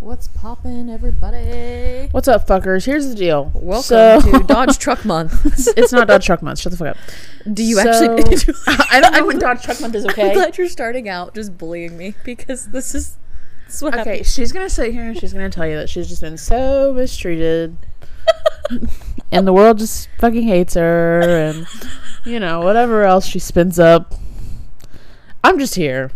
What's 0.00 0.28
poppin', 0.28 0.88
everybody? 0.88 2.08
What's 2.12 2.28
up, 2.28 2.46
fuckers? 2.46 2.86
Here's 2.86 3.08
the 3.08 3.16
deal. 3.16 3.50
Welcome 3.54 3.82
So- 3.82 4.20
to 4.20 4.44
Dodge 4.46 4.78
Truck 4.78 5.04
Month. 5.04 5.44
it's 5.76 5.92
not 5.92 6.06
Dodge 6.06 6.24
Truck 6.24 6.40
Month. 6.40 6.60
Shut 6.60 6.70
the 6.72 6.78
fuck 6.78 6.88
up. 6.88 6.96
Do 7.52 7.64
you 7.64 7.76
So- 7.76 7.88
actually? 8.16 8.54
I 8.90 9.00
don't 9.00 9.12
know 9.12 9.26
when 9.26 9.38
Dodge 9.40 9.62
Truck 9.62 9.80
Month 9.80 9.96
is 9.96 10.06
Okay. 10.06 10.28
I'm 10.28 10.34
glad 10.34 10.56
you're 10.56 10.68
starting 10.68 11.08
out 11.08 11.34
just 11.34 11.58
bullying 11.58 11.96
me 11.98 12.14
because 12.24 12.66
this 12.66 12.94
is, 12.94 13.16
this 13.66 13.76
is 13.76 13.82
what 13.82 13.94
Okay, 13.94 14.10
happens. 14.10 14.32
she's 14.32 14.52
gonna 14.52 14.70
sit 14.70 14.92
here 14.92 15.02
and 15.02 15.18
she's 15.18 15.32
gonna 15.32 15.50
tell 15.50 15.66
you 15.66 15.74
that 15.76 15.88
she's 15.90 16.08
just 16.08 16.20
been 16.22 16.38
so 16.38 16.92
mistreated, 16.92 17.76
and 19.32 19.48
the 19.48 19.52
world 19.52 19.78
just 19.78 20.08
fucking 20.20 20.44
hates 20.46 20.74
her, 20.74 21.20
and 21.22 21.66
you 22.24 22.38
know 22.38 22.60
whatever 22.60 23.02
else 23.02 23.26
she 23.26 23.40
spins 23.40 23.80
up. 23.80 24.14
I'm 25.42 25.58
just 25.58 25.74
here. 25.74 26.12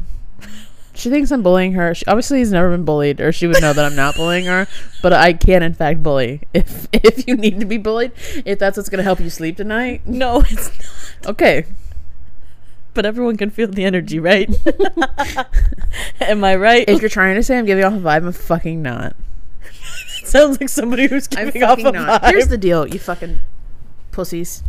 She 0.95 1.09
thinks 1.09 1.31
I'm 1.31 1.43
bullying 1.43 1.73
her. 1.73 1.95
She 1.95 2.05
obviously 2.07 2.41
has 2.41 2.53
never 2.53 2.71
been 2.71 2.85
bullied, 2.85 3.21
or 3.21 3.33
she 3.33 3.47
would 3.47 3.61
know 3.63 3.73
that 3.73 3.85
I'm 3.85 3.97
not 3.97 4.15
bullying 4.15 4.45
her. 4.45 4.67
But 5.01 5.13
I 5.15 5.33
can, 5.33 5.63
in 5.63 5.73
fact, 5.73 6.03
bully 6.03 6.43
if 6.53 6.87
if 6.93 7.27
you 7.27 7.37
need 7.37 7.61
to 7.61 7.67
be 7.67 7.79
bullied. 7.79 8.13
If 8.45 8.59
that's 8.59 8.77
what's 8.77 8.89
gonna 8.89 9.03
help 9.03 9.21
you 9.21 9.31
sleep 9.31 9.57
tonight. 9.57 10.03
No, 10.07 10.41
it's 10.49 10.69
not. 11.25 11.31
Okay. 11.31 11.67
But 12.95 13.07
everyone 13.07 13.39
can 13.39 13.49
feel 13.49 13.69
the 13.69 13.85
energy, 13.85 14.21
right? 14.21 14.51
Am 16.21 16.45
I 16.45 16.57
right? 16.57 16.87
If 16.87 17.01
you're 17.01 17.09
trying 17.09 17.37
to 17.37 17.43
say 17.43 17.57
I'm 17.57 17.65
giving 17.65 17.85
off 17.85 17.95
a 17.95 17.97
vibe, 17.97 18.27
I'm 18.27 18.33
fucking 18.33 18.83
not. 18.83 19.17
sounds 20.25 20.61
like 20.61 20.69
somebody 20.69 21.07
who's 21.07 21.27
giving 21.27 21.63
off 21.63 21.79
a 21.79 21.91
not. 21.91 22.23
vibe. 22.23 22.31
Here's 22.31 22.49
the 22.49 22.59
deal, 22.59 22.87
you 22.87 22.99
fucking 22.99 23.41
pussies. 24.11 24.63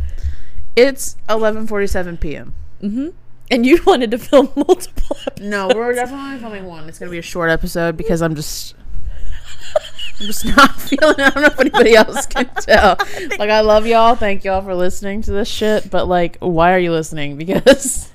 It's 0.74 1.16
11:47 1.28 2.18
p.m. 2.18 2.54
hmm 2.80 3.08
And 3.50 3.66
you 3.66 3.80
wanted 3.86 4.10
to 4.12 4.18
film 4.18 4.50
multiple. 4.56 5.16
Episodes. 5.26 5.40
No, 5.40 5.68
we're 5.68 5.94
definitely 5.94 6.38
filming 6.38 6.64
one. 6.64 6.88
It's 6.88 6.98
gonna 6.98 7.10
be 7.10 7.18
a 7.18 7.22
short 7.22 7.50
episode 7.50 7.96
because 7.96 8.22
I'm 8.22 8.34
just, 8.34 8.74
I'm 10.20 10.26
just 10.26 10.44
not 10.56 10.80
feeling. 10.80 11.20
I 11.20 11.30
don't 11.30 11.42
know 11.42 11.48
if 11.48 11.60
anybody 11.60 11.94
else 11.94 12.26
can 12.26 12.48
tell. 12.60 12.96
Like, 13.38 13.50
I 13.50 13.60
love 13.60 13.86
y'all. 13.86 14.14
Thank 14.14 14.44
y'all 14.44 14.62
for 14.62 14.74
listening 14.74 15.22
to 15.22 15.32
this 15.32 15.48
shit. 15.48 15.90
But 15.90 16.08
like, 16.08 16.38
why 16.38 16.72
are 16.72 16.78
you 16.78 16.92
listening? 16.92 17.36
Because 17.36 18.10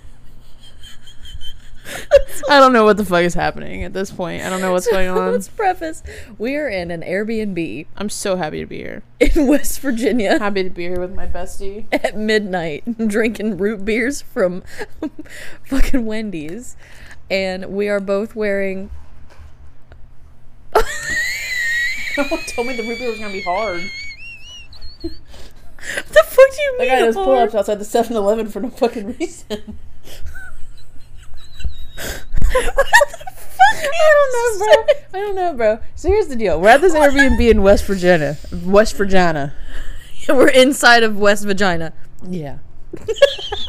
I 2.49 2.59
don't 2.59 2.73
know 2.73 2.83
what 2.83 2.97
the 2.97 3.05
fuck 3.05 3.21
is 3.23 3.33
happening 3.33 3.83
at 3.83 3.93
this 3.93 4.11
point. 4.11 4.43
I 4.43 4.49
don't 4.49 4.61
know 4.61 4.71
what's 4.71 4.87
going 4.89 5.07
on. 5.17 5.31
Let's 5.31 5.47
preface: 5.47 6.03
we 6.37 6.55
are 6.55 6.67
in 6.67 6.91
an 6.91 7.01
Airbnb 7.01 7.85
I'm 7.97 8.09
so 8.09 8.35
happy 8.35 8.59
to 8.59 8.65
be 8.65 8.77
here. 8.77 9.03
in 9.19 9.47
West 9.47 9.79
Virginia. 9.81 10.39
Happy 10.39 10.63
to 10.63 10.69
be 10.69 10.83
here 10.83 10.99
with 10.99 11.13
my 11.13 11.27
bestie. 11.27 11.85
at 11.91 12.17
midnight 12.17 12.83
drinking 13.07 13.57
root 13.57 13.85
beers 13.85 14.21
from 14.21 14.63
fucking 15.65 16.05
Wendy's. 16.05 16.75
And 17.31 17.65
we 17.67 17.87
are 17.89 17.99
both 17.99 18.35
wearing. 18.35 18.89
No 22.17 22.23
one 22.25 22.39
told 22.47 22.67
me 22.67 22.75
the 22.75 22.83
root 22.83 22.97
beer 22.99 23.09
was 23.09 23.19
gonna 23.19 23.31
be 23.31 23.41
hard. 23.41 23.81
the 25.01 25.09
fuck 26.23 26.55
do 26.55 26.61
you 26.61 26.75
That 26.77 26.83
mean? 26.83 26.89
guy 26.89 26.99
does 26.99 27.15
hard? 27.15 27.25
pull 27.25 27.37
ups 27.37 27.55
outside 27.55 27.75
the 27.79 27.85
7 27.85 28.15
Eleven 28.15 28.47
for 28.49 28.59
no 28.59 28.69
fucking 28.69 29.15
reason. 29.19 29.77
I 33.71 34.13
don't 34.13 34.33
know, 34.33 34.65
bro. 34.65 34.95
I 35.13 35.25
don't 35.25 35.35
know, 35.35 35.53
bro. 35.53 35.79
So 35.95 36.07
here's 36.09 36.27
the 36.27 36.35
deal. 36.35 36.59
We're 36.59 36.69
at 36.69 36.81
this 36.81 36.93
Airbnb 36.93 37.49
in 37.49 37.61
West 37.61 37.85
Virginia. 37.85 38.37
West 38.65 38.95
Virginia. 38.95 39.53
We're 40.29 40.49
inside 40.49 41.03
of 41.03 41.17
West 41.17 41.45
Vagina. 41.45 41.93
Yeah. 42.27 42.59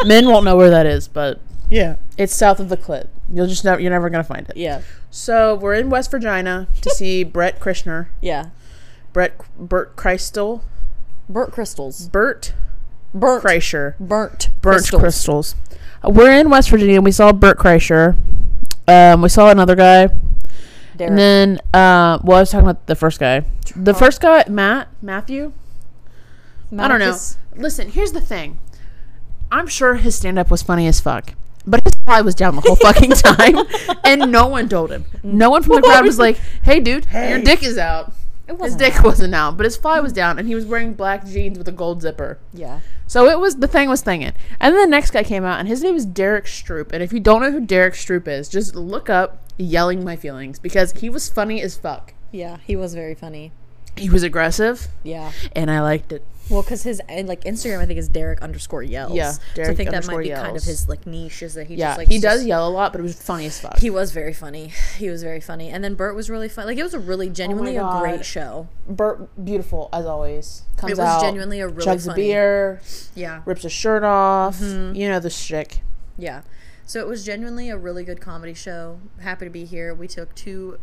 Men 0.04 0.26
won't 0.28 0.44
know 0.44 0.56
where 0.56 0.70
that 0.70 0.84
is, 0.86 1.08
but 1.08 1.40
Yeah. 1.70 1.96
it's 2.18 2.34
south 2.34 2.60
of 2.60 2.68
the 2.68 2.76
clit. 2.76 3.08
You'll 3.32 3.46
just 3.46 3.64
never, 3.64 3.80
you're 3.80 3.90
never 3.90 4.10
gonna 4.10 4.24
find 4.24 4.48
it. 4.48 4.56
Yeah. 4.56 4.82
So 5.10 5.54
we're 5.54 5.74
in 5.74 5.88
West 5.90 6.10
Virginia 6.10 6.66
to 6.82 6.90
see 6.94 7.24
Brett 7.24 7.60
Krishner, 7.60 8.08
Yeah. 8.20 8.46
Brett 9.12 9.34
Bert 9.58 9.96
Kreistel, 9.96 10.62
Burnt 11.28 11.52
crystals. 11.52 12.08
Bert 12.08 12.52
Burnt. 13.14 13.42
Kreischer. 13.44 13.96
Burnt. 13.98 14.50
burnt 14.60 14.78
crystals. 14.90 15.00
crystals. 15.00 15.54
We're 16.04 16.32
in 16.32 16.50
West 16.50 16.70
Virginia. 16.70 16.96
and 16.96 17.04
We 17.04 17.12
saw 17.12 17.32
Bert 17.32 17.58
Kreischer. 17.58 18.16
Um, 18.88 19.22
we 19.22 19.28
saw 19.28 19.50
another 19.50 19.76
guy, 19.76 20.06
Derek. 20.96 21.10
and 21.10 21.18
then 21.18 21.58
uh, 21.72 22.18
well, 22.24 22.38
I 22.38 22.40
was 22.40 22.50
talking 22.50 22.68
about 22.68 22.86
the 22.86 22.96
first 22.96 23.20
guy. 23.20 23.44
The 23.76 23.94
first 23.94 24.20
guy, 24.20 24.44
Matt 24.48 24.88
Matthew. 25.00 25.52
I 26.76 26.88
don't 26.88 26.98
know. 26.98 27.06
Marcus. 27.06 27.36
Listen, 27.56 27.90
here's 27.90 28.12
the 28.12 28.20
thing. 28.20 28.58
I'm 29.52 29.66
sure 29.66 29.94
his 29.94 30.14
stand 30.14 30.38
up 30.38 30.50
was 30.50 30.62
funny 30.62 30.86
as 30.86 31.00
fuck. 31.00 31.34
But 31.66 31.82
his 31.84 31.94
fly 32.04 32.20
was 32.22 32.34
down 32.34 32.56
the 32.56 32.62
whole 32.62 32.76
fucking 32.76 33.10
time, 33.10 33.58
and 34.04 34.32
no 34.32 34.46
one 34.46 34.68
told 34.68 34.90
him. 34.90 35.04
No 35.22 35.50
one 35.50 35.62
from 35.62 35.76
the 35.76 35.82
crowd 35.82 36.04
was 36.04 36.18
like, 36.18 36.36
"Hey, 36.62 36.80
dude, 36.80 37.06
your 37.12 37.40
dick 37.42 37.62
is 37.62 37.76
out." 37.78 38.12
It 38.48 38.52
His 38.54 38.60
wasn't 38.60 38.80
dick 38.80 38.96
out. 38.96 39.04
wasn't 39.04 39.34
out, 39.34 39.56
but 39.56 39.64
his 39.64 39.76
fly 39.76 40.00
was 40.00 40.12
down, 40.12 40.38
and 40.38 40.48
he 40.48 40.54
was 40.56 40.64
wearing 40.66 40.94
black 40.94 41.24
jeans 41.26 41.58
with 41.58 41.68
a 41.68 41.72
gold 41.72 42.02
zipper. 42.02 42.38
Yeah. 42.52 42.80
So 43.10 43.26
it 43.26 43.40
was 43.40 43.56
the 43.56 43.66
thing 43.66 43.88
was 43.88 44.04
thinging. 44.04 44.34
And 44.60 44.72
then 44.72 44.82
the 44.82 44.86
next 44.86 45.10
guy 45.10 45.24
came 45.24 45.44
out 45.44 45.58
and 45.58 45.66
his 45.66 45.82
name 45.82 45.96
is 45.96 46.06
Derek 46.06 46.44
Stroup. 46.44 46.92
And 46.92 47.02
if 47.02 47.12
you 47.12 47.18
don't 47.18 47.42
know 47.42 47.50
who 47.50 47.58
Derek 47.58 47.94
Stroup 47.94 48.28
is, 48.28 48.48
just 48.48 48.76
look 48.76 49.10
up 49.10 49.42
yelling 49.58 50.04
my 50.04 50.14
feelings 50.14 50.60
because 50.60 50.92
he 50.92 51.10
was 51.10 51.28
funny 51.28 51.60
as 51.60 51.76
fuck. 51.76 52.14
Yeah. 52.30 52.58
He 52.64 52.76
was 52.76 52.94
very 52.94 53.16
funny. 53.16 53.50
He 53.96 54.08
was 54.10 54.22
aggressive 54.22 54.88
Yeah. 55.02 55.32
and 55.54 55.70
I 55.70 55.80
liked 55.80 56.12
it. 56.12 56.24
Well, 56.48 56.62
because 56.62 56.82
his 56.82 57.00
and 57.08 57.28
like 57.28 57.44
Instagram, 57.44 57.78
I 57.78 57.86
think 57.86 57.98
is 58.00 58.08
Derek 58.08 58.42
underscore 58.42 58.82
yells. 58.82 59.12
Yeah, 59.14 59.34
Derek 59.54 59.66
so 59.68 59.72
I 59.72 59.76
think 59.76 59.90
that 59.90 60.04
might 60.08 60.18
be 60.24 60.30
kind 60.30 60.56
of 60.56 60.64
his 60.64 60.88
like 60.88 61.06
niche 61.06 61.42
is 61.44 61.54
that 61.54 61.68
he 61.68 61.76
Yeah, 61.76 61.90
just 61.90 61.98
like 61.98 62.08
he 62.08 62.14
just- 62.14 62.22
does 62.24 62.44
yell 62.44 62.66
a 62.66 62.70
lot, 62.70 62.90
but 62.92 62.98
it 62.98 63.02
was 63.04 63.14
funny 63.14 63.46
as 63.46 63.60
fuck. 63.60 63.78
He 63.78 63.88
was 63.88 64.10
very 64.10 64.32
funny. 64.32 64.72
He 64.96 65.08
was 65.10 65.22
very 65.22 65.40
funny. 65.40 65.68
And 65.68 65.84
then 65.84 65.94
Bert 65.94 66.16
was 66.16 66.28
really 66.28 66.48
fun. 66.48 66.66
Like 66.66 66.76
it 66.76 66.82
was 66.82 66.92
a 66.94 66.98
really 66.98 67.30
genuinely 67.30 67.76
a 67.76 67.82
Oh 67.82 67.90
God. 67.90 68.00
great 68.00 68.24
show. 68.24 68.66
Bert, 68.88 69.28
beautiful 69.44 69.88
as 69.92 70.06
always. 70.06 70.62
Comes 70.76 70.90
It 70.92 70.98
was 70.98 71.06
out, 71.06 71.20
genuinely 71.20 71.60
a 71.60 71.68
really 71.68 71.86
chugs 71.86 72.10
a 72.10 72.14
beer, 72.16 72.80
Yeah. 73.14 73.42
rips 73.44 73.64
a 73.64 73.70
shirt 73.70 74.02
off. 74.02 74.58
Mm-hmm. 74.58 74.96
You 74.96 75.08
know 75.08 75.20
the 75.20 75.30
shtick. 75.30 75.82
Yeah. 76.18 76.42
So 76.84 76.98
it 76.98 77.06
was 77.06 77.24
genuinely 77.24 77.70
a 77.70 77.76
really 77.76 78.02
good 78.02 78.20
comedy 78.20 78.54
show. 78.54 78.98
Happy 79.20 79.44
to 79.46 79.50
be 79.52 79.64
here. 79.66 79.94
We 79.94 80.08
took 80.08 80.34
two 80.34 80.80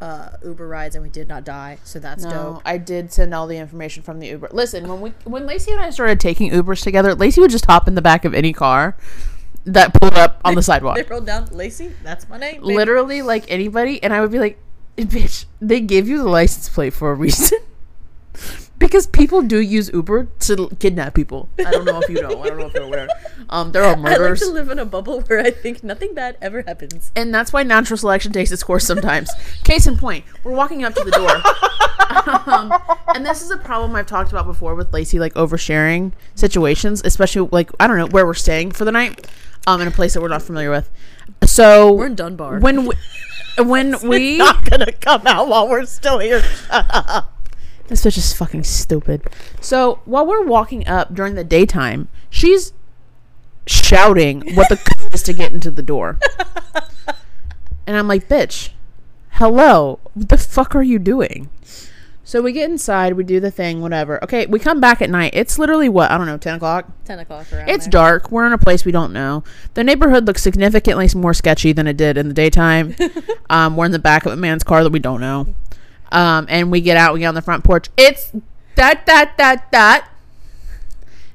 uh, 0.00 0.30
Uber 0.44 0.66
rides 0.66 0.94
and 0.94 1.02
we 1.02 1.10
did 1.10 1.28
not 1.28 1.44
die. 1.44 1.78
So 1.84 1.98
that's 1.98 2.24
No, 2.24 2.30
dope. 2.30 2.62
I 2.64 2.78
did 2.78 3.12
send 3.12 3.34
all 3.34 3.46
the 3.46 3.58
information 3.58 4.02
from 4.02 4.18
the 4.20 4.28
Uber. 4.28 4.48
Listen, 4.52 4.88
when 4.88 5.00
we 5.00 5.10
when 5.24 5.46
Lacey 5.46 5.72
and 5.72 5.80
I 5.80 5.90
started 5.90 6.18
taking 6.20 6.50
Ubers 6.50 6.82
together, 6.82 7.14
Lacey 7.14 7.40
would 7.40 7.50
just 7.50 7.66
hop 7.66 7.86
in 7.86 7.94
the 7.94 8.02
back 8.02 8.24
of 8.24 8.32
any 8.34 8.52
car 8.52 8.96
that 9.66 9.92
pulled 9.92 10.14
up 10.14 10.40
on 10.44 10.54
the 10.54 10.62
sidewalk. 10.70 10.96
They 10.96 11.02
rolled 11.02 11.26
down 11.26 11.46
Lacey. 11.52 11.94
That's 12.02 12.28
my 12.28 12.38
name. 12.38 12.62
baby." 12.62 12.74
literally 12.76 13.20
like 13.22 13.44
anybody 13.48 14.02
and 14.02 14.12
i 14.14 14.20
would 14.20 14.30
be 14.32 14.38
like 14.38 14.58
bitch 14.96 15.44
they 15.60 15.80
gave 15.80 16.08
you 16.08 16.18
the 16.18 16.28
license 16.28 16.68
plate 16.68 16.92
for 16.94 17.10
a 17.10 17.14
reason 17.14 17.58
because 18.80 19.06
people 19.06 19.42
do 19.42 19.60
use 19.60 19.88
uber 19.94 20.26
to 20.40 20.68
kidnap 20.80 21.14
people 21.14 21.48
i 21.64 21.70
don't 21.70 21.84
know 21.84 22.00
if 22.00 22.08
you 22.08 22.20
know 22.20 22.42
i 22.42 22.48
don't 22.48 22.58
know 22.58 22.66
if 22.66 22.74
you're 22.74 22.82
aware 22.82 23.08
um 23.50 23.70
there 23.72 23.84
are 23.84 23.96
murders. 23.96 24.42
I 24.42 24.46
like 24.46 24.54
to 24.54 24.58
live 24.60 24.70
in 24.70 24.78
a 24.80 24.84
bubble 24.84 25.20
where 25.28 25.38
I 25.40 25.50
think 25.52 25.84
nothing 25.84 26.14
bad 26.14 26.36
ever 26.42 26.62
happens. 26.62 27.12
and 27.14 27.32
that's 27.32 27.52
why 27.52 27.62
natural 27.62 27.96
selection 27.98 28.32
takes 28.32 28.50
its 28.50 28.62
course 28.64 28.84
sometimes 28.86 29.30
case 29.64 29.86
in 29.86 29.96
point 29.96 30.24
we're 30.42 30.52
walking 30.52 30.82
up 30.84 30.94
to 30.94 31.04
the 31.04 31.12
door 31.12 31.30
um, 32.52 32.72
and 33.14 33.24
this 33.24 33.42
is 33.42 33.50
a 33.52 33.56
problem 33.58 33.94
i've 33.94 34.06
talked 34.06 34.32
about 34.32 34.46
before 34.46 34.74
with 34.74 34.92
lacey 34.92 35.18
like 35.20 35.34
oversharing 35.34 36.12
situations 36.34 37.00
especially 37.04 37.48
like 37.52 37.70
i 37.78 37.86
don't 37.86 37.98
know 37.98 38.06
where 38.08 38.26
we're 38.26 38.34
staying 38.34 38.72
for 38.72 38.84
the 38.84 38.92
night 38.92 39.26
um 39.66 39.80
in 39.80 39.86
a 39.88 39.90
place 39.92 40.14
that 40.14 40.20
we're 40.20 40.28
not 40.28 40.42
familiar 40.42 40.70
with 40.70 40.90
so 41.44 41.92
We're 41.92 42.06
in 42.06 42.14
Dunbar. 42.16 42.58
when 42.60 42.86
we, 42.86 42.94
when 43.58 43.96
we 44.08 44.38
not 44.38 44.64
gonna 44.68 44.92
come 44.92 45.26
out 45.26 45.48
while 45.48 45.68
we're 45.68 45.84
still 45.86 46.18
here. 46.18 46.42
This 47.90 48.04
bitch 48.04 48.16
is 48.16 48.32
fucking 48.32 48.62
stupid. 48.64 49.22
So 49.60 50.00
while 50.04 50.24
we're 50.24 50.46
walking 50.46 50.86
up 50.86 51.12
during 51.12 51.34
the 51.34 51.44
daytime, 51.44 52.08
she's 52.30 52.72
shouting 53.66 54.54
what 54.54 54.68
the 54.68 54.76
c- 54.76 55.08
is 55.12 55.22
to 55.24 55.32
get 55.32 55.52
into 55.52 55.70
the 55.72 55.82
door, 55.82 56.18
and 57.86 57.96
I'm 57.96 58.06
like, 58.08 58.28
bitch, 58.28 58.70
hello, 59.32 59.98
what 60.14 60.28
the 60.28 60.38
fuck 60.38 60.74
are 60.76 60.82
you 60.84 61.00
doing? 61.00 61.50
So 62.22 62.40
we 62.40 62.52
get 62.52 62.70
inside, 62.70 63.14
we 63.14 63.24
do 63.24 63.40
the 63.40 63.50
thing, 63.50 63.80
whatever. 63.82 64.22
Okay, 64.22 64.46
we 64.46 64.60
come 64.60 64.80
back 64.80 65.02
at 65.02 65.10
night. 65.10 65.32
It's 65.34 65.58
literally 65.58 65.88
what 65.88 66.12
I 66.12 66.16
don't 66.16 66.28
know, 66.28 66.38
ten 66.38 66.54
o'clock. 66.54 66.86
Ten 67.04 67.18
o'clock 67.18 67.52
around. 67.52 67.68
It's 67.68 67.86
there. 67.86 67.90
dark. 67.90 68.30
We're 68.30 68.46
in 68.46 68.52
a 68.52 68.58
place 68.58 68.84
we 68.84 68.92
don't 68.92 69.12
know. 69.12 69.42
The 69.74 69.82
neighborhood 69.82 70.28
looks 70.28 70.40
significantly 70.40 71.08
more 71.16 71.34
sketchy 71.34 71.72
than 71.72 71.88
it 71.88 71.96
did 71.96 72.16
in 72.16 72.28
the 72.28 72.34
daytime. 72.34 72.94
um, 73.50 73.76
we're 73.76 73.86
in 73.86 73.90
the 73.90 73.98
back 73.98 74.26
of 74.26 74.32
a 74.32 74.36
man's 74.36 74.62
car 74.62 74.84
that 74.84 74.92
we 74.92 75.00
don't 75.00 75.20
know. 75.20 75.52
Um, 76.12 76.46
and 76.48 76.70
we 76.70 76.80
get 76.80 76.96
out, 76.96 77.14
we 77.14 77.20
get 77.20 77.26
on 77.26 77.34
the 77.34 77.42
front 77.42 77.64
porch. 77.64 77.88
It's 77.96 78.32
that, 78.74 79.06
that, 79.06 79.36
that, 79.38 79.70
that. 79.70 80.08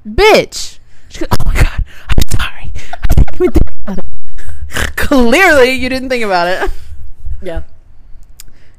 Bitch. 0.06 0.78
She 1.08 1.20
goes, 1.20 1.28
oh 1.32 1.42
my 1.46 1.54
God, 1.54 1.84
I'm 2.08 2.28
sorry. 2.38 2.72
I 3.08 3.14
didn't 3.14 3.34
even 3.34 3.52
think 3.52 3.70
about 3.80 3.98
it. 3.98 4.96
Clearly, 4.96 5.70
you 5.72 5.88
didn't 5.88 6.08
think 6.08 6.24
about 6.24 6.48
it. 6.48 6.70
Yeah. 7.42 7.62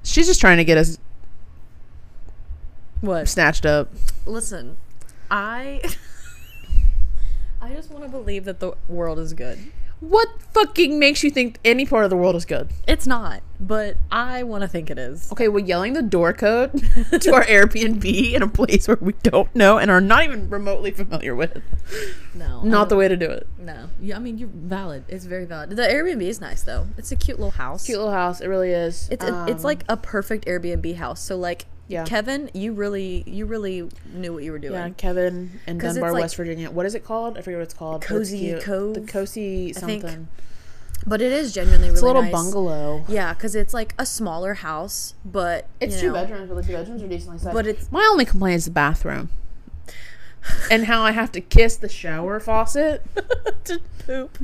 She's 0.03 0.27
just 0.27 0.39
trying 0.39 0.57
to 0.57 0.63
get 0.63 0.77
us 0.77 0.97
What? 3.01 3.27
snatched 3.27 3.65
up. 3.65 3.89
Listen, 4.25 4.77
I 5.31 5.81
I 7.61 7.69
just 7.73 7.89
want 7.91 8.03
to 8.03 8.09
believe 8.09 8.45
that 8.45 8.59
the 8.59 8.73
world 8.87 9.19
is 9.19 9.33
good. 9.33 9.59
What 9.99 10.27
fucking 10.53 10.99
makes 10.99 11.23
you 11.23 11.31
think 11.31 11.57
any 11.65 11.83
part 11.85 12.03
of 12.03 12.11
the 12.11 12.17
world 12.17 12.35
is 12.35 12.45
good? 12.45 12.69
It's 12.87 13.07
not, 13.07 13.41
but 13.59 13.97
I 14.11 14.43
want 14.43 14.61
to 14.61 14.67
think 14.67 14.91
it 14.91 14.99
is. 14.99 15.31
Okay, 15.31 15.47
we're 15.47 15.65
yelling 15.65 15.93
the 15.93 16.03
door 16.03 16.33
code 16.33 16.71
to 17.21 17.33
our 17.33 17.43
Airbnb 17.45 18.33
in 18.33 18.43
a 18.43 18.47
place 18.47 18.87
where 18.87 18.99
we 19.01 19.13
don't 19.23 19.53
know 19.55 19.79
and 19.79 19.89
are 19.89 19.99
not 19.99 20.23
even 20.23 20.49
remotely 20.51 20.91
familiar 20.91 21.33
with. 21.35 21.63
No, 22.35 22.61
Not 22.61 22.89
the 22.89 22.95
way 22.95 23.07
to 23.07 23.17
do 23.17 23.25
it. 23.29 23.47
No, 23.57 23.89
yeah, 23.99 24.17
I 24.17 24.19
mean 24.19 24.37
you're 24.37 24.49
valid. 24.53 25.03
It's 25.07 25.25
very 25.25 25.45
valid. 25.45 25.71
The 25.71 25.81
Airbnb 25.81 26.21
is 26.21 26.39
nice 26.39 26.61
though. 26.61 26.87
It's 26.97 27.11
a 27.11 27.15
cute 27.15 27.39
little 27.39 27.51
house. 27.51 27.87
Cute 27.87 27.97
little 27.97 28.13
house. 28.13 28.39
It 28.39 28.47
really 28.47 28.71
is. 28.71 29.09
It's 29.11 29.23
a, 29.25 29.45
it's 29.47 29.63
Um, 29.63 29.67
like 29.67 29.83
a 29.89 29.97
perfect 29.97 30.45
Airbnb 30.45 30.95
house. 30.97 31.19
So 31.21 31.35
like, 31.37 31.65
Yeah. 31.89 32.03
Kevin, 32.03 32.49
you 32.53 32.73
really 32.73 33.23
you 33.25 33.45
really 33.45 33.89
knew 34.13 34.33
what 34.33 34.43
you 34.43 34.51
were 34.51 34.59
doing. 34.59 34.73
yeah, 34.73 34.89
Kevin 34.97 35.59
in 35.67 35.79
'Cause 35.79 35.91
it's 35.91 35.95
Dunbar, 35.95 36.11
like- 36.13 36.21
West 36.23 36.35
Virginia. 36.35 36.69
What 36.69 36.85
is 36.85 36.95
it 36.95 37.05
called? 37.05 37.37
I 37.37 37.41
forget 37.41 37.59
what 37.59 37.63
it's 37.63 37.73
called. 37.73 38.01
but 38.01 38.05
it's 38.05 38.29
Cozy. 38.29 38.53
Cove? 38.59 38.93
The 38.95 39.01
cozy 39.01 39.69
I 39.75 39.79
think. 39.79 40.01
something. 40.03 40.27
But 41.05 41.21
it 41.21 41.31
is 41.31 41.53
genuinely 41.53 41.85
really 41.87 41.93
It's 41.93 42.01
a 42.01 42.05
little 42.05 42.23
nice. 42.23 42.31
bungalow. 42.33 43.05
Yeah, 43.07 43.33
because 43.33 43.55
it's 43.55 43.73
like 43.73 43.93
a 43.97 44.05
smaller 44.05 44.55
house, 44.55 45.13
but 45.23 45.67
It's 45.79 45.95
you 45.95 46.01
two 46.01 46.07
know, 46.07 46.13
bedrooms, 46.15 46.49
but 46.49 46.55
the 46.55 46.63
two 46.63 46.73
bedrooms 46.73 47.01
are 47.03 47.07
decently 47.07 47.37
sized. 47.37 47.53
But 47.53 47.67
it's 47.67 47.89
My 47.91 48.05
only 48.11 48.25
complaint 48.25 48.57
is 48.57 48.65
the 48.65 48.71
bathroom. 48.71 49.29
And 50.71 50.85
how 50.85 51.01
I 51.03 51.11
have 51.11 51.31
to 51.33 51.41
kiss 51.41 51.75
the 51.77 51.89
shower 51.89 52.39
faucet 52.39 53.03
to 53.65 53.79
poop. 54.05 54.37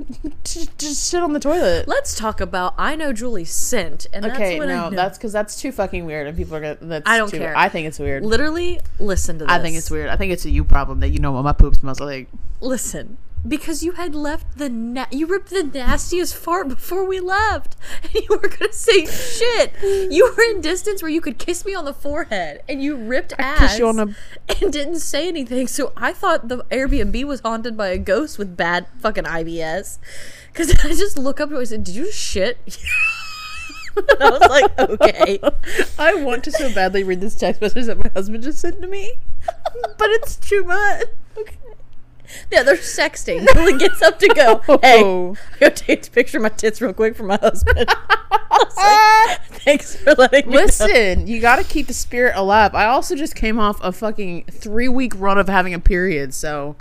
to 0.43 0.67
just 0.77 1.05
sit 1.05 1.21
on 1.23 1.33
the 1.33 1.39
toilet. 1.39 1.87
Let's 1.87 2.15
talk 2.17 2.41
about 2.41 2.73
I 2.77 2.95
know 2.95 3.13
Julie's 3.13 3.51
scent, 3.51 4.07
and 4.13 4.25
Okay, 4.25 4.59
that's 4.59 4.67
no, 4.67 4.89
that's 4.89 5.17
because 5.17 5.31
that's 5.33 5.59
too 5.59 5.71
fucking 5.71 6.05
weird, 6.05 6.27
and 6.27 6.37
people 6.37 6.55
are 6.55 6.61
gonna. 6.61 6.77
That's 6.81 7.09
I 7.09 7.17
don't 7.17 7.29
too- 7.29 7.39
care. 7.39 7.55
I 7.55 7.69
think 7.69 7.87
it's 7.87 7.99
weird. 7.99 8.25
literally 8.25 8.79
listen 8.99 9.39
to 9.39 9.45
this. 9.45 9.51
I 9.53 9.59
think 9.61 9.75
it's 9.77 9.89
weird. 9.91 10.09
I 10.09 10.15
think 10.17 10.31
it's 10.33 10.45
a 10.45 10.49
you 10.49 10.63
problem 10.63 10.99
that 11.01 11.09
you 11.09 11.19
know 11.19 11.31
what 11.31 11.43
my 11.43 11.53
poop 11.53 11.75
smells 11.75 11.99
like. 11.99 12.27
Listen, 12.61 13.17
because 13.47 13.83
you 13.83 13.93
had 13.93 14.15
left 14.15 14.57
the 14.57 14.69
na- 14.69 15.05
you 15.11 15.25
ripped 15.27 15.49
the 15.49 15.63
nastiest 15.63 16.35
fart 16.35 16.67
before 16.69 17.05
we 17.05 17.19
left, 17.19 17.75
and 18.03 18.13
you 18.15 18.27
were 18.29 18.47
gonna 18.47 18.71
say 18.73 19.05
shit. 19.05 19.73
You 19.81 20.33
were 20.35 20.43
in 20.43 20.61
distance 20.61 21.01
where 21.01 21.11
you 21.11 21.21
could 21.21 21.37
kiss 21.37 21.65
me 21.65 21.75
on 21.75 21.85
the 21.85 21.93
forehead, 21.93 22.61
and 22.69 22.81
you 22.81 22.95
ripped 22.95 23.33
ass 23.37 23.77
you 23.79 23.87
on 23.87 23.95
the- 23.97 24.15
and 24.61 24.71
didn't 24.71 24.99
say 24.99 25.27
anything. 25.27 25.67
So 25.67 25.91
I 25.97 26.13
thought 26.13 26.47
the 26.47 26.63
Airbnb 26.71 27.23
was 27.25 27.41
haunted 27.41 27.75
by 27.75 27.87
a 27.89 27.97
ghost 27.97 28.37
with 28.37 28.55
bad 28.55 28.87
fucking 28.99 29.25
IBS. 29.25 29.97
Because 30.51 30.71
I 30.85 30.89
just 30.89 31.17
look 31.17 31.39
up 31.41 31.49
and 31.49 31.57
I 31.59 31.63
said, 31.65 31.83
"Did 31.83 31.95
you 31.95 32.11
shit?" 32.11 32.57
I 34.19 34.29
was 34.29 34.49
like, 34.49 34.79
"Okay." 34.79 35.39
I 35.99 36.15
want 36.15 36.43
to 36.45 36.51
so 36.51 36.73
badly 36.73 37.03
read 37.03 37.21
this 37.21 37.35
text 37.35 37.61
message 37.61 37.85
that 37.85 37.97
my 37.99 38.09
husband 38.15 38.43
just 38.43 38.59
sent 38.59 38.81
to 38.81 38.87
me, 38.87 39.13
but 39.97 40.09
it's 40.09 40.35
too 40.35 40.63
much. 40.63 41.03
Okay. 41.37 41.57
Yeah, 42.51 42.63
they're 42.63 42.75
sexting. 42.75 43.47
Julie 43.53 43.77
gets 43.77 44.01
up 44.01 44.19
to 44.19 44.27
go. 44.29 44.79
Hey. 44.81 45.01
I 45.03 45.59
gotta 45.59 45.71
take 45.71 46.07
a 46.07 46.11
picture 46.11 46.37
of 46.37 46.43
my 46.43 46.49
tits 46.49 46.81
real 46.81 46.93
quick 46.93 47.15
for 47.15 47.23
my 47.23 47.37
husband. 47.37 47.89
Like, 48.75 49.41
Thanks 49.45 49.95
for 49.95 50.13
letting 50.13 50.49
me 50.49 50.55
know. 50.55 50.63
Listen, 50.63 51.27
you 51.27 51.39
got 51.39 51.57
to 51.57 51.63
keep 51.63 51.87
the 51.87 51.93
spirit 51.93 52.33
alive. 52.35 52.75
I 52.75 52.85
also 52.85 53.15
just 53.15 53.35
came 53.35 53.59
off 53.59 53.79
a 53.81 53.91
fucking 53.91 54.45
three 54.45 54.87
week 54.87 55.13
run 55.15 55.37
of 55.37 55.47
having 55.47 55.73
a 55.73 55.79
period, 55.79 56.33
so 56.33 56.75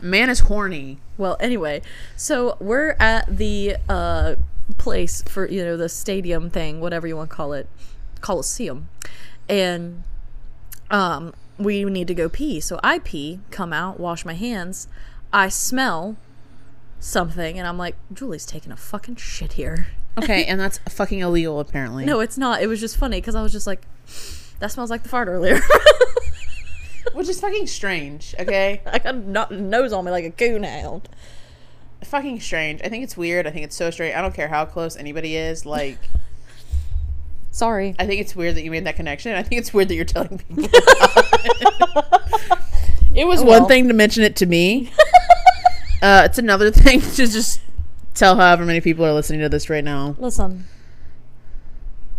man 0.00 0.30
is 0.30 0.40
horny. 0.40 0.98
Well, 1.16 1.36
anyway, 1.40 1.82
so 2.16 2.56
we're 2.60 2.96
at 2.98 3.26
the 3.28 3.76
uh, 3.88 4.36
place 4.78 5.22
for 5.22 5.48
you 5.48 5.64
know 5.64 5.76
the 5.76 5.88
stadium 5.88 6.50
thing, 6.50 6.80
whatever 6.80 7.06
you 7.06 7.16
want 7.16 7.30
to 7.30 7.36
call 7.36 7.52
it, 7.52 7.68
Coliseum, 8.20 8.88
and 9.48 10.02
um, 10.90 11.34
we 11.58 11.84
need 11.84 12.08
to 12.08 12.14
go 12.14 12.28
pee. 12.28 12.60
So 12.60 12.80
I 12.82 12.98
pee, 12.98 13.40
come 13.50 13.72
out, 13.72 14.00
wash 14.00 14.24
my 14.24 14.34
hands. 14.34 14.88
I 15.32 15.48
smell 15.48 16.16
something, 17.00 17.58
and 17.58 17.66
I'm 17.66 17.78
like, 17.78 17.96
Julie's 18.12 18.46
taking 18.46 18.72
a 18.72 18.76
fucking 18.76 19.16
shit 19.16 19.54
here. 19.54 19.88
Okay, 20.16 20.44
and 20.44 20.60
that's 20.60 20.78
fucking 20.78 21.18
illegal 21.18 21.58
apparently. 21.58 22.04
No, 22.04 22.20
it's 22.20 22.38
not. 22.38 22.62
It 22.62 22.68
was 22.68 22.78
just 22.78 22.96
funny 22.96 23.20
because 23.20 23.34
I 23.34 23.42
was 23.42 23.50
just 23.50 23.66
like, 23.66 23.82
that 24.60 24.70
smells 24.70 24.88
like 24.88 25.02
the 25.02 25.08
fart 25.08 25.26
earlier. 25.26 25.58
which 27.14 27.28
is 27.28 27.40
fucking 27.40 27.66
strange. 27.66 28.34
Okay, 28.38 28.80
I 28.86 28.98
got 28.98 29.14
a 29.14 29.54
nose 29.54 29.92
on 29.92 30.04
me 30.04 30.10
like 30.10 30.24
a 30.24 30.30
coon 30.30 30.62
hound. 30.62 31.08
fucking 32.02 32.40
strange. 32.40 32.80
I 32.84 32.88
think 32.88 33.04
it's 33.04 33.16
weird. 33.16 33.46
I 33.46 33.50
think 33.50 33.64
it's 33.64 33.76
so 33.76 33.90
strange. 33.90 34.14
I 34.14 34.22
don't 34.22 34.34
care 34.34 34.48
how 34.48 34.64
close 34.64 34.96
anybody 34.96 35.36
is. 35.36 35.66
Like, 35.66 35.98
Sorry. 37.54 37.94
I 38.00 38.06
think 38.06 38.20
it's 38.20 38.34
weird 38.34 38.56
that 38.56 38.64
you 38.64 38.70
made 38.72 38.84
that 38.86 38.96
connection. 38.96 39.32
I 39.36 39.44
think 39.44 39.60
it's 39.60 39.72
weird 39.72 39.86
that 39.86 39.94
you're 39.94 40.04
telling 40.04 40.38
people. 40.38 40.64
it 43.14 43.26
was 43.28 43.40
Oh, 43.42 43.44
one 43.44 43.60
well. 43.60 43.68
thing 43.68 43.86
to 43.86 43.94
mention 43.94 44.24
it 44.24 44.34
to 44.36 44.46
me. 44.46 44.90
uh, 46.02 46.22
it's 46.24 46.36
another 46.38 46.72
thing 46.72 47.00
to 47.12 47.26
just 47.28 47.60
tell 48.14 48.34
however 48.34 48.64
many 48.66 48.80
people 48.80 49.04
are 49.04 49.12
listening 49.12 49.38
to 49.40 49.48
this 49.48 49.70
right 49.70 49.84
now. 49.84 50.16
Listen. 50.18 50.64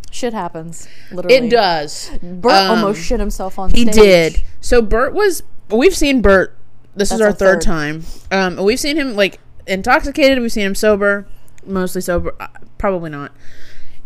Shit 0.10 0.32
happens. 0.34 0.88
Literally. 1.12 1.36
It 1.48 1.50
does. 1.50 2.12
Bert 2.24 2.54
Um, 2.54 2.72
almost 2.80 3.04
shit 3.04 3.20
himself 3.20 3.60
on 3.60 3.72
He 3.72 3.82
stage. 3.82 3.96
He 3.96 4.02
did. 4.02 4.44
So 4.62 4.82
Bert 4.82 5.14
was. 5.14 5.44
We've 5.70 5.94
seen 5.96 6.22
Bert. 6.22 6.56
This 6.96 7.12
is 7.12 7.20
our 7.20 7.28
our 7.28 7.34
third, 7.34 7.56
third. 7.56 7.62
time. 7.62 8.04
Um, 8.32 8.56
we've 8.64 8.80
seen 8.80 8.96
him 8.96 9.16
like 9.18 9.40
intoxicated. 9.68 10.40
We've 10.40 10.50
seen 10.54 10.66
him 10.66 10.76
sober, 10.76 11.28
mostly 11.66 12.00
sober. 12.00 12.34
Uh, 12.40 12.48
probably 12.78 13.10
not. 13.10 13.34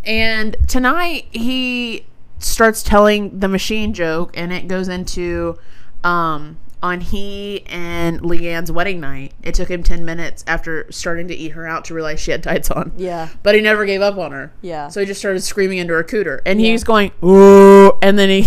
And 0.06 0.56
tonight 0.68 1.26
he 1.32 2.06
starts 2.40 2.82
telling 2.84 3.40
the 3.40 3.48
machine 3.48 3.94
joke, 3.94 4.32
and 4.38 4.52
it 4.54 4.68
goes 4.68 4.88
into 4.88 5.58
um, 6.04 6.58
on 6.82 7.02
he 7.02 7.66
and 7.68 8.22
LeeAnn's 8.22 8.72
wedding 8.72 9.00
night. 9.02 9.34
It 9.44 9.54
took 9.56 9.70
him 9.70 9.84
ten 9.84 10.06
minutes 10.06 10.44
after 10.48 10.90
starting 10.92 11.28
to 11.28 11.36
eat 11.36 11.50
her 11.50 11.68
out 11.68 11.86
to 11.86 11.94
realize 11.94 12.20
she 12.22 12.32
had 12.32 12.42
tights 12.42 12.72
on. 12.72 12.94
Yeah. 12.98 13.28
But 13.44 13.56
he 13.56 13.62
never 13.62 13.86
gave 13.86 14.02
up 14.02 14.18
on 14.18 14.32
her. 14.32 14.54
Yeah. 14.62 14.88
So 14.88 15.02
he 15.02 15.06
just 15.06 15.20
started 15.20 15.42
screaming 15.42 15.78
into 15.80 15.94
her 15.94 16.04
cooter, 16.04 16.40
and 16.46 16.62
Yeah. 16.62 16.70
he's 16.72 16.84
going 16.86 17.12
ooh, 17.24 17.92
and 18.02 18.18
then 18.18 18.30
he 18.30 18.46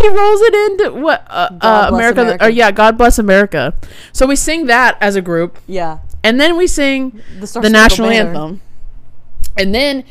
he 0.00 0.08
rolls 0.08 0.40
it 0.42 0.54
into 0.54 1.00
what 1.00 1.26
uh, 1.28 1.48
uh, 1.60 1.86
America. 1.92 2.22
America. 2.22 2.44
Or 2.46 2.48
yeah, 2.50 2.70
God 2.70 2.96
bless 2.96 3.18
America. 3.18 3.74
So 4.12 4.26
we 4.26 4.36
sing 4.36 4.66
that 4.66 4.96
as 5.00 5.16
a 5.16 5.20
group, 5.22 5.58
Yeah. 5.66 5.98
and 6.24 6.40
then 6.40 6.56
we 6.56 6.66
sing 6.66 7.20
The, 7.38 7.60
the 7.60 7.70
national 7.70 8.08
anthem, 8.10 8.60
and 9.56 9.74
then 9.74 10.04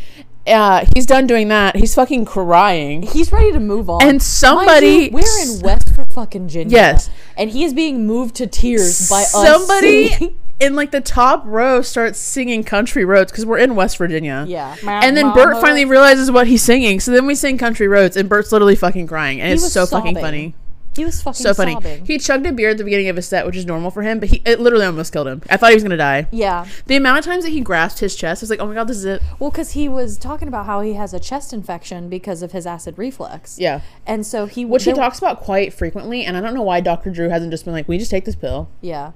uh, 0.48 0.86
he's 0.96 1.06
done 1.06 1.28
doing 1.28 1.50
that. 1.50 1.76
He's 1.76 1.96
fucking 1.96 2.26
crying. 2.26 3.04
He's 3.04 3.32
ready 3.32 3.52
to 3.52 3.60
move 3.60 3.90
on. 3.90 4.02
And 4.04 4.22
somebody- 4.22 4.88
you, 5.06 5.10
we're 5.12 5.42
in 5.44 5.62
West 5.62 5.90
fucking 6.12 6.44
Virginia. 6.44 6.76
Yes. 6.76 7.10
And 7.38 7.50
he 7.50 7.64
is 7.64 7.74
being 7.74 8.06
moved 8.06 8.36
to 8.36 8.48
tears 8.48 9.10
by. 9.10 9.24
Somebody 9.24 10.36
in 10.60 10.76
like 10.76 10.92
the 10.92 11.02
top 11.02 11.44
row 11.46 11.82
starts 11.82 12.20
singing 12.20 12.64
"Country 12.64 13.06
Roads" 13.06 13.32
because 13.32 13.46
we're 13.46 13.60
in 13.60 13.76
West 13.76 13.98
Virginia. 13.98 14.46
Yeah. 14.48 14.76
And 14.86 15.16
then 15.16 15.34
Bert 15.34 15.62
finally 15.62 15.86
realizes 15.86 16.32
what 16.32 16.48
he's 16.48 16.64
singing. 16.64 17.00
So 17.00 17.12
then 17.12 17.26
we 17.26 17.36
sing 17.36 17.58
"Country 17.58 17.88
Roads," 17.88 18.18
and 18.18 18.28
Bert's 18.28 18.52
literally 18.52 18.76
fucking 18.76 19.08
crying, 19.08 19.40
and 19.40 19.50
He 19.50 19.54
it's 19.54 19.72
so 19.72 19.86
fucking 19.86 20.16
funny. 20.16 20.56
He 21.00 21.06
was 21.06 21.22
fucking 21.22 21.42
So 21.42 21.54
funny. 21.54 21.74
sobbing. 21.76 22.06
He 22.06 22.18
chugged 22.18 22.46
a 22.46 22.52
beer 22.52 22.72
at 22.72 22.78
the 22.78 22.84
beginning 22.84 23.08
of 23.08 23.16
his 23.16 23.26
set, 23.26 23.46
which 23.46 23.56
is 23.56 23.66
normal 23.66 23.90
for 23.90 24.02
him, 24.02 24.20
but 24.20 24.28
he 24.30 24.42
it 24.46 24.60
literally 24.60 24.86
almost 24.86 25.14
killed 25.14 25.28
him. 25.28 25.42
I 25.50 25.56
thought 25.56 25.70
he 25.70 25.76
was 25.76 25.84
gonna 25.84 25.96
die. 25.96 26.28
yeah. 26.32 26.66
The 26.88 26.98
amount 26.98 27.20
of 27.20 27.26
times 27.26 27.46
that 27.46 27.52
he 27.52 27.62
grasped 27.62 28.00
his 28.02 28.16
chest, 28.18 28.42
I 28.42 28.44
was 28.44 28.50
like, 28.50 28.60
"Oh 28.60 28.66
my 28.68 28.74
god, 28.74 28.88
this 28.90 28.98
is 28.98 29.06
it." 29.06 29.22
Well, 29.40 29.50
because 29.50 29.72
he 29.72 29.88
was 29.88 30.18
talking 30.18 30.48
about 30.50 30.66
how 30.66 30.82
he 30.82 30.94
has 30.96 31.14
a 31.14 31.20
chest 31.20 31.54
infection 31.54 32.10
because 32.10 32.44
of 32.44 32.52
his 32.52 32.66
acid 32.66 32.96
reflux. 32.98 33.58
Yeah, 33.58 33.80
And 34.06 34.26
so 34.26 34.46
he 34.46 34.66
which 34.66 34.84
he 34.84 34.92
talks 34.92 35.18
about 35.20 35.40
quite 35.40 35.72
frequently, 35.74 36.26
and 36.26 36.36
I 36.36 36.42
don't 36.42 36.54
know 36.54 36.64
why 36.64 36.82
Dr. 36.82 37.12
Drew 37.12 37.30
hasn't 37.30 37.52
just 37.52 37.64
been 37.64 37.74
like, 37.74 37.88
"We 37.88 37.98
just 37.98 38.12
take 38.12 38.26
this 38.26 38.36
pill." 38.36 38.70
Yeah. 38.82 39.12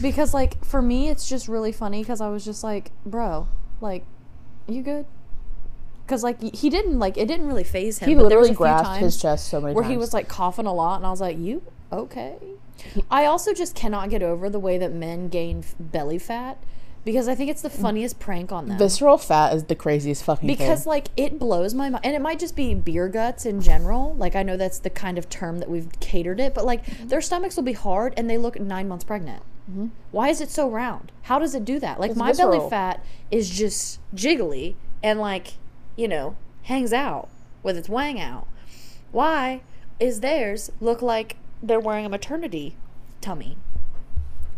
Because 0.00 0.32
like 0.32 0.64
for 0.64 0.80
me 0.80 1.08
it's 1.10 1.28
just 1.28 1.46
really 1.48 1.72
funny 1.72 2.02
cuz 2.04 2.20
I 2.22 2.28
was 2.30 2.44
just 2.44 2.64
like, 2.64 2.90
"Bro, 3.04 3.48
like 3.82 4.04
you 4.66 4.80
good?" 4.82 5.04
Cuz 6.08 6.22
like 6.24 6.40
he 6.54 6.70
didn't 6.70 6.98
like 6.98 7.16
it 7.16 7.26
didn't 7.28 7.46
really 7.46 7.64
phase 7.64 7.98
him. 7.98 8.08
He 8.08 8.14
but 8.14 8.28
there 8.28 8.38
was 8.38 8.48
literally 8.50 8.56
grasped 8.74 8.96
his 8.98 9.16
chest 9.20 9.48
so 9.48 9.60
many 9.60 9.70
times. 9.70 9.74
where 9.76 9.84
times. 9.84 9.92
he 9.92 9.96
was 9.98 10.12
like 10.14 10.26
coughing 10.28 10.66
a 10.66 10.72
lot 10.74 10.96
and 10.96 11.06
I 11.06 11.10
was 11.10 11.20
like, 11.20 11.38
"You 11.38 11.62
okay?" 11.92 12.36
I 13.10 13.24
also 13.26 13.52
just 13.52 13.74
cannot 13.74 14.08
get 14.10 14.22
over 14.22 14.48
the 14.48 14.60
way 14.60 14.78
that 14.78 14.92
men 14.92 15.28
gain 15.28 15.58
f- 15.60 15.74
belly 15.80 16.18
fat 16.18 16.58
because 17.04 17.26
I 17.28 17.34
think 17.34 17.50
it's 17.50 17.62
the 17.62 17.70
funniest 17.70 18.18
prank 18.20 18.52
on 18.52 18.68
them. 18.68 18.78
visceral 18.78 19.18
fat 19.18 19.52
is 19.54 19.64
the 19.64 19.74
craziest 19.74 20.22
fucking 20.24 20.46
thing. 20.48 20.56
because 20.56 20.84
thing. 20.84 20.90
like 20.90 21.08
it 21.16 21.38
blows 21.38 21.74
my 21.74 21.88
mind 21.90 22.04
and 22.04 22.14
it 22.14 22.20
might 22.20 22.38
just 22.38 22.54
be 22.54 22.74
beer 22.74 23.08
guts 23.08 23.46
in 23.46 23.60
general 23.60 24.14
like 24.16 24.36
i 24.36 24.42
know 24.42 24.56
that's 24.56 24.78
the 24.80 24.90
kind 24.90 25.16
of 25.18 25.28
term 25.30 25.58
that 25.58 25.70
we've 25.70 25.88
catered 26.00 26.38
it 26.38 26.54
but 26.54 26.64
like 26.66 26.84
Mm-hmm. 26.84 27.08
their 27.08 27.20
stomachs 27.22 27.56
will 27.56 27.62
be 27.64 27.72
hard 27.72 28.12
and 28.16 28.28
they 28.28 28.36
look 28.38 28.60
nine 28.60 28.88
months 28.88 29.04
pregnant 29.04 29.42
why 30.12 30.28
is 30.28 30.40
it 30.40 30.50
so 30.50 30.68
round 30.68 31.10
how 31.22 31.38
does 31.38 31.54
it 31.54 31.64
do 31.64 31.78
that 31.80 31.98
like 32.00 32.10
It's 32.10 32.18
my 32.18 32.32
belly 32.32 32.60
fat 32.70 33.02
is 33.30 33.48
just 33.50 34.00
jiggly 34.14 34.74
and 35.02 35.18
like 35.20 35.54
you 35.98 36.06
know 36.06 36.36
hangs 36.62 36.92
out 36.92 37.28
with 37.62 37.76
its 37.76 37.88
wang 37.88 38.20
out 38.20 38.46
why 39.10 39.60
is 39.98 40.20
theirs 40.20 40.70
look 40.80 41.02
like 41.02 41.36
they're 41.60 41.80
wearing 41.80 42.06
a 42.06 42.08
maternity 42.08 42.76
tummy 43.20 43.58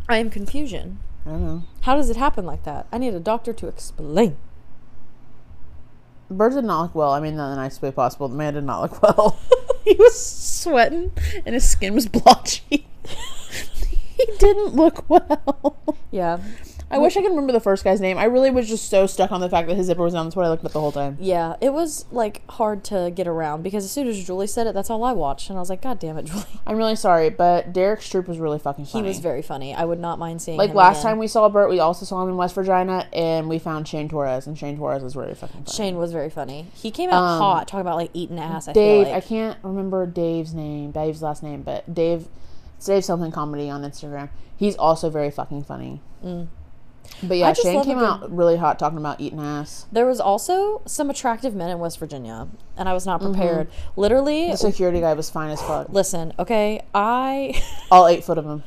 i 0.09 0.19
am 0.19 0.29
confusion 0.29 1.01
I 1.25 1.31
don't 1.31 1.45
know. 1.47 1.63
how 1.83 1.97
does 1.97 2.11
it 2.11 2.17
happen 2.17 2.45
like 2.45 2.65
that 2.65 2.87
i 2.93 2.99
need 2.99 3.15
a 3.15 3.21
doctor 3.21 3.53
to 3.55 3.67
explain 3.67 4.37
Bird 6.33 6.53
did 6.53 6.65
not 6.65 6.83
look 6.83 6.95
well. 6.95 7.11
I 7.11 7.19
mean, 7.19 7.33
in 7.33 7.39
the 7.39 7.57
nicest 7.57 7.83
way 7.83 7.91
possible. 7.91 8.29
The 8.29 8.37
man 8.37 8.55
did 8.55 8.63
not 8.63 8.83
look 8.83 9.03
well. 9.03 9.41
he 9.85 9.95
was 9.95 10.15
sweating, 10.17 11.11
and 11.45 11.55
his 11.55 11.69
skin 11.69 11.93
was 11.93 12.07
blotchy. 12.09 12.87
he 14.17 14.27
didn't 14.39 14.77
look 14.77 15.11
well. 15.11 15.77
yeah 16.13 16.39
I 16.93 16.99
wish 16.99 17.17
I 17.17 17.21
could 17.23 17.31
remember 17.31 17.53
the 17.53 17.61
first 17.61 17.85
guy's 17.85 18.01
name. 18.01 18.19
I 18.19 18.25
really 18.25 18.51
was 18.51 18.69
just 18.69 18.91
so 18.91 19.07
stuck 19.07 19.31
on 19.31 19.41
the 19.41 19.49
fact 19.49 19.69
that 19.69 19.77
his 19.77 19.87
zipper 19.87 20.03
was 20.03 20.13
down. 20.15 20.27
That's 20.27 20.35
what 20.35 20.45
I 20.45 20.49
looked 20.49 20.65
at 20.65 20.73
the 20.73 20.81
whole 20.81 20.91
time. 20.91 21.17
Yeah, 21.21 21.55
it 21.61 21.73
was 21.73 22.05
like 22.11 22.43
hard 22.51 22.83
to 22.85 23.13
get 23.15 23.29
around 23.29 23.63
because 23.63 23.85
as 23.85 23.93
soon 23.93 24.09
as 24.09 24.25
Julie 24.25 24.49
said 24.49 24.67
it, 24.67 24.75
that's 24.75 24.91
all 24.91 25.05
I 25.05 25.13
watched, 25.13 25.51
and 25.51 25.57
I 25.57 25.61
was 25.61 25.71
like, 25.71 25.83
God 25.83 25.99
damn 26.01 26.19
it, 26.19 26.25
Julie. 26.27 26.43
I'm 26.67 26.77
really 26.77 26.97
sorry, 26.97 27.31
but 27.31 27.73
Derek 27.73 28.01
Stroup 28.01 28.27
was 28.27 28.39
really 28.39 28.59
fucking 28.59 28.87
funny. 28.87 29.05
He 29.05 29.09
was 29.09 29.19
very 29.21 29.43
funny. 29.43 29.73
I 29.75 29.85
would 29.85 30.01
not 30.01 30.19
mind 30.19 30.43
seeing. 30.43 30.59
like 30.59 30.75
last 30.75 31.01
again. 31.01 31.13
time 31.13 31.19
we 31.19 31.29
saw 31.29 31.49
Bert, 31.49 31.71
we 31.71 31.79
also 31.79 32.05
saw 32.05 32.23
him 32.23 32.29
in 32.29 32.37
West 32.37 32.55
Virginia, 32.55 33.07
and 33.13 33.49
we 33.49 33.59
found 33.61 33.87
Shane 33.87 34.09
Torres, 34.09 34.47
and 34.49 34.59
Shane 34.59 34.77
Torres 34.77 35.03
was 35.03 35.15
really 35.15 35.35
fucking 35.35 35.65
funny. 35.65 35.77
Shane 35.77 35.97
was 35.97 36.13
very 36.13 36.31
funny. 36.31 36.67
He 36.75 36.91
came 36.91 37.11
out 37.11 37.23
Um, 37.23 37.39
hot 37.41 37.69
talking 37.69 37.83
about 37.83 37.97
like 37.97 38.11
eating 38.15 38.39
ass. 38.41 38.67
I 38.67 38.73
Dave, 38.73 39.07
feel 39.07 39.15
I 39.15 39.21
can't 39.21 39.59
remember 39.63 40.07
Dave's 40.07 40.55
name, 40.55 40.91
Dave's 40.91 41.23
last 41.23 41.43
name, 41.43 41.63
but 41.63 41.95
Dave, 41.95 42.27
Dave 42.85 43.05
something 43.05 43.31
comedy 43.31 43.71
on 43.71 43.83
Instagram. 43.83 44.29
He's 44.57 44.75
also 44.77 45.09
very 45.09 45.31
fucking 45.31 45.63
funny. 45.65 46.01
But 47.23 47.37
yeah. 47.37 47.53
Shane 47.53 47.85
came 47.85 47.99
good- 47.99 48.05
out 48.05 48.35
really 48.35 48.57
hot 48.57 48.79
talking 48.79 48.99
about 48.99 49.21
eating 49.21 49.41
ass. 49.41 49.87
There 49.93 50.07
was 50.07 50.21
also 50.21 50.83
some 50.87 51.11
attractive 51.11 51.55
men 51.55 51.71
in 51.71 51.79
West 51.79 51.99
Virginia, 51.99 52.49
and 52.77 52.89
I 52.89 52.93
was 52.95 53.05
not 53.07 53.21
prepared. 53.21 53.69
Literally, 53.97 54.43
Mm-hmm. 54.43 54.51
The 54.53 54.57
security 54.57 55.01
guy 55.01 55.13
was 55.15 55.29
fine 55.31 55.51
as 55.51 55.61
fuck. 55.61 55.89
listen, 55.91 56.33
okay, 56.39 56.83
I, 56.95 57.63
All 57.91 58.07
eight 58.07 58.25
foot 58.25 58.39
of 58.39 58.47
him. 58.47 58.63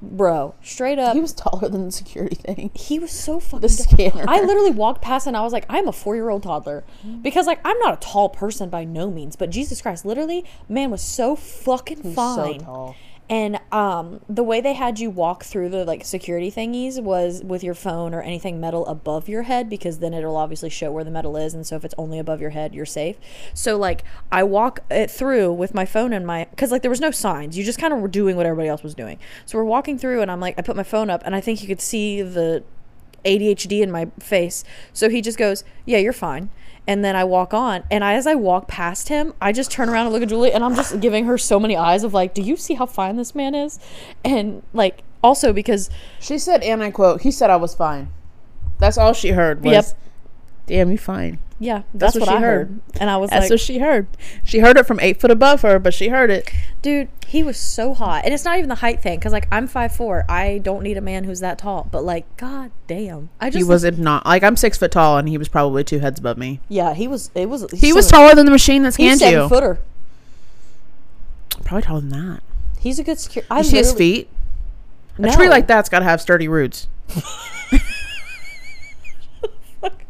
bro, 0.00 0.54
straight 0.62 0.98
up, 0.98 1.14
He 1.14 1.20
was 1.20 1.32
taller 1.32 1.68
than 1.68 1.86
the 1.86 1.90
security 1.92 2.36
thing. 2.36 2.70
he 2.74 2.98
was 2.98 3.10
so 3.10 3.40
fucking. 3.40 3.60
The 3.62 3.68
scanner. 3.70 4.24
I 4.28 4.40
literally 4.42 4.70
walked 4.70 5.00
past 5.02 5.26
and 5.26 5.36
I 5.36 5.40
was 5.40 5.52
like, 5.52 5.64
I'm 5.68 5.88
a 5.88 5.92
four 5.92 6.14
year 6.14 6.28
old 6.28 6.42
toddler. 6.42 6.84
Because, 7.22 7.46
like, 7.46 7.60
I'm 7.64 7.78
not 7.78 7.94
a 7.94 7.96
tall 7.96 8.28
person 8.28 8.68
by 8.68 8.84
no 8.84 9.10
means, 9.10 9.34
but 9.36 9.50
Jesus 9.50 9.80
Christ, 9.82 10.04
literally, 10.04 10.44
man 10.68 10.90
was 10.90 11.02
so 11.02 11.34
fucking 11.34 12.02
so 12.02 12.10
fine. 12.12 12.60
tall. 12.60 12.94
And 13.28 13.58
um, 13.72 14.20
the 14.28 14.44
way 14.44 14.60
they 14.60 14.74
had 14.74 15.00
you 15.00 15.10
walk 15.10 15.42
through 15.42 15.70
the 15.70 15.84
like 15.84 16.04
security 16.04 16.50
thingies 16.50 17.02
was 17.02 17.42
with 17.42 17.64
your 17.64 17.74
phone 17.74 18.14
or 18.14 18.22
anything 18.22 18.60
metal 18.60 18.86
above 18.86 19.28
your 19.28 19.42
head 19.42 19.68
because 19.68 19.98
then 19.98 20.14
it'll 20.14 20.36
obviously 20.36 20.70
show 20.70 20.92
where 20.92 21.02
the 21.02 21.10
metal 21.10 21.36
is, 21.36 21.52
and 21.52 21.66
so 21.66 21.74
if 21.74 21.84
it's 21.84 21.94
only 21.98 22.20
above 22.20 22.40
your 22.40 22.50
head, 22.50 22.72
you're 22.72 22.86
safe. 22.86 23.16
So 23.52 23.76
like 23.76 24.04
I 24.30 24.44
walk 24.44 24.80
it 24.90 25.10
through 25.10 25.52
with 25.54 25.74
my 25.74 25.84
phone 25.84 26.12
and 26.12 26.24
my 26.24 26.44
because 26.50 26.70
like 26.70 26.82
there 26.82 26.90
was 26.90 27.00
no 27.00 27.10
signs, 27.10 27.58
you 27.58 27.64
just 27.64 27.80
kind 27.80 27.92
of 27.92 28.00
were 28.00 28.08
doing 28.08 28.36
what 28.36 28.46
everybody 28.46 28.68
else 28.68 28.84
was 28.84 28.94
doing. 28.94 29.18
So 29.44 29.58
we're 29.58 29.64
walking 29.64 29.98
through, 29.98 30.22
and 30.22 30.30
I'm 30.30 30.40
like 30.40 30.56
I 30.56 30.62
put 30.62 30.76
my 30.76 30.84
phone 30.84 31.10
up, 31.10 31.22
and 31.24 31.34
I 31.34 31.40
think 31.40 31.62
you 31.62 31.66
could 31.66 31.80
see 31.80 32.22
the 32.22 32.62
ADHD 33.24 33.82
in 33.82 33.90
my 33.90 34.06
face. 34.20 34.62
So 34.92 35.08
he 35.08 35.20
just 35.20 35.36
goes, 35.36 35.64
"Yeah, 35.84 35.98
you're 35.98 36.12
fine." 36.12 36.50
And 36.88 37.04
then 37.04 37.16
I 37.16 37.24
walk 37.24 37.52
on, 37.52 37.82
and 37.90 38.04
I, 38.04 38.14
as 38.14 38.26
I 38.28 38.36
walk 38.36 38.68
past 38.68 39.08
him, 39.08 39.34
I 39.40 39.50
just 39.52 39.72
turn 39.72 39.88
around 39.88 40.06
and 40.06 40.12
look 40.12 40.22
at 40.22 40.28
Julie, 40.28 40.52
and 40.52 40.62
I'm 40.64 40.76
just 40.76 41.00
giving 41.00 41.24
her 41.24 41.36
so 41.36 41.58
many 41.58 41.76
eyes 41.76 42.04
of 42.04 42.14
like, 42.14 42.32
"Do 42.32 42.42
you 42.42 42.56
see 42.56 42.74
how 42.74 42.86
fine 42.86 43.16
this 43.16 43.34
man 43.34 43.56
is?" 43.56 43.80
And 44.24 44.62
like, 44.72 45.02
also 45.22 45.52
because 45.52 45.90
She 46.20 46.38
said, 46.38 46.62
and 46.62 46.82
I 46.82 46.90
quote, 46.92 47.22
he 47.22 47.30
said 47.32 47.50
I 47.50 47.56
was 47.56 47.74
fine. 47.74 48.08
That's 48.78 48.96
all 48.98 49.12
she 49.12 49.30
heard 49.30 49.64
was, 49.64 49.72
Yep. 49.72 49.84
damn, 50.66 50.90
you 50.92 50.98
fine. 50.98 51.38
Yeah, 51.58 51.82
that's, 51.94 52.14
what 52.14 52.20
what, 52.22 52.28
she 52.28 52.34
I 52.34 52.40
heard. 52.40 52.68
heard. 52.68 52.80
and 53.00 53.08
I 53.10 53.16
was 53.16 53.30
That's 53.30 53.44
like, 53.44 53.50
what 53.50 53.60
she 53.60 53.78
heard. 53.78 54.06
She 54.44 54.58
heard 54.58 54.76
it 54.76 54.86
from 54.86 55.00
eight 55.00 55.20
foot 55.20 55.30
above 55.30 55.62
her, 55.62 55.78
but 55.78 55.94
she 55.94 56.08
heard 56.08 56.30
it. 56.30 56.50
dude, 56.82 57.08
he 57.26 57.42
was 57.42 57.56
so 57.56 57.94
hot, 57.94 58.24
and 58.24 58.34
it's 58.34 58.44
not 58.44 58.58
even 58.58 58.68
the 58.68 58.74
height 58.76 59.02
thing, 59.02 59.18
because 59.18 59.32
like 59.32 59.48
I'm 59.50 59.66
five 59.66 59.94
four, 59.96 60.24
I 60.28 60.58
don't 60.58 60.82
need 60.82 60.96
a 60.96 61.00
man 61.00 61.24
who's 61.24 61.40
that 61.40 61.58
tall, 61.58 61.88
but 61.90 62.04
like, 62.04 62.24
god 62.36 62.70
damn, 62.86 63.30
I 63.40 63.48
just 63.50 63.56
He 63.56 63.64
was 63.64 63.84
not 63.98 64.26
like 64.26 64.42
I'm 64.42 64.56
six 64.56 64.76
foot 64.76 64.90
tall, 64.92 65.16
and 65.18 65.28
he 65.28 65.38
was 65.38 65.48
probably 65.48 65.82
two 65.82 65.98
heads 66.00 66.18
above 66.20 66.36
me. 66.36 66.60
yeah, 66.68 66.92
he 66.94 67.08
was, 67.08 67.30
it 67.34 67.48
was, 67.48 67.70
He 67.72 67.92
was 67.92 68.08
taller 68.08 68.34
than 68.34 68.44
the 68.44 68.52
machine 68.52 68.82
that 68.82 68.94
He's 68.96 69.06
scanned 69.06 69.20
seven 69.20 69.42
you. 69.42 69.48
footer. 69.48 69.78
Probably 71.64 71.82
taller 71.82 72.00
than 72.00 72.10
that. 72.10 72.42
He's 72.78 72.98
a 72.98 73.02
good 73.02 73.18
security. 73.18 73.50
I 73.50 73.58
You 73.58 73.64
see 73.64 73.76
his 73.78 73.92
feet? 73.92 74.28
No. 75.18 75.30
A 75.30 75.32
tree 75.32 75.48
like 75.48 75.66
that's 75.66 75.88
got 75.88 76.00
to 76.00 76.04
have 76.04 76.20
sturdy 76.20 76.46
roots. 76.48 76.86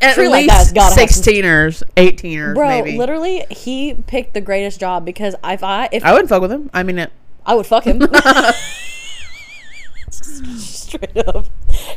At 0.00 0.18
like 0.18 0.48
least 0.48 0.50
have 0.50 0.66
some- 0.66 0.98
sixteeners, 0.98 1.82
eighteeners, 1.96 2.54
Bro, 2.54 2.68
maybe. 2.68 2.98
literally, 2.98 3.44
he 3.50 3.94
picked 3.94 4.34
the 4.34 4.40
greatest 4.40 4.80
job 4.80 5.04
because 5.04 5.34
if 5.44 5.62
I 5.62 5.88
if 5.92 6.04
I 6.04 6.12
wouldn't 6.12 6.28
fuck 6.28 6.42
with 6.42 6.50
him. 6.50 6.70
I 6.74 6.82
mean, 6.82 6.98
it, 6.98 7.12
I 7.46 7.54
would 7.54 7.66
fuck 7.66 7.84
him. 7.84 8.02
Straight 10.12 11.16
up, 11.16 11.46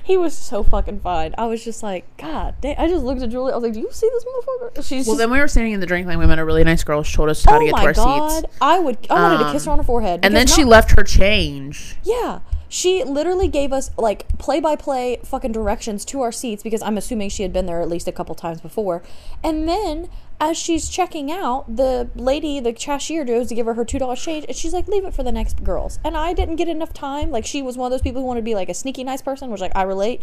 he 0.03 0.17
was 0.17 0.37
so 0.37 0.63
fucking 0.63 1.01
fine. 1.01 1.35
I 1.37 1.47
was 1.47 1.63
just 1.63 1.83
like, 1.83 2.05
God, 2.17 2.55
damn. 2.61 2.79
I 2.79 2.87
just 2.87 3.03
looked 3.03 3.21
at 3.21 3.29
Julie. 3.29 3.51
I 3.51 3.55
was 3.55 3.63
like, 3.63 3.73
Do 3.73 3.81
you 3.81 3.91
see 3.91 4.09
this 4.09 4.23
motherfucker? 4.23 4.75
She's 4.77 5.05
well, 5.05 5.15
just, 5.15 5.17
then 5.17 5.31
we 5.31 5.39
were 5.39 5.47
standing 5.47 5.73
in 5.73 5.79
the 5.79 5.85
drink 5.85 6.07
lane. 6.07 6.17
We 6.17 6.25
met 6.25 6.39
a 6.39 6.45
really 6.45 6.63
nice 6.63 6.83
girl. 6.83 7.03
She 7.03 7.15
told 7.15 7.29
us 7.29 7.43
how 7.43 7.57
oh 7.57 7.59
to 7.59 7.65
get 7.65 7.75
to 7.75 7.81
our 7.81 7.93
god, 7.93 8.43
seats. 8.43 8.55
I 8.61 8.79
would. 8.79 8.97
I 9.09 9.13
wanted 9.13 9.43
to 9.45 9.51
kiss 9.51 9.65
her 9.65 9.71
on 9.71 9.79
her 9.79 9.81
um, 9.81 9.85
forehead. 9.85 10.21
And 10.23 10.35
then 10.35 10.45
because 10.45 10.55
she 10.55 10.63
left 10.63 10.91
her 10.91 11.03
change. 11.03 11.97
Yeah. 12.03 12.39
She 12.69 13.03
literally 13.03 13.47
gave 13.47 13.71
us 13.71 13.91
like 13.97 14.27
play 14.37 14.59
by 14.59 14.75
play 14.75 15.19
fucking 15.23 15.51
directions 15.51 16.05
to 16.05 16.21
our 16.21 16.31
seats 16.31 16.63
because 16.63 16.81
I'm 16.81 16.97
assuming 16.97 17.29
she 17.29 17.43
had 17.43 17.53
been 17.53 17.65
there 17.65 17.81
at 17.81 17.89
least 17.89 18.07
a 18.07 18.11
couple 18.11 18.35
times 18.35 18.61
before. 18.61 19.03
And 19.43 19.67
then 19.67 20.09
as 20.39 20.57
she's 20.57 20.89
checking 20.89 21.31
out, 21.31 21.75
the 21.75 22.09
lady, 22.15 22.59
the 22.59 22.73
cashier 22.73 23.23
goes 23.23 23.47
to 23.47 23.55
give 23.55 23.65
her 23.65 23.73
her 23.75 23.85
$2 23.85 24.17
change 24.17 24.45
and 24.47 24.55
she's 24.55 24.73
like, 24.73 24.87
leave 24.87 25.05
it 25.05 25.13
for 25.13 25.23
the 25.23 25.31
next 25.31 25.63
girls. 25.63 25.99
And 26.03 26.17
I 26.17 26.33
didn't 26.33 26.57
get 26.57 26.67
enough 26.67 26.93
time. 26.93 27.31
Like, 27.31 27.45
she 27.45 27.61
was 27.61 27.77
one 27.77 27.87
of 27.87 27.91
those 27.91 28.01
people 28.01 28.21
who 28.21 28.27
wanted 28.27 28.41
to 28.41 28.45
be 28.45 28.55
like 28.55 28.69
a 28.69 28.73
sneaky 28.73 29.03
nice 29.03 29.21
person, 29.21 29.49
which 29.49 29.61
like 29.61 29.75
I 29.75 29.83
relate. 29.83 30.21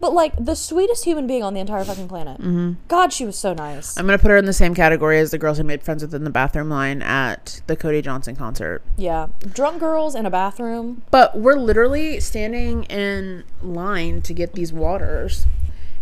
But 0.00 0.12
like 0.12 0.32
the 0.38 0.54
sweetest 0.54 1.04
human 1.04 1.26
being 1.26 1.42
on 1.42 1.54
the 1.54 1.60
entire 1.60 1.84
fucking 1.84 2.08
planet. 2.08 2.40
Mm-hmm. 2.40 2.74
God, 2.86 3.12
she 3.12 3.24
was 3.24 3.36
so 3.36 3.52
nice. 3.52 3.96
I'm 3.98 4.06
gonna 4.06 4.18
put 4.18 4.30
her 4.30 4.36
in 4.36 4.44
the 4.44 4.52
same 4.52 4.74
category 4.74 5.18
as 5.18 5.32
the 5.32 5.38
girls 5.38 5.58
I 5.58 5.64
made 5.64 5.82
friends 5.82 6.02
with 6.02 6.14
in 6.14 6.24
the 6.24 6.30
bathroom 6.30 6.68
line 6.68 7.02
at 7.02 7.60
the 7.66 7.74
Cody 7.76 8.00
Johnson 8.00 8.36
concert. 8.36 8.82
yeah. 8.96 9.28
Drunk 9.40 9.80
girls 9.80 10.14
in 10.14 10.24
a 10.24 10.30
bathroom. 10.30 11.02
But 11.10 11.38
we're 11.38 11.56
literally 11.56 12.20
standing 12.20 12.84
in 12.84 13.44
line 13.62 14.22
to 14.22 14.32
get 14.32 14.52
these 14.52 14.72
waters. 14.72 15.46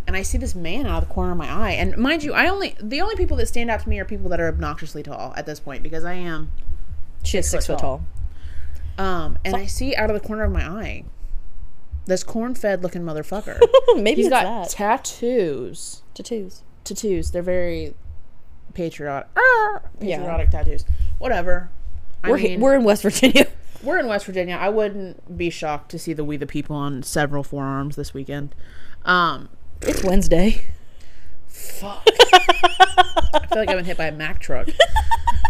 And 0.07 0.15
I 0.15 0.23
see 0.23 0.38
this 0.38 0.55
man 0.55 0.87
out 0.87 1.03
of 1.03 1.09
the 1.09 1.15
corner 1.15 1.33
of 1.33 1.38
my 1.38 1.50
eye. 1.50 1.73
And 1.73 1.97
mind 1.97 2.23
you, 2.23 2.33
I 2.33 2.49
only 2.49 2.76
the 2.81 3.00
only 3.00 3.17
people 3.17 3.37
that 3.38 3.47
stand 3.47 3.71
out 3.71 3.81
to 3.81 3.88
me 3.88 3.99
are 3.99 4.05
people 4.05 4.29
that 4.29 4.41
are 4.41 4.49
obnoxiously 4.49 5.03
tall 5.03 5.33
at 5.37 5.47
this 5.47 5.59
point 5.59 5.83
because 5.83 6.05
I 6.05 6.15
am. 6.15 6.53
She 7.25 7.38
is 7.38 7.49
six 7.50 7.67
foot 7.67 7.75
foot 7.75 7.81
tall. 7.81 8.05
Um, 8.99 9.38
and 9.45 9.57
I 9.57 9.67
see 9.67 9.97
out 9.97 10.11
of 10.11 10.21
the 10.21 10.26
corner 10.26 10.45
of 10.45 10.53
my 10.53 10.67
eye 10.67 11.05
this 12.07 12.23
corn 12.25 12.55
fed 12.55 12.83
looking 12.83 13.03
motherfucker. 13.03 13.61
Maybe 13.97 14.17
He's 14.23 14.27
it's 14.27 14.31
got 14.31 14.45
that. 14.45 14.71
tattoos. 14.71 16.03
Tattoos. 16.15 16.63
Tattoos. 16.85 17.31
They're 17.33 17.43
very 17.43 17.95
patriotic. 18.75 19.29
Ah, 19.37 19.81
Yeah. 20.01 20.19
patriotic 20.19 20.51
tattoos. 20.51 20.85
Whatever. 21.19 21.71
I 22.25 22.31
We're, 22.31 22.39
mean, 22.39 22.61
we're 22.61 22.75
in 22.75 22.85
West 22.85 23.03
Virginia. 23.03 23.47
We're 23.83 23.99
in 23.99 24.07
West 24.07 24.25
Virginia. 24.25 24.57
I 24.57 24.71
wouldn't 24.71 25.37
be 25.37 25.51
shocked 25.51 25.91
to 25.91 25.99
see 25.99 26.13
the 26.15 26.25
We 26.25 26.39
the 26.39 26.47
People 26.47 26.75
on 26.75 27.03
several 27.03 27.43
forearms 27.45 27.95
this 27.95 28.15
weekend. 28.15 28.55
Um, 29.05 29.51
It's 29.83 30.03
Wednesday. 30.03 30.65
fuck. 31.47 32.03
I 32.33 33.47
feel 33.49 33.59
like 33.59 33.69
I've 33.69 33.77
been 33.77 33.85
hit 33.85 33.99
by 33.99 34.07
a 34.07 34.13
Mack 34.13 34.39
truck. 34.41 34.69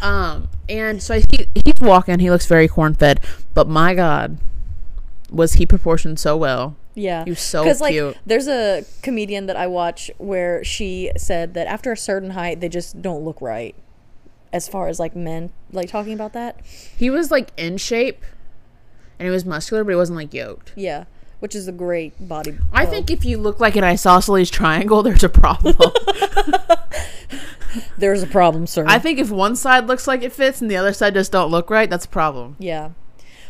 Um, 0.03 0.49
and 0.69 1.01
so 1.03 1.21
he 1.21 1.47
he's 1.65 1.81
walking. 1.81 2.19
He 2.19 2.31
looks 2.31 2.47
very 2.47 2.67
corn 2.69 2.95
fed, 2.95 3.21
but 3.55 3.69
my 3.69 3.95
God, 3.95 4.39
was 5.31 5.55
he 5.55 5.67
proportioned 5.67 6.19
so 6.19 6.37
well? 6.37 6.77
Yeah, 6.95 7.25
He 7.25 7.31
was 7.31 7.41
so 7.41 7.63
like, 7.63 8.17
there's 8.25 8.49
a 8.49 8.85
comedian 9.03 9.47
that 9.47 9.57
I 9.57 9.67
watch 9.67 10.11
where 10.17 10.65
she 10.65 11.13
said 11.19 11.53
that 11.55 11.67
after 11.67 11.93
a 11.93 11.97
certain 11.97 12.31
height, 12.31 12.61
they 12.61 12.71
just 12.71 13.03
don't 13.03 13.23
look 13.23 13.43
right. 13.43 13.75
As 14.53 14.67
far 14.67 14.89
as 14.89 14.99
like 14.99 15.15
men, 15.15 15.51
like 15.73 15.91
talking 15.91 16.15
about 16.15 16.33
that, 16.33 16.65
He 16.65 17.11
was 17.11 17.31
like 17.31 17.51
in 17.59 17.77
shape, 17.77 18.25
and 19.19 19.27
he 19.27 19.31
was 19.31 19.45
muscular, 19.45 19.85
but 19.85 19.91
he 19.91 19.97
wasn't 19.97 20.17
like 20.17 20.33
yoked. 20.33 20.73
yeah, 20.77 21.05
which 21.41 21.55
is 21.55 21.69
a 21.69 21.73
great 21.73 22.15
body. 22.29 22.57
I 22.73 22.87
think 22.87 23.11
if 23.11 23.25
you 23.27 23.37
look 23.37 23.61
like 23.61 23.77
an 23.77 23.85
isosceles 23.85 24.49
triangle, 24.49 25.03
there's 25.03 25.25
a 25.25 25.29
problem. 25.29 25.77
there's 27.99 28.23
a 28.23 28.27
problem, 28.27 28.67
sir. 28.67 28.85
I 28.87 28.99
think 28.99 29.19
if 29.19 29.31
one 29.31 29.57
side 29.57 29.87
looks 29.87 30.07
like 30.07 30.23
it 30.23 30.33
fits 30.33 30.63
and 30.63 30.71
the 30.71 30.77
other 30.77 30.93
side 30.93 31.15
just 31.15 31.33
don't 31.33 31.51
look 31.51 31.69
right, 31.69 31.91
that's 31.91 32.07
a 32.07 32.09
problem. 32.09 32.57
yeah. 32.59 32.91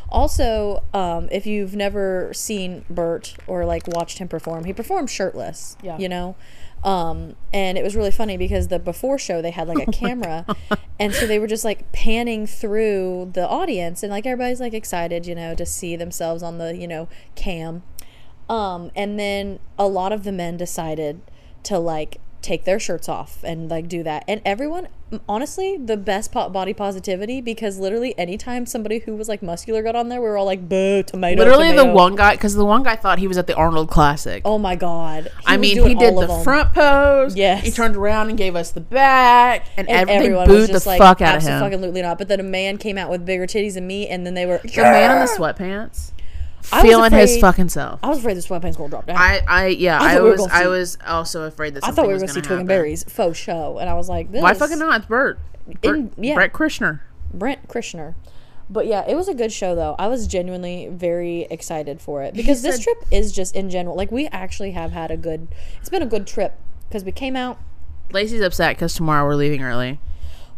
Also, 0.09 0.85
um, 0.95 1.29
if 1.33 1.47
you've 1.47 1.75
never 1.75 2.33
seen 2.33 2.85
Bert 2.89 3.35
or 3.47 3.65
like 3.65 3.89
watched 3.89 4.19
him 4.19 4.29
perform, 4.29 4.65
he 4.65 4.73
performed 4.73 5.11
shirtless. 5.11 5.77
Yeah. 5.83 5.99
You 5.99 6.09
know, 6.09 6.37
um, 6.85 7.35
and 7.53 7.77
it 7.77 7.83
was 7.83 7.97
really 7.97 8.13
funny 8.13 8.37
because 8.37 8.69
the 8.69 8.79
before 8.79 9.19
show 9.19 9.43
they 9.43 9.51
had 9.51 9.67
like 9.67 9.87
a 9.87 9.91
camera, 9.93 10.47
and 11.01 11.13
so 11.13 11.27
they 11.27 11.39
were 11.39 11.49
just 11.49 11.65
like 11.65 11.91
panning 11.93 12.47
through 12.47 13.31
the 13.35 13.47
audience, 13.49 14.03
and 14.03 14.11
like 14.11 14.27
everybody's 14.27 14.61
like 14.61 14.75
excited, 14.75 15.27
you 15.27 15.35
know, 15.35 15.55
to 15.55 15.67
see 15.67 15.97
themselves 15.97 16.43
on 16.43 16.59
the 16.59 16.77
you 16.77 16.87
know 16.87 17.09
cam. 17.35 17.83
Um, 18.49 18.93
and 18.95 19.19
then 19.19 19.59
a 19.77 19.89
lot 19.89 20.13
of 20.13 20.23
the 20.23 20.31
men 20.31 20.57
decided 20.57 21.21
to 21.65 21.81
like 21.81 22.21
take 22.47 22.65
their 22.65 22.79
shirts 22.79 23.09
off 23.09 23.43
and 23.43 23.69
like 23.69 23.89
do 23.89 24.03
that. 24.05 24.25
And 24.29 24.41
everyone, 24.45 24.89
honestly, 25.29 25.77
the 25.77 25.97
best 25.97 26.31
po- 26.31 26.49
body 26.49 26.73
positivity 26.73 27.41
because 27.41 27.79
literally 27.79 28.17
anytime 28.17 28.67
somebody 28.67 29.01
who 29.01 29.17
was 29.17 29.29
like 29.29 29.43
muscular 29.43 29.83
got 29.83 29.97
on 29.97 30.09
there, 30.09 30.21
we 30.21 30.29
were 30.29 30.37
all 30.37 30.47
like, 30.47 30.69
boo, 30.69 31.03
tomato. 31.03 31.43
Literally, 31.43 31.73
the 31.73 31.85
one 31.85 32.15
guy, 32.15 32.35
because 32.35 32.55
the 32.55 32.65
one 32.65 32.85
guy 32.85 32.95
thought 32.95 33.19
he 33.19 33.27
was 33.27 33.37
at 33.37 33.49
the 33.49 33.55
Arnold 33.57 33.91
Classic. 33.91 34.43
Oh 34.45 34.59
my 34.59 34.77
god! 34.77 35.25
He 35.25 35.31
I 35.47 35.57
mean, 35.57 35.83
he 35.85 35.95
did 35.95 36.17
the 36.17 36.27
them. 36.27 36.45
front 36.45 36.73
pose. 36.73 37.35
Yes. 37.37 37.65
He 37.65 37.71
turned 37.73 37.97
around 37.97 38.29
and 38.29 38.39
gave 38.39 38.55
us 38.55 38.71
the 38.71 38.81
back, 38.81 39.67
and, 39.77 39.91
And 39.91 40.09
everyone 40.09 40.49
was 40.49 40.69
booed 40.69 40.81
the 40.81 40.89
like, 40.89 40.99
fuck 40.99 41.21
out 41.21 41.37
of 41.39 41.43
him. 41.43 41.63
Absolutely 41.63 42.03
not. 42.03 42.17
But 42.19 42.29
then 42.29 42.39
a 42.41 42.45
man 42.45 42.79
came 42.79 42.97
out 42.97 43.11
with 43.11 43.27
bigger 43.27 43.47
titties 43.47 43.75
than 43.75 43.87
me, 43.87 44.07
and 44.09 44.25
then 44.25 44.35
they 44.35 44.47
were 44.47 44.59
The 44.59 44.83
man 44.83 45.11
in 45.11 45.27
the 45.27 45.33
sweatpants. 45.37 46.13
I 46.73 46.83
was 46.83 46.91
feeling 46.91 47.13
his 47.13 47.39
fucking 47.39 47.69
self. 47.69 48.01
I 48.03 48.09
was 48.09 48.19
afraid 48.19 48.37
the 48.37 48.41
sweatpants 48.41 48.77
gonna 48.77 48.91
drop 48.91 49.07
down. 49.07 49.17
I, 49.17 49.41
I, 49.49 49.67
yeah, 49.69 50.01
I 50.01 50.13
I, 50.13 50.15
thought 50.15 50.25
we 50.25 50.31
was, 50.31 50.41
gonna 50.41 50.53
I 50.53 50.63
see- 50.63 50.69
was 50.69 50.99
also 51.07 51.43
afraid 51.45 51.75
that 51.75 51.85
I 51.85 51.91
thought 51.93 52.07
we 52.07 52.13
were 52.13 52.19
gonna 52.19 52.29
see 52.29 52.41
gonna 52.41 52.47
Twig 52.47 52.61
and 52.61 52.69
happen. 52.71 52.83
Berries 52.83 53.05
faux 53.05 53.39
show, 53.39 53.79
and 53.79 53.89
I 53.89 53.95
was 53.95 54.09
like, 54.09 54.33
this 54.33 54.43
Why 54.43 54.55
fucking 54.55 54.79
not? 54.79 54.97
It's 55.01 55.07
Bert. 55.07 55.39
Bert 55.83 55.97
In- 55.97 56.13
yeah. 56.17 56.35
Brett 56.35 56.53
Krishner. 56.53 57.01
Brent 57.33 57.69
Krishner. 57.69 58.15
But 58.69 58.87
yeah, 58.87 59.05
it 59.09 59.15
was 59.15 59.29
a 59.29 59.35
good 59.35 59.53
show 59.53 59.75
though. 59.77 59.95
I 59.99 60.09
was 60.09 60.27
genuinely 60.27 60.89
very 60.91 61.43
excited 61.51 62.01
for 62.01 62.23
it 62.25 62.35
because 62.35 62.63
this 62.63 62.81
trip 62.81 62.99
is 63.13 63.31
just 63.31 63.55
in 63.55 63.71
general 63.71 63.95
like 63.97 64.11
we 64.11 64.27
actually 64.29 64.73
have 64.73 64.91
had 64.91 65.11
a 65.13 65.17
good. 65.17 65.49
It's 65.79 65.89
been 65.89 66.03
a 66.03 66.07
good 66.07 66.27
trip 66.27 66.59
because 66.89 67.05
we 67.05 67.13
came 67.13 67.37
out. 67.37 67.59
Lacey's 68.13 68.41
upset 68.41 68.77
because 68.77 68.95
tomorrow 68.95 69.25
we're 69.25 69.37
leaving 69.37 69.63
early. 69.63 70.01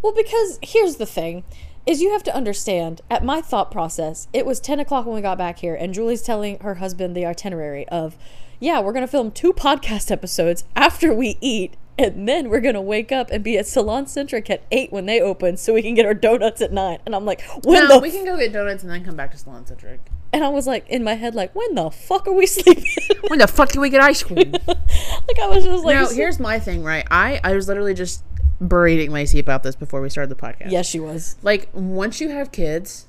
Well, 0.01 0.15
because 0.15 0.59
here's 0.63 0.97
the 0.97 1.07
thing. 1.07 1.45
Is 1.89 2.03
you 2.03 2.13
have 2.13 2.23
to 2.25 2.37
understand, 2.37 3.01
at 3.09 3.25
my 3.25 3.41
thought 3.41 3.71
process, 3.71 4.29
it 4.35 4.45
was 4.45 4.61
10 4.61 4.79
o'clock 4.79 5.07
when 5.07 5.15
we 5.15 5.23
got 5.23 5.39
back 5.39 5.61
here, 5.61 5.75
and 5.75 5.95
Julie's 5.95 6.21
telling 6.21 6.59
her 6.59 6.75
husband 6.75 7.17
the 7.17 7.25
itinerary 7.25 7.89
of, 7.89 8.19
yeah, 8.61 8.79
we're 8.79 8.93
going 8.93 9.07
to 9.07 9.11
film 9.11 9.31
two 9.31 9.55
podcast 9.55 10.11
episodes 10.11 10.65
after 10.77 11.15
we 11.15 11.39
eat, 11.41 11.79
and 11.97 12.29
then 12.29 12.51
we're 12.51 12.61
going 12.61 12.75
to 12.75 12.83
wake 12.83 13.11
up 13.11 13.31
and 13.31 13.43
be 13.43 13.57
at 13.57 13.67
Salon 13.67 14.07
Centric 14.07 14.51
at 14.51 14.65
8 14.71 14.93
when 14.93 15.07
they 15.07 15.19
open 15.19 15.57
so 15.57 15.73
we 15.73 15.81
can 15.81 15.95
get 15.95 16.05
our 16.05 16.13
donuts 16.13 16.61
at 16.61 16.73
9. 16.73 16.99
And 17.07 17.15
I'm 17.15 17.25
like, 17.25 17.41
when 17.65 17.89
no, 17.89 17.95
the 17.95 18.01
we 18.01 18.11
can 18.11 18.27
go 18.27 18.37
get 18.37 18.53
donuts 18.53 18.83
and 18.83 18.93
then 18.93 19.03
come 19.03 19.17
back 19.17 19.33
to 19.33 19.39
Salon 19.39 19.65
Centric. 19.65 20.01
And 20.31 20.45
I 20.45 20.51
was 20.51 20.67
like, 20.67 20.87
in 20.91 21.03
my 21.03 21.15
head, 21.15 21.35
like, 21.35 21.55
when 21.55 21.75
the 21.75 21.91
fuck 21.91 22.29
are 22.29 22.35
we 22.35 22.45
sleeping? 22.47 22.85
When 23.29 23.39
the 23.39 23.49
fuck 23.49 23.73
do 23.73 23.81
we 23.81 23.89
get 23.89 24.03
ice 24.03 24.23
cream? 24.23 24.53
like, 24.67 25.39
I 25.41 25.47
was 25.47 25.65
just 25.65 25.85
like, 25.87 25.97
no, 25.99 26.09
here's 26.11 26.39
my 26.39 26.61
thing, 26.61 26.85
right? 26.85 27.07
I, 27.11 27.41
I 27.43 27.55
was 27.55 27.67
literally 27.67 27.95
just 27.95 28.23
berating 28.67 29.11
Lacey 29.11 29.39
about 29.39 29.63
this 29.63 29.77
before 29.77 30.01
we 30.01 30.09
started 30.09 30.31
the 30.31 30.41
podcast. 30.41 30.71
yes, 30.71 30.87
she 30.87 31.01
was. 31.01 31.37
Like, 31.43 31.69
once 31.73 32.21
you 32.21 32.29
have 32.31 32.53
kids, 32.53 33.07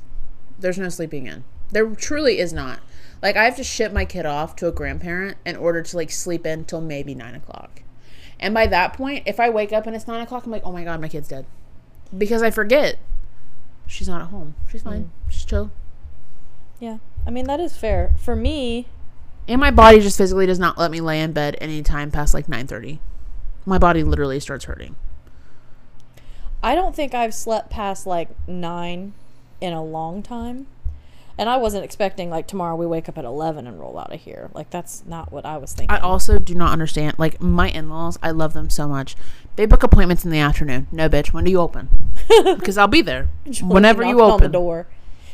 there's 0.60 0.78
no 0.78 0.90
sleeping 0.90 1.26
in. 1.28 1.44
There 1.72 1.88
truly 1.96 2.40
is 2.40 2.54
not. 2.54 2.80
Like, 3.22 3.36
I 3.36 3.44
have 3.46 3.56
to 3.58 3.64
ship 3.64 3.92
my 3.92 4.06
kid 4.06 4.26
off 4.26 4.56
to 4.58 4.68
a 4.68 4.72
grandparent 4.72 5.38
in 5.46 5.56
order 5.56 5.82
to, 5.82 5.98
like, 5.98 6.12
sleep 6.12 6.46
in 6.46 6.66
till 6.66 6.82
maybe 6.82 7.14
9 7.14 7.36
o'clock. 7.36 7.84
And 8.40 8.54
by 8.54 8.68
that 8.68 8.94
point, 8.94 9.24
if 9.26 9.40
I 9.40 9.50
wake 9.50 9.74
up 9.74 9.86
and 9.86 9.96
it's 9.96 10.08
9 10.08 10.22
o'clock, 10.22 10.46
I'm 10.46 10.52
like, 10.52 10.64
oh 10.66 10.72
my 10.72 10.84
god, 10.84 11.02
my 11.02 11.10
kid's 11.10 11.28
dead. 11.28 11.46
Because 12.18 12.42
I 12.42 12.50
forget. 12.52 12.98
She's 13.88 14.08
not 14.08 14.22
at 14.22 14.28
home. 14.28 14.56
She's 14.72 14.84
fine. 14.84 15.04
Mm. 15.06 15.32
She's 15.32 15.46
chill. 15.46 15.72
Yeah. 16.80 17.00
I 17.28 17.32
mean, 17.32 17.46
that 17.48 17.60
is 17.60 17.76
fair. 17.76 18.14
For 18.18 18.36
me, 18.36 18.88
And 19.48 19.60
my 19.60 19.72
body 19.72 20.00
just 20.00 20.18
physically 20.18 20.46
does 20.46 20.60
not 20.60 20.78
let 20.78 20.92
me 20.92 21.02
lay 21.02 21.20
in 21.22 21.34
bed 21.34 21.58
anytime 21.60 22.12
past, 22.12 22.34
like, 22.34 22.48
9.30. 22.48 23.00
My 23.66 23.78
body 23.78 24.04
literally 24.04 24.40
starts 24.40 24.66
hurting. 24.66 24.96
I 26.62 26.76
don't 26.76 26.96
think 26.96 27.14
I've 27.14 27.34
slept 27.34 27.70
past 27.70 28.06
like 28.06 28.30
nine 28.48 29.14
in 29.62 29.74
a 29.74 29.84
long 29.84 30.22
time. 30.22 30.68
And 31.38 31.48
I 31.48 31.56
wasn't 31.56 31.86
expecting 31.86 32.30
like 32.30 32.48
tomorrow 32.48 32.76
we 32.76 32.86
wake 32.86 33.08
up 33.08 33.18
at 33.18 33.24
11 33.24 33.66
and 33.66 33.80
roll 33.80 33.98
out 33.98 34.14
of 34.14 34.20
here. 34.20 34.50
Like, 34.54 34.70
that's 34.70 35.06
not 35.06 35.32
what 35.32 35.46
I 35.46 35.56
was 35.56 35.72
thinking. 35.72 35.96
I 35.96 36.02
also 36.02 36.38
do 36.38 36.54
not 36.54 36.74
understand. 36.74 37.18
Like 37.18 37.40
my 37.42 37.70
in-laws, 37.70 38.20
I 38.22 38.32
love 38.32 38.52
them 38.52 38.70
so 38.70 38.90
much. 38.90 39.16
They 39.56 39.66
book 39.66 39.82
appointments 39.82 40.26
in 40.26 40.32
the 40.32 40.40
afternoon. 40.40 40.88
No, 40.92 41.08
bitch. 41.08 41.32
When 41.32 41.46
do 41.46 41.52
you 41.52 41.60
open? 41.60 41.90
Because 42.44 42.78
I'll 42.78 42.88
be 42.88 43.02
there 43.02 43.30
whenever 43.62 44.04
you 44.04 44.20
open 44.22 44.44
the 44.44 44.50
door. 44.50 44.88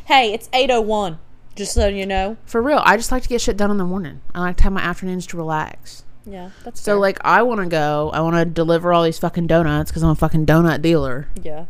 Hey, 0.05 0.31
it's 0.31 0.47
801. 0.53 1.17
Just 1.55 1.73
so 1.73 1.87
you 1.87 2.05
know. 2.05 2.37
For 2.45 2.61
real, 2.61 2.81
I 2.85 2.97
just 2.97 3.11
like 3.11 3.23
to 3.23 3.29
get 3.29 3.41
shit 3.41 3.57
done 3.57 3.71
in 3.71 3.77
the 3.77 3.85
morning. 3.85 4.21
I 4.35 4.41
like 4.41 4.57
to 4.57 4.63
have 4.63 4.73
my 4.73 4.81
afternoons 4.81 5.25
to 5.27 5.37
relax. 5.37 6.04
Yeah, 6.25 6.49
that's 6.63 6.81
So 6.81 6.93
fair. 6.93 6.99
like, 6.99 7.19
I 7.23 7.43
want 7.43 7.61
to 7.61 7.67
go. 7.67 8.09
I 8.13 8.21
want 8.21 8.35
to 8.35 8.45
deliver 8.45 8.91
all 8.93 9.03
these 9.03 9.19
fucking 9.19 9.47
donuts 9.47 9.91
because 9.91 10.03
I'm 10.03 10.09
a 10.09 10.15
fucking 10.15 10.45
donut 10.45 10.81
dealer. 10.81 11.27
yeah. 11.41 11.65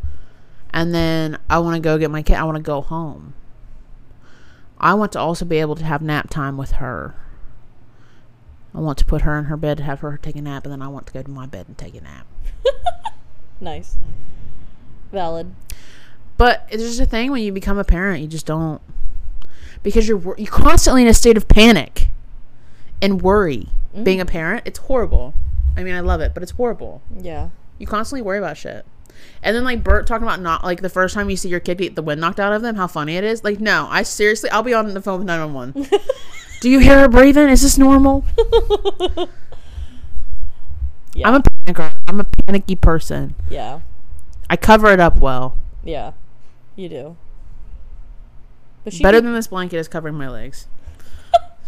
And 0.72 0.94
then 0.94 1.38
I 1.50 1.60
want 1.60 1.76
to 1.76 1.80
go 1.82 1.98
get 1.98 2.12
my 2.12 2.22
kid. 2.22 2.36
I 2.36 2.44
want 2.44 2.58
to 2.58 2.62
go 2.64 2.82
home. 2.82 3.34
I 4.78 4.94
want 4.94 5.14
to 5.14 5.20
also 5.20 5.46
be 5.46 5.58
able 5.58 5.76
to 5.76 5.86
have 5.86 6.02
nap 6.02 6.30
time 6.30 6.58
with 6.58 6.72
her. 6.74 7.16
I 8.74 8.80
want 8.80 8.98
to 8.98 9.06
put 9.06 9.22
her 9.22 9.40
in 9.40 9.46
her 9.46 9.56
bed, 9.56 9.78
to 9.78 9.84
have 9.84 10.02
her 10.02 10.18
take 10.22 10.36
a 10.36 10.42
nap, 10.42 10.66
and 10.66 10.74
then 10.74 10.82
I 10.82 10.90
want 10.90 11.08
to 11.08 11.14
go 11.14 11.22
to 11.24 11.30
my 11.32 11.46
bed 11.46 11.68
and 11.70 11.78
take 11.78 11.96
a 11.96 12.02
nap. 12.02 12.26
Nice. 13.62 13.96
Valid. 15.14 15.56
But 16.36 16.68
it's 16.70 16.84
just 16.84 17.00
a 17.00 17.06
thing 17.06 17.32
when 17.32 17.42
you 17.42 17.54
become 17.54 17.78
a 17.78 17.86
parent, 17.86 18.22
you 18.22 18.28
just 18.28 18.46
don't 18.46 18.82
because 19.82 20.10
you're 20.10 20.22
you're 20.38 20.52
constantly 20.52 21.04
in 21.04 21.08
a 21.08 21.14
state 21.14 21.38
of 21.38 21.48
panic 21.48 22.10
and 23.02 23.22
worry. 23.22 23.70
Mm-hmm. 23.96 24.04
Being 24.04 24.22
a 24.22 24.26
parent, 24.26 24.64
it's 24.66 24.78
horrible. 24.80 25.34
I 25.78 25.84
mean, 25.84 25.96
I 25.96 26.02
love 26.02 26.22
it, 26.22 26.34
but 26.34 26.44
it's 26.44 26.52
horrible. 26.52 27.02
Yeah. 27.18 27.50
You 27.80 27.88
constantly 27.88 28.22
worry 28.22 28.38
about 28.38 28.58
shit. 28.58 28.86
And 29.42 29.56
then 29.56 29.64
like 29.64 29.84
Bert 29.84 30.06
talking 30.06 30.28
about 30.28 30.42
not 30.42 30.64
like 30.64 30.82
the 30.82 30.90
first 30.90 31.16
time 31.16 31.30
you 31.30 31.38
see 31.38 31.48
your 31.50 31.60
kid 31.62 31.78
get 31.78 31.96
the 31.96 32.02
wind 32.02 32.20
knocked 32.22 32.40
out 32.40 32.52
of 32.54 32.62
them, 32.62 32.76
how 32.76 32.88
funny 32.88 33.16
it 33.16 33.24
is. 33.24 33.44
Like, 33.44 33.60
no, 33.60 33.88
I 33.90 34.04
seriously, 34.04 34.50
I'll 34.50 34.64
be 34.64 34.74
on 34.74 34.94
the 34.94 35.02
phone 35.02 35.20
with 35.20 35.28
nine 35.28 35.54
one 35.54 35.74
one. 35.74 35.88
Do 36.62 36.70
you 36.70 36.80
hear 36.80 37.00
her 37.00 37.08
breathing? 37.08 37.50
Is 37.50 37.62
this 37.62 37.78
normal? 37.78 38.26
Yeah. 41.14 41.30
I'm 41.30 41.36
a 41.36 41.40
panicker. 41.42 41.96
I'm 42.08 42.20
a 42.20 42.24
panicky 42.26 42.76
person. 42.76 43.36
Yeah. 43.50 43.80
I 44.50 44.58
cover 44.58 44.92
it 44.92 45.00
up 45.00 45.16
well. 45.18 45.58
Yeah. 45.82 46.12
You 46.76 46.90
do. 46.90 47.18
But 48.84 48.94
Better 49.02 49.18
did- 49.20 49.26
than 49.26 49.34
this 49.34 49.48
blanket 49.48 49.78
is 49.78 49.88
covering 49.88 50.16
my 50.16 50.28
legs. 50.30 50.68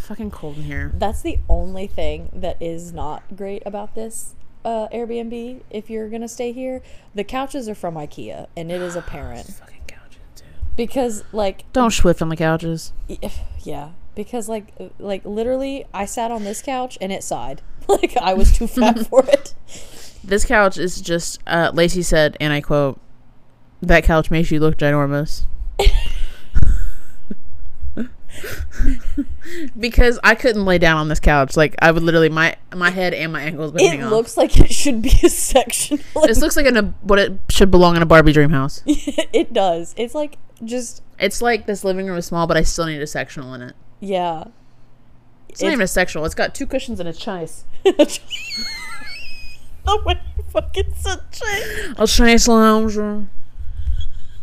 Fucking 0.07 0.31
cold 0.31 0.57
in 0.57 0.63
here. 0.63 0.91
that's 0.95 1.21
the 1.21 1.37
only 1.49 1.85
thing 1.87 2.29
that 2.33 2.55
is 2.61 2.93
not 2.93 3.23
great 3.35 3.61
about 3.65 3.93
this 3.93 4.35
uh, 4.65 4.87
Airbnb. 4.93 5.61
If 5.69 5.89
you're 5.89 6.09
gonna 6.09 6.27
stay 6.27 6.51
here, 6.51 6.81
the 7.13 7.23
couches 7.23 7.67
are 7.69 7.75
from 7.75 7.95
IKEA, 7.95 8.47
and 8.55 8.71
it 8.71 8.81
is 8.81 8.95
apparent 9.03 9.47
Fucking 9.47 9.81
couches, 9.87 10.17
dude. 10.35 10.45
because 10.75 11.23
like 11.31 11.71
Don't 11.73 11.91
swift 11.91 12.21
on 12.21 12.29
the 12.29 12.35
couches. 12.37 12.93
yeah, 13.63 13.91
because 14.15 14.47
like 14.49 14.73
uh, 14.79 14.89
like 14.97 15.23
literally, 15.25 15.85
I 15.93 16.05
sat 16.05 16.31
on 16.31 16.43
this 16.45 16.61
couch 16.61 16.97
and 17.01 17.11
it 17.11 17.23
sighed 17.23 17.61
like 17.89 18.15
I 18.17 18.33
was 18.33 18.57
too 18.57 18.67
fat 18.67 18.99
for 19.09 19.25
it. 19.25 19.53
This 20.23 20.43
couch 20.45 20.77
is 20.77 20.99
just, 20.99 21.39
uh, 21.47 21.71
Lacey 21.73 22.01
said, 22.01 22.35
and 22.41 22.51
I 22.51 22.59
quote, 22.59 22.99
that 23.81 24.03
couch 24.03 24.29
makes 24.29 24.51
you 24.51 24.59
look 24.59 24.77
ginormous. 24.77 25.45
because 29.79 30.19
I 30.23 30.35
couldn't 30.35 30.65
lay 30.65 30.77
down 30.77 30.97
on 30.97 31.07
this 31.07 31.19
couch. 31.19 31.55
Like, 31.57 31.75
I 31.81 31.91
would 31.91 32.03
literally, 32.03 32.29
my 32.29 32.55
my 32.75 32.89
head 32.89 33.13
and 33.13 33.31
my 33.33 33.41
ankles 33.41 33.71
would 33.73 33.81
hang 33.81 33.99
It 33.99 34.03
off. 34.03 34.11
looks 34.11 34.37
like 34.37 34.57
it 34.59 34.71
should 34.71 35.01
be 35.01 35.11
a 35.23 35.29
section. 35.29 35.99
This 36.23 36.39
looks 36.41 36.55
like 36.55 36.65
an, 36.65 36.77
a, 36.77 36.81
what 37.01 37.19
it 37.19 37.33
should 37.49 37.71
belong 37.71 37.95
in 37.95 38.01
a 38.01 38.05
Barbie 38.05 38.33
dream 38.33 38.49
house. 38.51 38.81
it 38.85 39.53
does. 39.53 39.93
It's 39.97 40.13
like 40.15 40.37
just 40.63 41.01
It's 41.19 41.41
like 41.41 41.65
this 41.67 41.83
living 41.83 42.07
room 42.07 42.17
is 42.17 42.25
small, 42.25 42.47
but 42.47 42.57
I 42.57 42.61
still 42.63 42.85
need 42.85 43.01
a 43.01 43.07
sectional 43.07 43.53
in 43.53 43.61
it. 43.61 43.75
yeah. 43.99 44.45
It's, 45.49 45.63
not 45.63 45.69
even 45.71 45.81
a 45.81 45.87
sectional. 45.87 46.23
It's 46.25 46.35
got 46.35 46.53
two 46.53 46.67
cushions 46.67 46.99
and 46.99 47.09
a 47.09 47.13
chase. 47.13 47.63
the 47.83 48.21
way 50.05 50.19
you 50.37 50.43
fucking 50.49 50.93
said. 50.95 51.21
A 51.97 52.05
chase 52.05 52.47
lounge 52.47 52.95
room. 52.95 53.29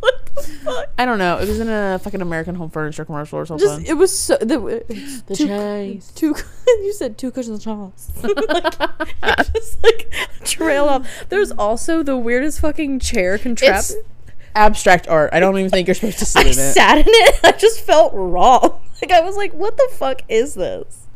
What 0.05 0.27
the 0.35 0.43
fuck? 0.43 0.90
I 0.99 1.07
don't 1.07 1.19
know. 1.19 1.38
It 1.38 1.49
was 1.49 1.61
in 1.61 1.69
a 1.71 1.99
fucking 1.99 2.21
American 2.21 2.57
Home 2.57 2.69
Furniture 2.69 3.07
commercial 3.07 3.38
or 3.38 3.47
something. 3.47 3.67
Just 3.67 3.88
it 3.88 3.95
was 3.95 4.17
so 4.17 4.37
the, 4.37 4.59
uh, 4.59 4.95
the 5.27 5.35
two, 5.35 5.47
chase. 5.47 6.12
two 6.14 6.35
you 6.67 6.93
said 6.93 7.17
two 7.17 7.31
cushions 7.31 7.64
Charles. 7.64 8.12
like, 8.23 8.37
it 8.37 9.51
just 9.55 9.83
like 9.83 10.12
trail 10.45 10.85
off. 10.87 11.09
There's 11.31 11.53
also 11.53 12.03
the 12.03 12.19
weirdest 12.19 12.61
fucking 12.61 12.99
chair 12.99 13.38
contraption. 13.38 14.03
Abstract 14.55 15.09
art. 15.09 15.31
I 15.33 15.40
don't 15.40 15.57
even 15.59 15.71
think 15.71 15.88
you're 15.88 15.95
supposed 15.95 16.19
to 16.19 16.27
sit 16.27 16.40
I 16.40 16.43
in 16.43 16.49
it. 16.51 16.73
sat 16.75 16.99
in 16.99 17.05
it. 17.09 17.40
I 17.45 17.53
just 17.53 17.81
felt 17.81 18.12
wrong. 18.12 18.81
Like 19.01 19.11
I 19.11 19.21
was 19.23 19.37
like, 19.37 19.55
what 19.55 19.79
the 19.79 19.88
fuck 19.93 20.21
is 20.29 20.53
this? 20.53 21.07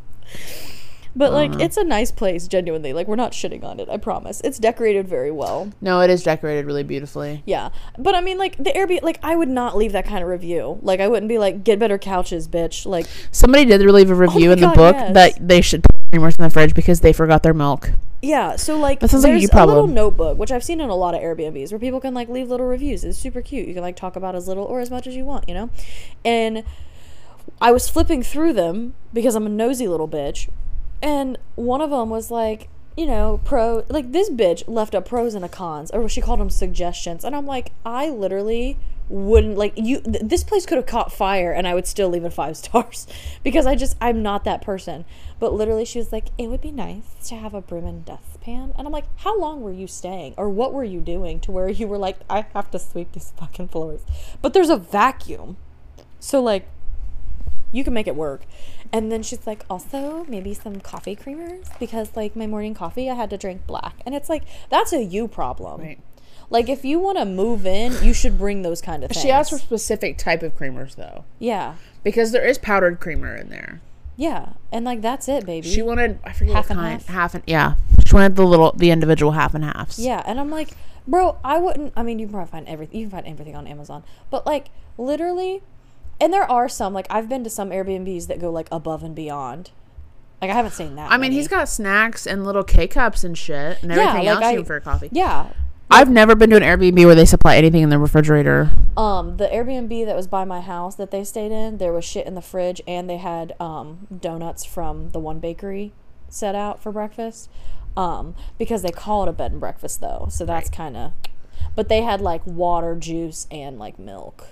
But 1.18 1.33
like, 1.33 1.50
Uh-huh. 1.50 1.64
it's 1.64 1.76
a 1.76 1.83
nice 1.83 2.12
place. 2.12 2.46
Genuinely, 2.46 2.92
like 2.92 3.09
we're 3.09 3.16
not 3.16 3.33
shitting 3.33 3.64
on 3.64 3.81
it. 3.81 3.88
I 3.90 3.96
promise. 3.96 4.40
It's 4.44 4.59
decorated 4.59 5.09
very 5.09 5.33
well. 5.33 5.70
No, 5.81 6.00
it 6.00 6.11
is 6.11 6.22
decorated 6.22 6.64
really 6.64 6.85
beautifully. 6.85 7.42
Yeah, 7.44 7.70
but 7.98 8.14
I 8.14 8.20
mean, 8.20 8.38
like 8.38 8.57
the 8.57 8.70
Airbnb, 8.70 9.02
like 9.02 9.18
I 9.22 9.35
would 9.35 9.48
not 9.48 9.76
leave 9.76 9.90
that 9.92 10.07
kind 10.07 10.22
of 10.22 10.31
review. 10.31 10.78
Like 10.81 11.00
I 11.00 11.09
wouldn't 11.09 11.28
be 11.28 11.37
like, 11.38 11.64
get 11.64 11.81
better 11.81 11.98
couches, 11.98 12.46
bitch. 12.46 12.87
Like 12.87 13.07
Somebody 13.33 13.64
did 13.64 13.81
leave 13.81 14.11
a 14.11 14.14
review 14.14 14.48
my 14.50 14.52
in 14.54 14.61
the 14.61 14.66
God, 14.68 14.76
book 14.76 14.96
yes. 14.96 15.14
that 15.14 15.48
they 15.48 15.61
should 15.61 15.83
put 15.83 15.96
creamers 16.12 16.38
in 16.38 16.44
the 16.44 16.50
fridge 16.50 16.72
because 16.72 17.00
they 17.00 17.12
forgot 17.12 17.42
their 17.42 17.52
milk. 17.54 17.90
Yeah, 18.22 18.54
so 18.57 18.78
like 18.78 19.00
That 19.00 19.11
sounds 19.11 19.24
like 19.24 19.31
a 19.31 19.33
there's 19.35 19.42
you 19.42 19.48
a 19.52 19.66
little 19.66 19.87
notebook, 19.88 20.38
which 20.38 20.52
I've 20.52 20.64
seen 20.64 20.81
in 20.81 20.88
a 20.88 20.94
lot 20.94 21.14
of 21.14 21.20
Airbnbs, 21.20 21.70
where 21.72 21.78
people 21.81 22.00
can 22.00 22.14
like 22.14 22.28
leave 22.28 22.48
little 22.48 22.66
reviews. 22.66 23.02
It's 23.04 23.18
super 23.18 23.42
cute. 23.42 23.66
You 23.66 23.74
can 23.74 23.83
like 23.83 23.96
talk 23.96 24.14
about 24.16 24.35
as 24.37 24.46
little 24.48 24.64
or 24.64 24.81
as 24.81 24.90
much 24.90 25.07
as 25.09 25.14
you 25.16 25.24
want, 25.24 25.48
you 25.48 25.54
know. 25.54 25.70
And 26.24 26.62
I 27.61 27.72
was 27.72 27.88
flipping 27.88 28.22
through 28.22 28.52
them 28.52 28.94
because 29.12 29.35
I'm 29.35 29.46
a 29.46 29.48
nosy 29.48 29.88
little 29.88 30.09
bitch, 30.09 30.48
and 31.02 31.38
one 31.54 31.80
of 31.80 31.90
them 31.90 32.11
was 32.11 32.30
like, 32.30 32.68
you 32.96 33.06
know, 33.06 33.40
pro 33.44 33.84
like 33.88 34.12
this 34.12 34.30
bitch 34.30 34.64
left 34.66 34.94
a 34.94 35.00
pros 35.00 35.34
and 35.34 35.44
a 35.44 35.48
cons, 35.48 35.90
or 35.90 36.08
she 36.08 36.20
called 36.20 36.40
them 36.40 36.50
suggestions, 36.50 37.24
and 37.24 37.34
I'm 37.34 37.46
like, 37.46 37.72
I 37.84 38.08
literally 38.08 38.78
wouldn't 39.08 39.56
like 39.56 39.72
you 39.76 40.00
th- 40.00 40.22
this 40.22 40.44
place 40.44 40.66
could 40.66 40.76
have 40.76 40.87
caught 40.87 41.11
fire 41.11 41.50
and 41.50 41.66
i 41.66 41.74
would 41.74 41.87
still 41.87 42.08
leave 42.08 42.24
it 42.24 42.32
five 42.32 42.56
stars 42.56 43.06
because 43.42 43.66
i 43.66 43.74
just 43.74 43.96
i'm 44.00 44.22
not 44.22 44.44
that 44.44 44.62
person. 44.62 45.04
But 45.40 45.54
literally 45.54 45.84
she 45.84 45.98
was 45.98 46.12
like 46.12 46.26
it 46.37 46.48
would 46.48 46.61
be 46.61 46.72
nice 46.72 47.14
to 47.28 47.37
have 47.37 47.54
a 47.54 47.61
broom 47.61 47.87
and 47.87 48.04
dustpan. 48.04 48.72
And 48.76 48.87
i'm 48.87 48.92
like 48.92 49.06
how 49.18 49.38
long 49.38 49.62
were 49.62 49.72
you 49.72 49.87
staying? 49.87 50.34
Or 50.37 50.50
what 50.50 50.72
were 50.72 50.84
you 50.84 51.00
doing 51.00 51.40
to 51.40 51.52
where 51.52 51.68
you 51.68 51.87
were 51.87 51.98
like 51.98 52.18
i 52.28 52.44
have 52.54 52.70
to 52.72 52.78
sweep 52.78 53.12
these 53.12 53.32
fucking 53.37 53.68
floors? 53.68 54.02
But 54.42 54.52
there's 54.52 54.70
a 54.70 54.76
vacuum. 54.76 55.56
So 56.20 56.42
like 56.42 56.68
You 57.72 57.85
can 57.85 57.92
make 57.94 58.07
it 58.07 58.16
work. 58.16 58.42
And 58.92 59.12
then 59.12 59.22
she's 59.22 59.46
like, 59.46 59.64
also 59.68 60.24
maybe 60.28 60.54
some 60.54 60.81
coffee 60.81 61.14
creamers 61.16 61.66
because 61.78 62.16
like 62.16 62.35
my 62.35 62.46
morning 62.46 62.74
coffee 62.74 63.11
I 63.11 63.14
had 63.14 63.31
to 63.31 63.37
drink 63.37 63.66
black. 63.66 63.94
And 64.07 64.14
it's 64.14 64.28
like 64.28 64.42
that's 64.70 64.92
a 64.92 65.02
you 65.02 65.28
problem. 65.28 65.81
Right. 65.81 65.98
Like 66.50 66.68
if 66.70 66.83
you 66.85 66.98
want 66.98 67.18
to 67.18 67.26
move 67.26 67.66
in, 67.66 67.92
you 68.02 68.14
should 68.14 68.38
bring 68.38 68.62
those 68.62 68.81
kind 68.81 69.04
of 69.04 69.11
things. 69.11 69.20
She 69.22 69.31
asked 69.31 69.50
for 69.50 69.59
specific 69.59 70.16
type 70.16 70.42
of 70.42 70.57
creamers 70.57 70.96
though, 70.96 71.24
yeah, 71.38 71.74
because 72.02 72.33
there 72.33 72.46
is 72.46 72.57
powdered 72.57 73.00
creamer 73.00 73.37
in 73.37 73.50
there. 73.50 73.83
yeah, 74.16 74.54
and 74.72 74.87
like 74.87 75.02
that's 75.02 75.28
it, 75.28 75.44
baby. 75.44 75.68
She 75.68 75.83
wanted 75.83 76.18
I 76.24 76.33
forget 76.33 76.54
Half 76.54 76.64
what 76.64 76.70
and 76.70 76.81
kind. 76.81 77.02
half? 77.02 77.07
Half 77.09 77.35
and 77.35 77.44
yeah. 77.46 77.74
She 78.07 78.14
wanted 78.14 78.37
the 78.37 78.46
little 78.46 78.72
the 78.72 78.90
individual 78.90 79.33
half 79.33 79.54
and 79.54 79.62
halves. 79.62 79.98
Yeah, 79.98 80.22
and 80.24 80.40
I'm 80.40 80.48
like, 80.48 80.70
bro, 81.07 81.37
I 81.44 81.59
wouldn't. 81.59 81.92
I 81.94 82.02
mean, 82.02 82.18
you 82.18 82.24
can 82.24 82.33
probably 82.33 82.50
find 82.50 82.66
everything. 82.66 82.98
You 83.00 83.07
can 83.09 83.11
find 83.11 83.26
everything 83.26 83.54
on 83.54 83.66
Amazon, 83.66 84.02
but 84.31 84.46
like 84.46 84.68
literally, 84.96 85.61
and 86.20 86.33
there 86.33 86.50
are 86.50 86.68
some 86.68 86.92
like 86.94 87.07
I've 87.11 87.28
been 87.28 87.44
to 87.44 87.50
some 87.50 87.70
Airbnbs 87.70 88.26
that 88.28 88.40
go 88.40 88.50
like 88.50 88.68
above 88.72 89.02
and 89.02 89.14
beyond. 89.14 89.70
Like 90.40 90.50
I 90.50 90.54
haven't 90.54 90.72
seen 90.72 90.94
that. 90.96 91.11
I 91.11 91.14
mean, 91.16 91.22
many. 91.22 91.35
he's 91.37 91.48
got 91.48 91.68
snacks 91.68 92.26
and 92.26 92.44
little 92.44 92.62
K 92.64 92.87
cups 92.87 93.24
and 93.24 93.37
shit 93.37 93.83
and 93.83 93.90
Yeah, 93.92 94.09
everything 94.11 94.26
like 94.26 94.37
else 94.37 94.44
I- 94.44 94.52
you 94.52 94.64
for 94.64 94.78
coffee. 94.81 95.09
yeah. 95.12 95.48
I've 95.90 96.11
never 96.11 96.35
been 96.35 96.50
to 96.50 96.57
an 96.57 96.62
Airbnb 96.62 97.02
where 97.07 97.14
they 97.14 97.24
supply 97.24 97.57
anything 97.57 97.83
in 97.83 97.88
the 97.88 97.98
refrigerator. 97.98 98.70
Um, 98.94 99.38
the 99.38 99.46
Airbnb 99.46 100.04
that 100.04 100.14
was 100.14 100.26
by 100.26 100.44
my 100.44 100.61
house 100.61 100.94
that 100.96 101.11
they 101.11 101.24
stayed 101.24 101.50
in, 101.50 101.78
there 101.78 101.94
was 101.94 102.04
shit 102.04 102.26
in 102.26 102.35
the 102.35 102.42
fridge, 102.42 102.83
and 102.87 103.09
they 103.09 103.16
had 103.16 103.54
um 103.59 104.07
donuts 104.20 104.66
from 104.66 105.11
the 105.12 105.18
one 105.18 105.38
bakery 105.40 105.92
set 106.28 106.54
out 106.54 106.83
for 106.83 106.92
breakfast. 106.92 107.48
Um, 107.96 108.37
because 108.59 108.83
they 108.83 108.90
call 108.90 109.22
it 109.24 109.28
a 109.31 109.33
bed 109.33 109.50
and 109.52 109.61
breakfast 109.61 110.00
though, 110.02 110.28
so 110.31 110.44
that's 110.44 110.68
kind 110.70 110.94
of. 110.96 111.12
But 111.74 111.88
they 111.88 112.02
had 112.02 112.20
like 112.20 112.46
water, 112.46 112.94
juice, 112.94 113.46
and 113.50 113.78
like 113.78 113.98
milk 113.98 114.44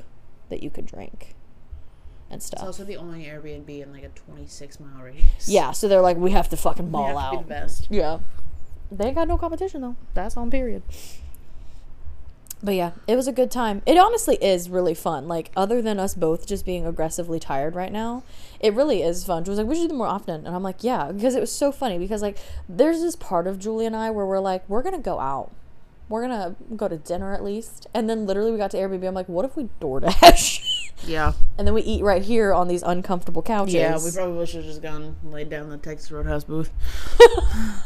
that 0.49 0.63
you 0.63 0.71
could 0.71 0.87
drink, 0.87 1.35
and 2.31 2.43
stuff. 2.43 2.63
also 2.63 2.85
the 2.85 2.97
only 2.97 3.25
Airbnb 3.25 3.69
in 3.83 3.93
like 3.93 4.03
a 4.03 4.09
26 4.09 4.81
mile 4.81 5.03
radius. 5.03 5.49
Yeah, 5.49 5.73
so 5.73 5.87
they're 5.89 6.01
like, 6.01 6.17
we 6.17 6.33
have 6.33 6.49
to 6.51 6.57
fucking 6.57 6.87
You 6.87 6.91
ball 6.93 7.17
have 7.19 7.31
to 7.31 7.31
be 7.31 7.37
out. 7.39 7.43
the 7.45 7.49
best. 7.49 7.87
Yeah. 7.91 8.19
They 8.91 9.07
ain't 9.07 9.17
got 9.17 9.29
no 9.29 9.37
competition 9.39 9.81
though. 9.81 9.97
That's 10.15 10.37
on 10.37 10.51
period. 10.51 10.83
But 12.63 12.75
yeah, 12.75 12.93
it 13.07 13.17
was 13.17 13.29
a 13.29 13.33
good 13.33 13.51
time. 13.51 13.83
It 13.85 13.99
honestly 13.99 14.37
is 14.41 14.71
really 14.71 14.95
fun. 14.95 15.29
Like 15.29 15.51
other 15.57 15.83
than 15.83 15.99
us 16.01 16.15
both 16.15 16.47
just 16.47 16.65
being 16.65 16.87
aggressively 16.87 17.39
tired 17.39 17.75
right 17.75 17.93
now, 17.93 18.23
it 18.61 18.73
really 18.73 19.03
is 19.03 19.25
fun. 19.25 19.45
She 19.45 19.51
was 19.51 19.59
like, 19.59 19.67
"We 19.69 19.75
should 19.75 19.83
do 19.83 19.89
them 19.89 19.99
more 19.99 20.07
often," 20.07 20.47
and 20.47 20.55
I'm 20.57 20.63
like, 20.63 20.83
"Yeah," 20.83 21.13
because 21.13 21.35
it 21.35 21.41
was 21.41 21.53
so 21.53 21.71
funny. 21.71 21.99
Because 21.99 22.23
like, 22.23 22.39
there's 22.69 23.03
this 23.03 23.15
part 23.15 23.47
of 23.47 23.59
Julie 23.59 23.85
and 23.87 23.95
I 23.95 24.11
where 24.11 24.25
we're 24.25 24.41
like, 24.41 24.67
we're 24.71 24.83
gonna 24.83 24.99
go 24.99 25.21
out, 25.21 25.53
we're 26.09 26.23
gonna 26.23 26.55
go 26.77 26.89
to 26.89 26.97
dinner 26.97 27.35
at 27.35 27.43
least, 27.43 27.87
and 27.95 28.09
then 28.09 28.27
literally 28.27 28.53
we 28.53 28.59
got 28.59 28.71
to 28.73 28.77
Airbnb. 28.77 29.07
I'm 29.07 29.15
like, 29.15 29.29
what 29.29 29.45
if 29.45 29.57
we 29.57 29.69
DoorDash? 29.81 30.73
Yeah. 31.05 31.35
and 31.59 31.67
then 31.67 31.75
we 31.75 31.83
eat 31.83 32.03
right 32.03 32.23
here 32.23 32.55
on 32.55 32.69
these 32.69 32.83
uncomfortable 32.83 33.43
couches. 33.43 33.75
Yeah, 33.75 33.99
we 34.03 34.11
probably 34.13 34.47
should 34.47 34.57
have 34.57 34.65
just 34.65 34.81
gone 34.81 35.17
and 35.23 35.31
laid 35.31 35.51
down 35.51 35.65
in 35.65 35.69
the 35.71 35.77
Texas 35.77 36.11
Roadhouse 36.11 36.45
booth. 36.45 36.71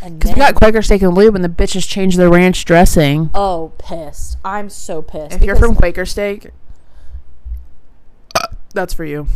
Because 0.00 0.30
We 0.30 0.36
got 0.36 0.54
Quaker 0.54 0.80
Steak 0.82 1.02
and 1.02 1.14
Lube 1.14 1.34
and 1.34 1.44
the 1.44 1.48
bitches 1.48 1.88
changed 1.88 2.18
their 2.18 2.30
ranch 2.30 2.64
dressing. 2.64 3.30
oh, 3.34 3.72
pissed. 3.78 4.36
I'm 4.44 4.68
so 4.70 5.02
pissed. 5.02 5.34
If 5.34 5.42
you're 5.42 5.56
from 5.56 5.74
Quaker 5.74 6.04
Steak, 6.06 6.50
that's 8.74 8.94
for 8.94 9.04
you. 9.04 9.26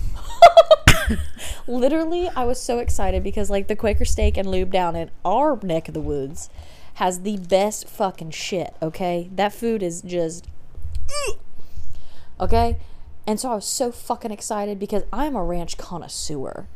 Literally, 1.67 2.29
I 2.29 2.45
was 2.45 2.61
so 2.61 2.79
excited 2.79 3.23
because 3.23 3.51
like 3.51 3.69
the 3.69 3.77
Quaker 3.77 4.05
Steak 4.05 4.37
and 4.37 4.49
Lube 4.49 4.71
down 4.71 4.95
in 4.97 5.11
our 5.25 5.59
neck 5.63 5.89
of 5.89 5.95
the 5.95 6.01
woods 6.01 6.49
has 6.97 7.21
the 7.23 7.37
best 7.37 7.89
fucking 7.89 8.31
shit. 8.31 8.75
Okay, 8.83 9.31
that 9.35 9.53
food 9.53 9.83
is 9.83 10.03
just 10.03 10.47
okay. 12.41 12.77
And 13.27 13.41
so 13.41 13.51
I 13.51 13.55
was 13.57 13.67
so 13.67 13.91
fucking 13.91 14.31
excited 14.31 14.79
because 14.79 15.03
I'm 15.13 15.35
a 15.35 15.43
ranch 15.43 15.77
connoisseur. 15.79 16.69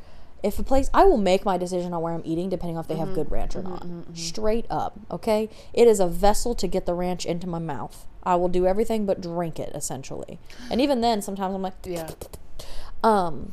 If 0.43 0.59
a 0.59 0.63
place, 0.63 0.91
I 0.95 1.05
will 1.05 1.19
make 1.19 1.45
my 1.45 1.57
decision 1.59 1.93
on 1.93 2.01
where 2.03 2.15
I'm 2.15 2.23
eating 2.25 2.49
depending 2.49 2.77
on 2.77 2.83
if 2.83 2.89
they 2.89 2.97
have 2.97 3.15
good 3.15 3.31
ranch 3.31 3.55
or 3.55 3.63
not. 3.63 3.87
Straight 4.15 4.65
up, 4.71 4.99
okay. 5.11 5.49
It 5.75 5.87
is 5.87 6.01
a 6.01 6.07
vessel 6.09 6.55
to 6.57 6.67
get 6.67 6.87
the 6.87 6.95
ranch 6.95 7.25
into 7.27 7.47
my 7.47 7.59
mouth. 7.59 8.07
I 8.23 8.35
will 8.37 8.49
do 8.49 8.67
everything 8.67 9.07
but 9.07 9.21
drink 9.21 9.59
it 9.61 9.71
essentially. 9.75 10.39
And 10.71 10.81
even 10.81 11.03
then, 11.03 11.21
sometimes 11.23 11.55
I'm 11.55 11.63
like, 11.63 11.75
Yeah. 11.85 12.11
um, 13.05 13.53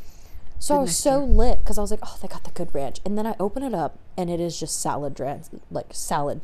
so 0.60 0.76
I 0.76 0.80
was 0.80 0.98
so 0.98 1.20
lit 1.20 1.60
because 1.60 1.78
I 1.78 1.82
was 1.82 1.92
like, 1.92 2.00
oh, 2.04 2.18
they 2.22 2.28
got 2.28 2.44
the 2.46 2.52
good 2.52 2.74
ranch. 2.74 3.00
And 3.06 3.18
then 3.18 3.28
I 3.28 3.36
open 3.40 3.64
it 3.64 3.74
up 3.76 4.00
and 4.18 4.30
it 4.30 4.40
is 4.40 4.60
just 4.60 4.82
salad 4.82 5.14
dress, 5.14 5.50
like 5.70 5.88
salad. 5.92 6.42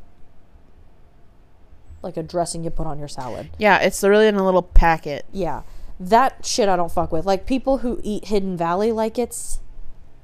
Like 2.03 2.17
a 2.17 2.23
dressing 2.23 2.63
you 2.63 2.69
put 2.69 2.85
on 2.85 2.99
your 2.99 3.07
salad. 3.07 3.49
Yeah, 3.57 3.79
it's 3.79 4.03
literally 4.03 4.27
in 4.27 4.35
a 4.35 4.45
little 4.45 4.61
packet. 4.61 5.25
Yeah. 5.31 5.63
That 5.99 6.45
shit 6.45 6.67
I 6.69 6.75
don't 6.75 6.91
fuck 6.91 7.11
with. 7.11 7.25
Like 7.25 7.47
people 7.47 7.79
who 7.79 7.99
eat 8.03 8.25
Hidden 8.25 8.57
Valley 8.57 8.91
like 8.91 9.17
it's 9.17 9.61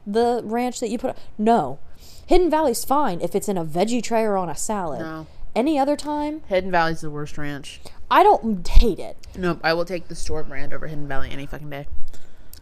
the 0.06 0.42
ranch 0.44 0.80
that 0.80 0.90
you 0.90 0.98
put. 0.98 1.18
No. 1.38 1.80
Hidden 2.26 2.50
Valley's 2.50 2.84
fine 2.86 3.22
if 3.22 3.34
it's 3.34 3.48
in 3.48 3.58
a 3.58 3.66
veggie 3.66 4.04
tray 4.04 4.24
or 4.24 4.38
on 4.38 4.50
a 4.50 4.56
salad. 4.56 5.00
No. 5.00 5.28
Any 5.56 5.80
other 5.80 5.96
time, 5.96 6.44
Hidden 6.48 6.70
Valley's 6.70 7.02
the 7.02 7.10
worst 7.10 7.38
ranch. 7.38 7.82
I 8.12 8.22
don't 8.22 8.68
hate 8.68 9.00
it. 9.00 9.18
Nope, 9.36 9.60
I 9.64 9.74
will 9.74 9.86
take 9.86 10.08
the 10.08 10.16
store 10.16 10.44
brand 10.44 10.74
over 10.74 10.88
Hidden 10.88 11.08
Valley 11.08 11.32
any 11.32 11.48
fucking 11.48 11.70
day. 11.70 11.88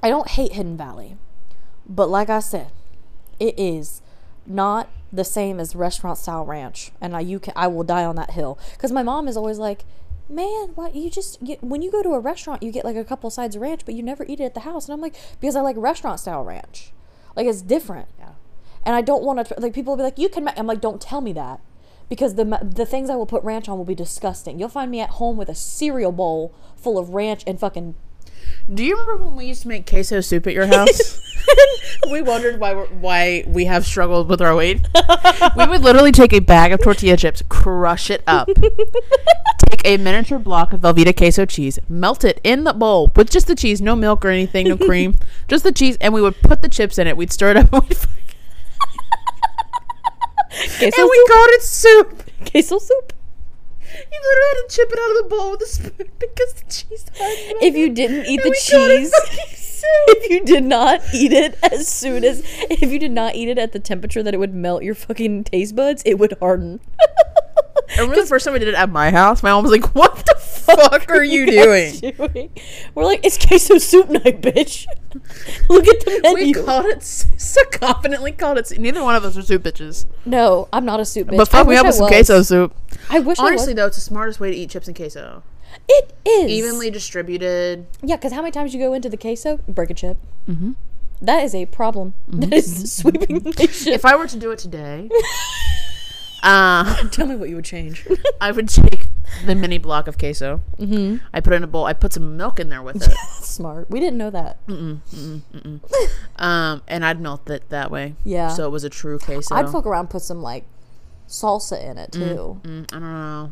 I 0.02 0.10
don't 0.10 0.30
hate 0.30 0.54
Hidden 0.54 0.78
Valley, 0.78 1.18
but 1.88 2.10
like 2.10 2.30
I 2.30 2.40
said, 2.40 2.72
it 3.40 3.56
is 3.58 4.02
not 4.48 4.90
the 5.12 5.24
same 5.24 5.60
as 5.60 5.76
restaurant 5.76 6.18
style 6.18 6.46
ranch, 6.46 6.92
and 7.00 7.16
I 7.16 7.22
you 7.22 7.40
can 7.40 7.54
I 7.56 7.68
will 7.68 7.84
die 7.84 8.06
on 8.06 8.16
that 8.16 8.32
hill 8.32 8.58
because 8.74 8.92
my 8.92 9.04
mom 9.04 9.28
is 9.28 9.38
always 9.38 9.60
like, 9.60 9.86
"Man, 10.30 10.72
why 10.76 10.90
you 10.90 11.10
just 11.10 11.42
you, 11.42 11.58
when 11.62 11.82
you 11.82 11.92
go 11.92 12.04
to 12.04 12.14
a 12.14 12.20
restaurant 12.20 12.64
you 12.64 12.72
get 12.72 12.86
like 12.86 12.96
a 12.96 13.04
couple 13.04 13.30
sides 13.30 13.56
of 13.56 13.62
ranch, 13.62 13.82
but 13.86 13.96
you 13.96 14.04
never 14.04 14.26
eat 14.28 14.40
it 14.40 14.46
at 14.46 14.54
the 14.54 14.62
house?" 14.62 14.88
And 14.88 14.94
I'm 14.94 15.02
like, 15.02 15.16
"Because 15.40 15.56
I 15.56 15.62
like 15.62 15.76
restaurant 15.78 16.20
style 16.20 16.44
ranch, 16.44 16.92
like 17.36 17.48
it's 17.48 17.62
different." 17.62 18.10
Yeah. 18.20 18.32
And 18.84 18.96
I 18.96 19.02
don't 19.02 19.24
want 19.24 19.46
to 19.46 19.56
like 19.60 19.74
people 19.74 19.94
will 19.94 19.98
be 19.98 20.04
like, 20.04 20.20
"You 20.20 20.30
can." 20.30 20.48
I'm 20.50 20.68
like, 20.68 20.82
"Don't 20.82 21.02
tell 21.02 21.22
me 21.22 21.34
that." 21.34 21.60
Because 22.10 22.36
the 22.36 22.46
the 22.64 22.86
things 22.86 23.10
I 23.10 23.16
will 23.16 23.26
put 23.26 23.44
ranch 23.44 23.68
on 23.68 23.78
will 23.78 23.86
be 23.86 23.96
disgusting. 23.96 24.60
You'll 24.60 24.70
find 24.70 24.90
me 24.90 25.02
at 25.02 25.12
home 25.12 25.38
with 25.38 25.50
a 25.50 25.56
cereal 25.56 26.12
bowl 26.12 26.54
full 26.76 26.98
of 26.98 27.10
ranch 27.10 27.44
and 27.46 27.60
fucking 27.60 27.96
Do 28.74 28.84
you 28.84 28.98
remember 28.98 29.24
when 29.26 29.36
we 29.36 29.46
used 29.46 29.62
to 29.64 29.68
make 29.68 29.90
queso 29.90 30.22
soup 30.22 30.48
at 30.48 30.54
your 30.54 30.68
house? 30.68 31.22
we 32.12 32.22
wondered 32.22 32.60
why 32.60 32.74
we're, 32.74 32.88
why 32.88 33.44
we 33.48 33.66
have 33.66 33.86
struggled 33.86 34.30
with 34.30 34.42
our 34.42 34.56
weight. 34.56 34.88
we 35.56 35.66
would 35.66 35.82
literally 35.82 36.12
take 36.12 36.34
a 36.34 36.40
bag 36.40 36.72
of 36.72 36.82
tortilla 36.82 37.18
chips, 37.18 37.44
crush 37.50 38.10
it 38.10 38.24
up, 38.28 38.48
take 39.70 39.82
a 39.86 39.98
miniature 39.98 40.40
block 40.40 40.74
of 40.74 40.82
Velveeta 40.82 41.16
queso 41.16 41.46
cheese, 41.46 41.80
melt 41.90 42.24
it 42.24 42.40
in 42.44 42.64
the 42.64 42.74
bowl 42.74 43.12
with 43.16 43.30
just 43.30 43.48
the 43.48 43.56
cheese, 43.56 43.82
no 43.82 43.96
milk 43.96 44.26
or 44.26 44.30
anything, 44.30 44.68
no 44.68 44.78
cream, 44.78 45.16
just 45.48 45.64
the 45.64 45.72
cheese, 45.72 45.98
and 46.02 46.14
we 46.14 46.22
would 46.22 46.42
put 46.42 46.62
the 46.62 46.70
chips 46.70 46.98
in 46.98 47.08
it. 47.08 47.18
We'd 47.18 47.32
stir 47.32 47.52
it 47.52 47.58
up, 47.58 47.74
and, 47.74 47.84
we'd, 47.88 47.98
queso 50.78 51.02
and 51.02 51.10
we 51.10 51.18
soup. 51.18 51.28
called 51.28 51.50
it 51.50 51.62
soup. 51.62 52.24
queso 52.52 52.80
soup. 52.80 53.14
You 54.12 54.20
literally 54.22 54.48
had 54.50 54.70
to 54.70 54.76
chip 54.76 54.90
it 54.92 55.00
out 55.00 55.10
of 55.12 55.24
the 55.24 55.36
bowl 55.36 55.52
with 55.52 55.62
a 55.62 55.66
spoon 55.66 56.10
because 56.20 56.54
the 56.54 56.64
cheese. 56.72 57.06
hardened. 57.18 57.64
if 57.64 57.76
you 57.76 57.90
didn't 57.94 58.26
eat 58.26 58.40
And 58.42 58.46
the 58.46 58.50
we 58.50 58.60
cheese, 58.60 59.12
if 60.10 60.30
you 60.30 60.44
did 60.46 60.64
not 60.64 61.02
eat 61.14 61.32
it 61.34 61.58
as 61.72 61.88
soon 61.88 62.24
as, 62.24 62.42
if 62.70 62.92
you 62.92 63.00
did 63.00 63.12
not 63.12 63.36
eat 63.36 63.50
it 63.50 63.58
at 63.58 63.72
the 63.72 63.80
temperature 63.80 64.22
that 64.24 64.34
it 64.34 64.38
would 64.38 64.54
melt 64.54 64.84
your 64.84 64.96
fucking 64.96 65.44
taste 65.46 65.76
buds, 65.76 66.04
it 66.06 66.16
would 66.20 66.34
harden. 66.40 66.80
I 67.90 68.02
remember 68.02 68.22
the 68.22 68.28
first 68.28 68.44
time 68.46 68.54
we 68.54 68.60
did 68.60 68.68
it 68.68 68.76
at 68.76 68.90
my 68.90 69.12
house. 69.12 69.42
My 69.42 69.52
mom 69.52 69.64
was 69.64 69.72
like, 69.72 69.96
"What 69.96 70.18
the 70.26 70.36
fuck 70.68 71.10
are 71.10 71.24
you 71.24 71.46
doing?" 71.46 71.94
doing? 72.18 72.50
We're 72.96 73.06
like, 73.06 73.26
it's 73.26 73.38
queso 73.38 73.78
soup 73.78 74.10
night, 74.10 74.42
bitch. 74.42 74.86
Look 75.70 75.88
at 75.88 76.00
the 76.06 76.20
menu. 76.24 76.34
We 76.36 76.52
menu. 76.54 76.66
called 76.66 76.86
it 76.88 76.98
s- 76.98 77.26
so 77.38 77.62
confidently 77.72 78.32
called 78.32 78.58
it. 78.58 78.72
Neither 78.80 79.04
one 79.04 79.16
of 79.16 79.24
us 79.26 79.38
are 79.38 79.42
soup 79.42 79.64
bitches. 79.64 80.06
no, 80.26 80.68
I'm 80.72 80.86
not 80.86 81.00
a 81.00 81.06
soup 81.06 81.28
bitch. 81.30 81.38
But 81.38 81.50
I 81.54 81.58
fuck 81.60 81.68
me 81.68 81.70
wish 81.72 81.80
up 81.80 81.86
I 81.86 81.88
with 81.90 81.96
some 81.96 82.04
was. 82.04 82.10
queso 82.12 82.42
soup. 82.44 82.76
I 83.10 83.20
wish 83.20 83.40
Honestly, 83.40 83.72
I 83.72 83.74
was. 83.74 83.76
though, 83.76 83.86
it's 83.88 83.98
the 83.98 84.02
smartest 84.02 84.40
way 84.40 84.52
to 84.52 84.56
eat 84.58 84.70
chips 84.70 84.88
and 84.88 84.96
queso. 84.96 85.44
It 85.90 86.14
is 86.26 86.50
Evenly 86.50 86.90
distributed. 86.92 87.86
Yeah, 88.02 88.16
because 88.18 88.32
how 88.34 88.42
many 88.42 88.52
times 88.52 88.74
you 88.74 88.80
go 88.80 88.94
into 88.94 89.10
the 89.10 89.18
queso, 89.18 89.58
break 89.68 89.90
a 89.90 89.94
chip. 89.94 90.18
Mm-hmm. 90.48 90.72
is 91.30 91.56
a 91.56 91.66
problem. 91.68 92.14
That 92.28 92.54
is 92.54 92.92
sweeping 92.94 93.40
the 93.44 93.52
nation. 93.52 93.94
If 93.94 94.04
I 94.06 94.16
were 94.16 94.28
to 94.28 94.38
do 94.38 94.52
it 94.52 94.60
today, 94.60 95.10
uh, 96.44 97.08
Tell 97.10 97.28
me 97.28 97.36
what 97.36 97.50
you 97.50 97.56
would 97.56 97.66
change. 97.66 98.08
I 98.42 98.52
would 98.52 98.70
take 98.70 99.08
the 99.46 99.56
mini 99.56 99.78
block 99.78 100.08
of 100.08 100.18
queso. 100.18 100.62
Mm-hmm. 100.80 101.26
I 101.34 101.40
put 101.42 101.54
it 101.54 101.58
in 101.58 101.64
a 101.64 101.68
bowl. 101.68 101.86
I 101.86 101.94
put 101.94 102.14
some 102.14 102.38
milk 102.38 102.60
in 102.60 102.70
there 102.70 102.82
with 102.82 103.08
it. 103.08 103.18
Smart. 103.44 103.90
We 103.90 104.00
didn't 104.00 104.18
know 104.18 104.30
that. 104.30 104.60
um, 106.38 106.82
and 106.88 107.06
I'd 107.06 107.20
melt 107.20 107.50
it 107.50 107.70
that 107.70 107.92
way. 107.92 108.16
Yeah. 108.24 108.50
So 108.50 108.66
it 108.66 108.70
was 108.72 108.84
a 108.84 108.90
true 108.90 109.20
queso. 109.20 109.56
I'd 109.56 109.70
fuck 109.70 109.86
around, 109.86 110.10
put 110.10 110.22
some 110.22 110.42
like 110.42 110.66
salsa 111.28 111.84
in 111.84 111.98
it 111.98 112.12
too. 112.12 112.60
Mm, 112.64 112.94
I 112.94 113.00
don't 113.00 113.02
know. 113.02 113.52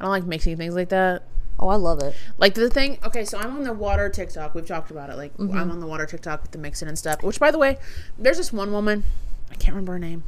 I 0.00 0.04
don't 0.04 0.10
like 0.10 0.24
mixing 0.24 0.56
things 0.56 0.74
like 0.74 0.88
that. 0.88 1.24
Oh, 1.58 1.68
I 1.68 1.76
love 1.76 2.02
it. 2.02 2.16
Like 2.38 2.54
the 2.54 2.68
thing, 2.68 2.98
okay, 3.04 3.24
so 3.24 3.38
I'm 3.38 3.54
on 3.56 3.62
the 3.62 3.72
water 3.72 4.08
TikTok. 4.08 4.54
We've 4.54 4.66
talked 4.66 4.90
about 4.90 5.10
it. 5.10 5.16
Like 5.16 5.32
I'm 5.38 5.70
on 5.70 5.78
the 5.78 5.86
water 5.86 6.06
TikTok 6.06 6.42
with 6.42 6.50
the 6.50 6.58
mixing 6.58 6.88
and 6.88 6.98
stuff. 6.98 7.22
Which, 7.22 7.38
by 7.38 7.50
the 7.52 7.58
way, 7.58 7.78
there's 8.18 8.38
this 8.38 8.52
one 8.52 8.72
woman. 8.72 9.04
I 9.50 9.54
can't 9.54 9.68
remember 9.76 9.92
her 9.92 9.98
name, 10.00 10.24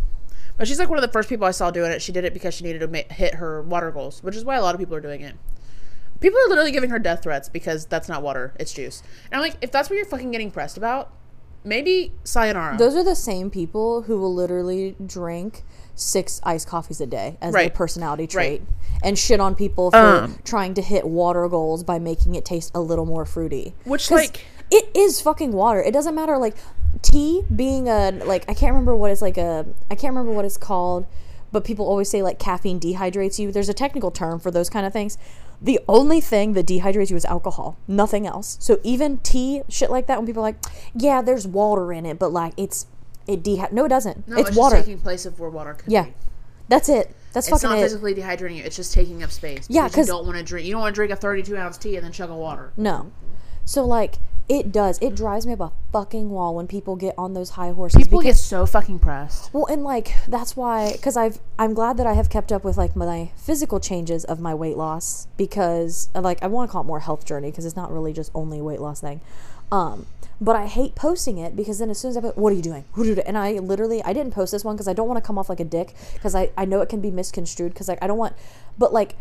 but 0.56 0.68
she's 0.68 0.78
like 0.78 0.88
one 0.88 0.98
of 0.98 1.02
the 1.02 1.08
first 1.12 1.28
people 1.28 1.46
I 1.46 1.50
saw 1.50 1.70
doing 1.70 1.90
it. 1.92 2.00
She 2.02 2.12
did 2.12 2.24
it 2.24 2.32
because 2.34 2.54
she 2.54 2.64
needed 2.64 2.80
to 2.80 2.88
ma- 2.88 3.14
hit 3.14 3.34
her 3.36 3.62
water 3.62 3.90
goals, 3.90 4.22
which 4.22 4.36
is 4.36 4.44
why 4.44 4.56
a 4.56 4.62
lot 4.62 4.74
of 4.74 4.78
people 4.78 4.94
are 4.94 5.00
doing 5.00 5.20
it. 5.20 5.34
People 6.20 6.38
are 6.40 6.48
literally 6.48 6.72
giving 6.72 6.90
her 6.90 6.98
death 6.98 7.22
threats 7.22 7.48
because 7.48 7.86
that's 7.86 8.08
not 8.08 8.22
water, 8.22 8.54
it's 8.58 8.72
juice. 8.72 9.02
And 9.26 9.34
I'm 9.34 9.40
like, 9.40 9.56
if 9.60 9.70
that's 9.72 9.90
what 9.90 9.96
you're 9.96 10.04
fucking 10.06 10.30
getting 10.30 10.50
pressed 10.50 10.76
about, 10.76 11.10
maybe 11.64 12.12
sayonara. 12.24 12.76
Those 12.78 12.94
are 12.94 13.02
the 13.04 13.16
same 13.16 13.50
people 13.50 14.02
who 14.02 14.18
will 14.18 14.32
literally 14.34 14.96
drink 15.04 15.64
six 15.96 16.40
iced 16.44 16.66
coffees 16.68 17.00
a 17.00 17.06
day 17.06 17.36
as 17.40 17.52
Right. 17.54 17.64
their 17.70 17.76
personality 17.76 18.26
trait 18.26 18.60
Right. 18.62 18.68
and 19.02 19.18
shit 19.18 19.38
on 19.40 19.54
people 19.54 19.90
for 19.90 19.96
Um. 19.96 20.38
trying 20.44 20.74
to 20.74 20.82
hit 20.82 21.06
water 21.06 21.48
goals 21.48 21.82
by 21.84 21.98
making 21.98 22.34
it 22.34 22.44
taste 22.44 22.70
a 22.74 22.80
little 22.80 23.06
more 23.06 23.24
fruity. 23.24 23.74
Which 23.84 24.10
like- 24.10 24.40
it 24.70 24.88
is 24.94 25.20
fucking 25.20 25.52
water. 25.52 25.80
It 25.82 25.92
doesn't 25.92 26.14
matter 26.14 26.36
like 26.38 26.56
tea 27.02 27.42
being 27.54 27.88
a 27.88 28.10
like 28.24 28.44
I 28.48 28.54
can't 28.54 28.72
remember 28.72 28.94
what 28.96 29.10
it's 29.10 29.22
like 29.22 29.36
a 29.38 29.66
I 29.90 29.94
can't 29.94 30.14
remember 30.14 30.32
what 30.32 30.44
it's 30.44 30.56
called, 30.56 31.06
but 31.52 31.64
people 31.64 31.86
always 31.86 32.08
say 32.10 32.22
like 32.22 32.38
caffeine 32.38 32.80
dehydrates 32.80 33.38
you. 33.38 33.52
There's 33.52 33.68
a 33.68 33.74
technical 33.74 34.10
term 34.10 34.38
for 34.40 34.50
those 34.50 34.68
kind 34.70 34.86
of 34.86 34.92
things. 34.92 35.18
The 35.62 35.80
only 35.88 36.20
thing 36.20 36.52
that 36.54 36.66
dehydrates 36.66 37.10
you 37.10 37.16
is 37.16 37.24
alcohol, 37.24 37.78
nothing 37.88 38.26
else. 38.26 38.56
So 38.60 38.80
even 38.82 39.18
tea, 39.18 39.62
shit 39.68 39.90
like 39.90 40.06
that, 40.08 40.18
when 40.18 40.26
people 40.26 40.42
are 40.42 40.48
like, 40.48 40.62
yeah, 40.94 41.22
there's 41.22 41.46
water 41.46 41.92
in 41.92 42.04
it, 42.04 42.18
but 42.18 42.32
like 42.32 42.52
it's 42.56 42.86
it 43.26 43.42
dehy 43.42 43.72
no, 43.72 43.86
it 43.86 43.88
doesn't. 43.88 44.28
no, 44.28 44.36
it's, 44.36 44.50
it's, 44.50 44.58
water. 44.58 44.76
taking 44.76 44.98
place 44.98 45.24
of 45.24 45.38
where 45.40 45.48
water 45.50 45.74
could 45.74 45.90
yeah, 45.90 46.04
be. 46.04 46.14
that's 46.68 46.88
it. 46.88 47.14
That's 47.32 47.48
fucking 47.48 47.56
It's 47.56 47.62
not 47.64 47.78
it. 47.78 47.82
physically 47.82 48.14
dehydrating 48.14 48.56
you. 48.58 48.62
It's 48.64 48.76
just 48.76 48.92
taking 48.92 49.22
up 49.22 49.30
space. 49.30 49.66
Yeah, 49.68 49.84
because 49.84 49.94
'cause- 49.94 50.06
you 50.08 50.12
don't 50.12 50.26
want 50.26 50.38
to 50.38 50.44
drink. 50.44 50.66
You 50.66 50.72
don't 50.72 50.82
want 50.82 50.94
to 50.94 50.96
drink 50.96 51.12
a 51.12 51.16
32 51.16 51.56
ounce 51.56 51.78
tea 51.78 51.96
and 51.96 52.04
then 52.04 52.12
chug 52.12 52.30
a 52.30 52.36
water. 52.36 52.72
No. 52.76 53.10
So 53.64 53.84
like 53.84 54.16
it 54.48 54.70
does. 54.72 54.98
It 55.00 55.14
drives 55.14 55.46
me 55.46 55.54
up 55.54 55.60
a 55.60 55.72
fucking 55.92 56.28
wall 56.30 56.54
when 56.54 56.66
people 56.66 56.96
get 56.96 57.14
on 57.16 57.32
those 57.32 57.50
high 57.50 57.72
horses. 57.72 58.02
People 58.02 58.20
because, 58.20 58.36
get 58.36 58.44
so 58.44 58.66
fucking 58.66 58.98
pressed. 58.98 59.52
well, 59.54 59.66
and 59.66 59.82
like 59.82 60.12
that's 60.28 60.56
why 60.56 60.92
because 60.92 61.16
I've 61.16 61.38
I'm 61.58 61.72
glad 61.72 61.96
that 61.96 62.06
I 62.06 62.12
have 62.12 62.28
kept 62.28 62.52
up 62.52 62.62
with 62.64 62.76
like 62.76 62.94
my 62.94 63.30
physical 63.36 63.80
changes 63.80 64.24
of 64.24 64.40
my 64.40 64.54
weight 64.54 64.76
loss 64.76 65.28
because 65.36 66.10
like 66.14 66.42
I 66.42 66.46
want 66.46 66.68
to 66.68 66.72
call 66.72 66.82
it 66.82 66.86
more 66.86 67.00
health 67.00 67.24
journey 67.24 67.50
because 67.50 67.64
it's 67.64 67.76
not 67.76 67.90
really 67.90 68.12
just 68.12 68.30
only 68.34 68.58
a 68.58 68.64
weight 68.64 68.80
loss 68.80 69.00
thing. 69.00 69.22
Um, 69.72 70.06
but 70.40 70.56
I 70.56 70.66
hate 70.66 70.94
posting 70.94 71.38
it 71.38 71.56
because 71.56 71.78
then 71.78 71.88
as 71.88 71.98
soon 71.98 72.10
as 72.10 72.16
I 72.16 72.20
put, 72.20 72.36
what 72.36 72.52
are 72.52 72.56
you 72.56 72.62
doing? 72.62 72.84
Who 72.92 73.04
did 73.04 73.18
it? 73.18 73.24
And 73.26 73.38
I 73.38 73.52
literally 73.52 74.02
I 74.04 74.12
didn't 74.12 74.34
post 74.34 74.52
this 74.52 74.64
one 74.64 74.76
because 74.76 74.88
I 74.88 74.92
don't 74.92 75.08
want 75.08 75.22
to 75.22 75.26
come 75.26 75.38
off 75.38 75.48
like 75.48 75.60
a 75.60 75.64
dick 75.64 75.94
because 76.12 76.34
I 76.34 76.50
I 76.56 76.66
know 76.66 76.82
it 76.82 76.90
can 76.90 77.00
be 77.00 77.10
misconstrued 77.10 77.72
because 77.72 77.88
like 77.88 78.02
I 78.02 78.06
don't 78.06 78.18
want, 78.18 78.34
but 78.76 78.92
like 78.92 79.16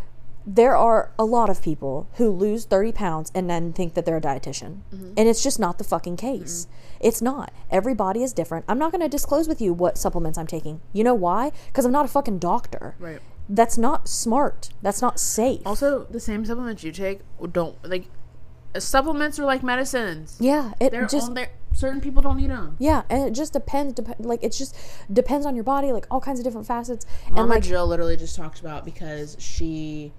there 0.46 0.76
are 0.76 1.12
a 1.18 1.24
lot 1.26 1.50
of 1.50 1.62
people 1.62 2.08
who 2.16 2.30
lose 2.30 2.66
30 2.66 2.92
pounds 2.92 3.32
and 3.34 3.50
then 3.50 3.72
think 3.74 3.94
that 3.94 4.06
they're 4.06 4.18
a 4.18 4.22
dietitian. 4.22 4.80
And 4.92 5.20
it's 5.30 5.42
just 5.44 5.60
not 5.60 5.78
the 5.78 5.84
fucking 5.84 6.18
case. 6.18 6.68
It's 7.00 7.22
not. 7.22 7.54
Every 7.72 7.94
body 7.94 8.24
is 8.24 8.34
different. 8.34 8.66
I'm 8.68 8.78
not 8.80 8.92
going 8.92 9.02
to 9.02 9.10
disclose 9.10 9.48
with 9.48 9.62
you 9.62 9.74
what 9.74 9.98
supplements 9.98 10.38
I'm 10.38 10.48
taking. 10.48 10.82
You 10.92 11.04
know 11.04 11.14
why? 11.14 11.52
Because 11.68 11.86
I'm 11.86 11.92
not 11.92 12.06
a 12.06 12.10
fucking 12.10 12.40
doctor. 12.40 12.96
Right. 13.00 13.20
That's 13.50 13.78
not 13.78 14.08
smart. 14.08 14.70
That's 14.82 15.02
not 15.02 15.20
safe. 15.20 15.62
Also, 15.66 16.06
the 16.10 16.20
same 16.20 16.46
supplements 16.46 16.84
you 16.84 16.92
take 16.92 17.20
don't 17.52 17.76
like. 17.88 18.06
uh, 18.76 18.80
Supplements 18.80 19.38
are 19.40 19.46
like 19.46 19.64
medicines. 19.64 20.38
yeah, 20.40 20.74
it 20.80 20.92
They're 20.92 21.06
just 21.06 21.30
on. 21.30 21.46
Certain 21.76 22.00
people 22.02 22.22
don't 22.22 22.38
need 22.38 22.52
them. 22.52 22.76
yeah, 22.80 23.02
and 23.10 23.28
it 23.28 23.32
just 23.32 23.52
depends. 23.52 23.94
Dep- 23.96 24.18
like 24.20 24.44
it's 24.44 24.58
just 24.60 24.78
depends 25.12 25.46
on 25.46 25.56
your 25.56 25.64
body, 25.64 25.92
like 25.92 26.06
all 26.12 26.22
kinds 26.22 26.40
of 26.40 26.46
different 26.46 26.68
facets. 26.68 27.06
Mama 27.30 27.42
and 27.42 27.50
like 27.50 27.64
Jill 27.64 27.88
literally 27.88 28.16
just 28.16 28.36
talked 28.36 28.60
about 28.62 28.86
because 28.86 29.36
she 29.40 30.14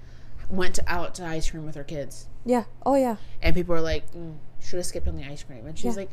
went 0.56 0.78
out 0.86 1.14
to 1.16 1.24
ice 1.26 1.50
cream 1.50 1.64
with 1.66 1.74
her 1.74 1.84
kids, 1.84 2.26
yeah, 2.44 2.64
oh 2.84 2.94
yeah, 2.94 3.16
and 3.42 3.54
people 3.54 3.74
were 3.74 3.80
like, 3.80 4.10
mm, 4.12 4.34
"Should 4.60 4.76
have 4.78 4.86
skipped 4.86 5.08
on 5.08 5.16
the 5.16 5.24
ice 5.24 5.42
cream," 5.42 5.66
and 5.66 5.78
she's 5.78 5.94
Yeah. 5.96 6.02
like, 6.02 6.10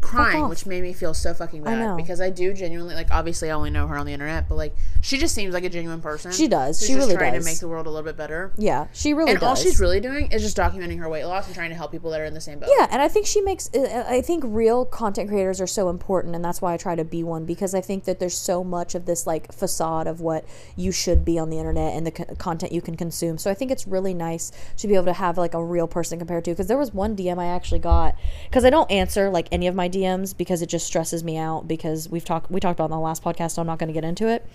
crying, 0.00 0.48
which 0.48 0.66
made 0.66 0.82
me 0.82 0.92
feel 0.92 1.14
so 1.14 1.34
fucking 1.34 1.62
bad 1.64 1.78
know. 1.78 1.96
because 1.96 2.20
I 2.20 2.30
do 2.30 2.52
genuinely 2.52 2.94
like. 2.94 3.10
Obviously, 3.10 3.50
I 3.50 3.54
only 3.54 3.70
know 3.70 3.86
her 3.86 3.96
on 3.96 4.06
the 4.06 4.12
internet, 4.12 4.48
but 4.48 4.54
like, 4.56 4.74
she 5.00 5.18
just 5.18 5.34
seems 5.34 5.52
like 5.54 5.64
a 5.64 5.68
genuine 5.68 6.00
person. 6.00 6.32
She 6.32 6.48
does. 6.48 6.78
Who's 6.80 6.88
She 6.88 6.94
really 6.94 7.14
trying 7.16 7.32
does. 7.34 7.44
to 7.44 7.50
make 7.50 7.58
the 7.58 7.68
world 7.68 7.86
a 7.86 7.90
little 7.90 8.04
bit 8.04 8.16
better. 8.16 8.52
yeah. 8.56 8.86
She 8.92 9.14
really 9.14 9.32
And 9.32 9.40
does. 9.40 9.48
all 9.48 9.54
she's 9.56 9.80
really 9.80 10.00
doing 10.00 10.30
is 10.32 10.42
just 10.42 10.56
documenting 10.56 10.98
her 10.98 11.08
weight 11.08 11.24
loss 11.24 11.46
and 11.46 11.54
trying 11.54 11.70
to 11.70 11.76
help 11.76 11.90
people 11.92 12.10
that 12.10 12.20
are 12.20 12.24
in 12.24 12.34
the 12.34 12.40
same 12.40 12.58
boat. 12.60 12.68
Yeah, 12.78 12.86
and 12.90 13.02
I 13.02 13.08
think 13.08 13.26
she 13.26 13.40
makes. 13.40 13.68
uh, 13.74 14.04
I 14.08 14.20
think 14.20 14.44
real 14.46 14.84
content 14.84 15.28
creators 15.28 15.60
are 15.60 15.66
so 15.66 15.88
important, 15.88 16.34
and 16.34 16.44
that's 16.44 16.62
why 16.62 16.72
I 16.72 16.76
try 16.76 16.94
to 16.94 17.04
be 17.04 17.22
one 17.24 17.44
because 17.44 17.74
I 17.74 17.80
think 17.80 18.04
that 18.04 18.20
there's 18.20 18.36
so 18.36 18.62
much 18.62 18.94
of 18.94 19.06
this 19.06 19.26
like 19.26 19.52
facade 19.52 20.06
of 20.06 20.20
what 20.20 20.44
you 20.76 20.92
should 20.92 21.24
be 21.24 21.38
on 21.38 21.50
the 21.50 21.58
internet 21.58 21.94
and 21.94 22.06
the 22.06 22.10
co- 22.12 22.34
content 22.36 22.72
you 22.72 22.80
can 22.80 22.96
consume. 22.96 23.38
So 23.38 23.50
I 23.50 23.54
think 23.54 23.70
it's 23.70 23.86
really 23.86 24.14
nice 24.14 24.52
to 24.78 24.86
be 24.88 24.94
able 24.94 25.06
to 25.06 25.12
have 25.14 25.36
like 25.38 25.54
a 25.54 25.64
real 25.64 25.88
person 25.88 26.18
compared 26.18 26.44
to. 26.44 26.50
Because 26.52 26.66
there 26.68 26.78
was 26.78 26.92
one 26.94 27.16
DM 27.16 27.38
I 27.38 27.46
actually 27.46 27.80
got 27.80 28.14
because 28.48 28.64
I 28.64 28.70
don't 28.70 28.90
answer 28.90 29.30
like 29.30 29.48
any 29.50 29.66
of 29.66 29.74
my 29.74 29.85
DMs 29.88 30.36
because 30.36 30.62
it 30.62 30.68
just 30.68 30.86
stresses 30.86 31.24
me 31.24 31.36
out 31.36 31.68
because 31.68 32.08
we've 32.08 32.24
talked 32.24 32.50
we 32.50 32.60
talked 32.60 32.78
about 32.78 32.90
it 32.90 32.92
on 32.92 32.98
the 32.98 33.04
last 33.04 33.22
podcast. 33.22 33.52
So 33.52 33.60
I'm 33.60 33.66
not 33.66 33.78
going 33.78 33.88
to 33.88 33.94
get 33.94 34.04
into 34.04 34.28
it. 34.28 34.46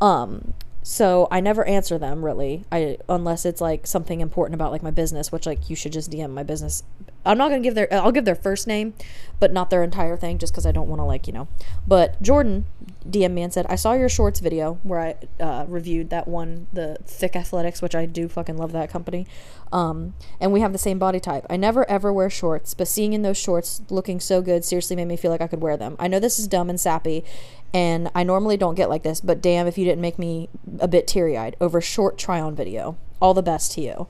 Um, 0.00 0.54
so 0.82 1.28
I 1.30 1.40
never 1.40 1.64
answer 1.66 1.98
them 1.98 2.24
really. 2.24 2.64
I 2.70 2.98
unless 3.08 3.44
it's 3.44 3.60
like 3.60 3.86
something 3.86 4.20
important 4.20 4.54
about 4.54 4.70
like 4.70 4.82
my 4.82 4.90
business, 4.90 5.32
which 5.32 5.46
like 5.46 5.70
you 5.70 5.76
should 5.76 5.92
just 5.92 6.10
DM 6.10 6.30
my 6.30 6.42
business. 6.42 6.82
I'm 7.24 7.38
not 7.38 7.48
gonna 7.48 7.62
give 7.62 7.74
their 7.74 7.92
I'll 7.92 8.12
give 8.12 8.24
their 8.24 8.34
first 8.34 8.66
name, 8.66 8.94
but 9.40 9.52
not 9.52 9.70
their 9.70 9.82
entire 9.82 10.16
thing, 10.16 10.38
just 10.38 10.52
because 10.52 10.66
I 10.66 10.72
don't 10.72 10.88
want 10.88 11.00
to 11.00 11.04
like 11.04 11.26
you 11.26 11.32
know. 11.32 11.48
But 11.86 12.20
Jordan 12.22 12.66
DM 13.08 13.32
me 13.32 13.42
and 13.42 13.52
said 13.52 13.66
I 13.68 13.76
saw 13.76 13.92
your 13.92 14.08
shorts 14.08 14.40
video 14.40 14.78
where 14.82 15.00
I 15.00 15.42
uh, 15.42 15.64
reviewed 15.68 16.10
that 16.10 16.26
one, 16.26 16.66
the 16.72 16.98
Thick 17.04 17.36
Athletics, 17.36 17.82
which 17.82 17.94
I 17.94 18.06
do 18.06 18.28
fucking 18.28 18.56
love 18.56 18.72
that 18.72 18.90
company. 18.90 19.26
Um, 19.72 20.14
and 20.40 20.52
we 20.52 20.60
have 20.60 20.72
the 20.72 20.78
same 20.78 20.98
body 20.98 21.20
type. 21.20 21.46
I 21.48 21.56
never 21.56 21.88
ever 21.90 22.12
wear 22.12 22.30
shorts, 22.30 22.74
but 22.74 22.88
seeing 22.88 23.12
in 23.12 23.22
those 23.22 23.38
shorts 23.38 23.82
looking 23.90 24.20
so 24.20 24.42
good 24.42 24.64
seriously 24.64 24.96
made 24.96 25.08
me 25.08 25.16
feel 25.16 25.30
like 25.30 25.40
I 25.40 25.46
could 25.46 25.60
wear 25.60 25.76
them. 25.76 25.96
I 25.98 26.08
know 26.08 26.20
this 26.20 26.38
is 26.38 26.46
dumb 26.46 26.70
and 26.70 26.80
sappy, 26.80 27.24
and 27.72 28.10
I 28.14 28.22
normally 28.22 28.56
don't 28.56 28.74
get 28.74 28.88
like 28.88 29.02
this, 29.02 29.20
but 29.20 29.40
damn 29.40 29.66
if 29.66 29.76
you 29.76 29.84
didn't 29.84 30.00
make 30.00 30.18
me 30.18 30.48
a 30.78 30.88
bit 30.88 31.06
teary 31.06 31.36
eyed 31.36 31.56
over 31.60 31.80
short 31.80 32.18
try 32.18 32.40
on 32.40 32.54
video. 32.54 32.96
All 33.20 33.34
the 33.34 33.42
best 33.42 33.72
to 33.72 33.80
you. 33.80 34.06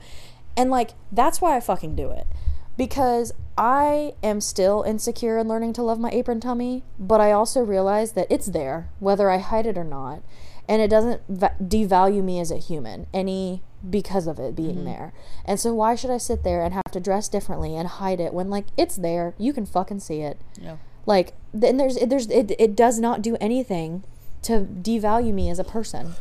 And 0.57 0.69
like, 0.69 0.91
that's 1.11 1.41
why 1.41 1.55
I 1.55 1.59
fucking 1.59 1.95
do 1.95 2.11
it. 2.11 2.27
Because 2.77 3.31
I 3.57 4.15
am 4.21 4.41
still 4.41 4.83
insecure 4.83 5.37
and 5.37 5.47
learning 5.47 5.73
to 5.73 5.83
love 5.83 5.99
my 5.99 6.09
apron 6.09 6.41
tummy, 6.41 6.83
but 6.99 7.21
I 7.21 7.31
also 7.31 7.61
realize 7.61 8.11
that 8.13 8.27
it's 8.29 8.47
there, 8.47 8.89
whether 8.99 9.29
I 9.29 9.37
hide 9.37 9.65
it 9.65 9.77
or 9.77 9.83
not. 9.83 10.21
And 10.67 10.81
it 10.81 10.89
doesn't 10.89 11.21
va- 11.29 11.55
devalue 11.61 12.23
me 12.23 12.39
as 12.39 12.51
a 12.51 12.57
human 12.57 13.07
any 13.13 13.61
because 13.89 14.27
of 14.27 14.39
it 14.39 14.55
being 14.55 14.77
mm-hmm. 14.77 14.85
there. 14.85 15.13
And 15.45 15.59
so 15.59 15.73
why 15.73 15.95
should 15.95 16.09
I 16.09 16.17
sit 16.17 16.43
there 16.43 16.63
and 16.63 16.73
have 16.73 16.91
to 16.91 16.99
dress 16.99 17.27
differently 17.27 17.75
and 17.75 17.87
hide 17.87 18.19
it 18.19 18.33
when 18.33 18.49
like 18.49 18.65
it's 18.77 18.95
there, 18.95 19.33
you 19.37 19.53
can 19.53 19.65
fucking 19.65 19.99
see 19.99 20.21
it. 20.21 20.39
Yeah. 20.59 20.77
Like 21.05 21.33
then 21.53 21.77
there's 21.77 21.97
there's 21.97 22.27
it, 22.29 22.51
it 22.57 22.75
does 22.75 22.99
not 22.99 23.21
do 23.21 23.37
anything 23.39 24.03
to 24.43 24.61
devalue 24.61 25.33
me 25.33 25.49
as 25.49 25.59
a 25.59 25.63
person. 25.63 26.15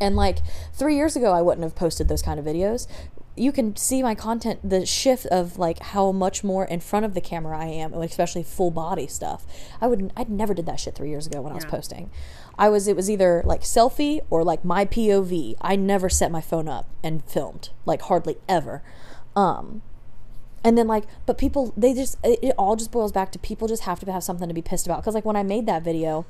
And 0.00 0.16
like 0.16 0.38
3 0.74 0.94
years 0.96 1.16
ago 1.16 1.32
I 1.32 1.42
wouldn't 1.42 1.64
have 1.64 1.74
posted 1.74 2.08
those 2.08 2.22
kind 2.22 2.38
of 2.38 2.46
videos. 2.46 2.86
You 3.34 3.50
can 3.50 3.76
see 3.76 4.02
my 4.02 4.14
content 4.14 4.60
the 4.68 4.84
shift 4.84 5.26
of 5.26 5.58
like 5.58 5.78
how 5.80 6.12
much 6.12 6.44
more 6.44 6.64
in 6.64 6.80
front 6.80 7.06
of 7.06 7.14
the 7.14 7.20
camera 7.20 7.58
I 7.58 7.66
am, 7.66 7.94
especially 7.94 8.42
full 8.42 8.70
body 8.70 9.06
stuff. 9.06 9.46
I 9.80 9.86
would 9.86 10.12
I 10.16 10.24
never 10.28 10.52
did 10.52 10.66
that 10.66 10.80
shit 10.80 10.94
3 10.94 11.08
years 11.08 11.26
ago 11.26 11.40
when 11.40 11.52
I 11.52 11.54
was 11.54 11.64
posting. 11.64 12.10
I 12.58 12.68
was 12.68 12.88
it 12.88 12.96
was 12.96 13.10
either 13.10 13.42
like 13.44 13.62
selfie 13.62 14.20
or 14.28 14.44
like 14.44 14.64
my 14.64 14.84
POV. 14.84 15.56
I 15.62 15.76
never 15.76 16.08
set 16.08 16.30
my 16.30 16.40
phone 16.42 16.68
up 16.68 16.88
and 17.02 17.24
filmed, 17.24 17.70
like 17.86 18.02
hardly 18.02 18.36
ever. 18.48 18.82
Um 19.34 19.82
and 20.64 20.78
then 20.78 20.86
like 20.86 21.04
but 21.26 21.38
people 21.38 21.72
they 21.76 21.94
just 21.94 22.18
it, 22.22 22.38
it 22.42 22.54
all 22.58 22.76
just 22.76 22.92
boils 22.92 23.12
back 23.12 23.32
to 23.32 23.38
people 23.38 23.68
just 23.68 23.82
have 23.82 24.00
to 24.00 24.12
have 24.12 24.22
something 24.22 24.48
to 24.48 24.54
be 24.54 24.62
pissed 24.62 24.86
about 24.86 25.00
because 25.00 25.14
like 25.14 25.24
when 25.24 25.36
i 25.36 25.42
made 25.42 25.66
that 25.66 25.82
video 25.82 26.24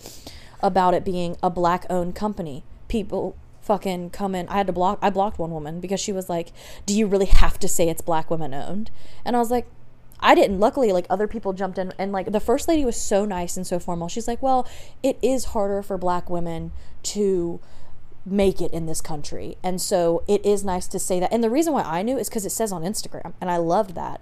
about 0.63 0.95
it 0.95 1.05
being 1.05 1.37
a 1.43 1.51
black 1.51 1.85
owned 1.91 2.15
company 2.15 2.65
people 2.89 3.37
fucking 3.63 4.11
come 4.11 4.35
in 4.35 4.49
i 4.49 4.57
had 4.57 4.67
to 4.67 4.73
block 4.73 4.99
i 5.01 5.09
blocked 5.09 5.39
one 5.39 5.51
woman 5.51 5.81
because 5.81 6.01
she 6.01 6.13
was 6.13 6.29
like 6.29 6.53
do 6.85 6.95
you 6.95 7.07
really 7.07 7.27
have 7.27 7.59
to 7.59 7.69
say 7.69 7.89
it's 7.89 8.03
black 8.03 8.31
women 8.31 8.53
owned 8.53 8.91
and 9.25 9.37
i 9.37 9.39
was 9.39 9.51
like 9.51 9.67
I 10.25 10.37
didn't. 10.37 10.61
Luckily, 10.61 10.93
like 10.93 11.07
other 11.11 11.27
people 11.27 11.53
jumped 11.53 11.79
in, 11.79 11.93
and 11.99 12.13
like 12.13 12.31
the 12.31 12.39
first 12.39 12.69
lady 12.69 12.85
was 12.85 12.97
so 12.97 13.25
nice 13.25 13.57
and 13.57 13.67
so 13.67 13.81
formal. 13.81 14.07
She's 14.07 14.29
like, 14.29 14.41
"Well, 14.41 14.69
it 15.03 15.19
is 15.21 15.47
harder 15.47 15.83
for 15.83 15.99
Black 15.99 16.31
women 16.31 16.71
to 17.03 17.59
make 18.25 18.61
it 18.61 18.73
in 18.73 18.87
this 18.87 19.01
country. 19.01 19.57
And 19.63 19.81
so 19.81 20.23
it 20.29 20.45
is 20.45 20.65
nice 20.65 20.87
to 20.89 20.99
say 20.99 21.21
that. 21.21 21.33
And 21.33 21.43
the 21.43 21.51
reason 21.51 21.73
why 21.73 21.83
I 21.83 22.03
knew 22.03 22.19
is 22.19 22.29
because 22.29 22.47
it 22.47 22.51
says 22.51 22.73
on 22.73 22.83
Instagram, 22.83 23.33
and 23.41 23.51
I 23.51 23.57
loved 23.57 23.95
that. 23.95 24.21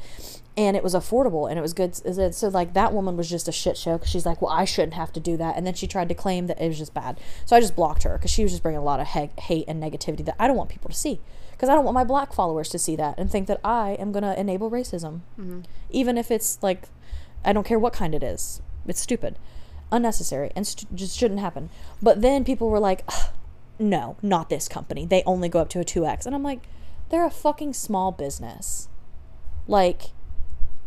And 0.61 0.77
it 0.77 0.83
was 0.83 0.94
affordable 0.94 1.49
and 1.49 1.59
it 1.59 1.62
was 1.62 1.73
good. 1.73 1.94
So, 2.35 2.49
like, 2.49 2.75
that 2.75 2.92
woman 2.92 3.16
was 3.16 3.31
just 3.31 3.49
a 3.49 3.53
shit 3.53 3.79
show 3.79 3.96
because 3.96 4.11
she's 4.11 4.27
like, 4.27 4.42
well, 4.42 4.53
I 4.53 4.66
shouldn't 4.66 4.92
have 4.92 5.11
to 5.14 5.20
do 5.20 5.38
that. 5.38 5.57
And 5.57 5.66
then 5.66 5.73
she 5.73 5.87
tried 5.87 6.11
to 6.11 6.14
claim 6.14 6.49
that 6.49 6.61
it 6.61 6.68
was 6.68 6.77
just 6.77 6.92
bad. 6.92 7.18
So 7.46 7.57
I 7.57 7.61
just 7.61 7.75
blocked 7.75 8.03
her 8.03 8.18
because 8.18 8.31
she 8.31 8.42
was 8.42 8.53
just 8.53 8.62
bringing 8.62 8.79
a 8.79 8.85
lot 8.85 9.01
of 9.01 9.07
he- 9.09 9.31
hate 9.40 9.64
and 9.68 9.83
negativity 9.83 10.23
that 10.27 10.37
I 10.38 10.46
don't 10.46 10.59
want 10.59 10.68
people 10.68 10.90
to 10.90 10.94
see. 10.94 11.18
Because 11.53 11.70
I 11.70 11.75
don't 11.75 11.85
want 11.87 11.94
my 11.94 12.05
black 12.05 12.35
followers 12.35 12.68
to 12.70 12.79
see 12.79 12.94
that 12.96 13.14
and 13.16 13.31
think 13.31 13.46
that 13.46 13.59
I 13.64 13.92
am 13.92 14.12
going 14.12 14.23
to 14.23 14.38
enable 14.38 14.70
racism. 14.70 15.20
Mm-hmm. 15.40 15.61
Even 15.88 16.18
if 16.18 16.31
it's 16.31 16.62
like, 16.62 16.88
I 17.42 17.55
don't 17.55 17.66
care 17.66 17.79
what 17.79 17.94
kind 17.94 18.14
it 18.14 18.23
is. 18.23 18.61
It's 18.87 19.01
stupid, 19.01 19.38
unnecessary, 19.90 20.51
and 20.55 20.66
st- 20.66 20.94
just 20.94 21.16
shouldn't 21.16 21.40
happen. 21.40 21.70
But 22.03 22.20
then 22.20 22.44
people 22.44 22.68
were 22.68 22.81
like, 22.81 23.09
no, 23.79 24.18
not 24.20 24.51
this 24.51 24.68
company. 24.68 25.07
They 25.07 25.23
only 25.25 25.49
go 25.49 25.61
up 25.61 25.70
to 25.70 25.81
a 25.81 25.85
2X. 25.85 26.27
And 26.27 26.35
I'm 26.35 26.42
like, 26.42 26.68
they're 27.09 27.25
a 27.25 27.31
fucking 27.31 27.73
small 27.73 28.12
business. 28.12 28.90
Like, 29.66 30.11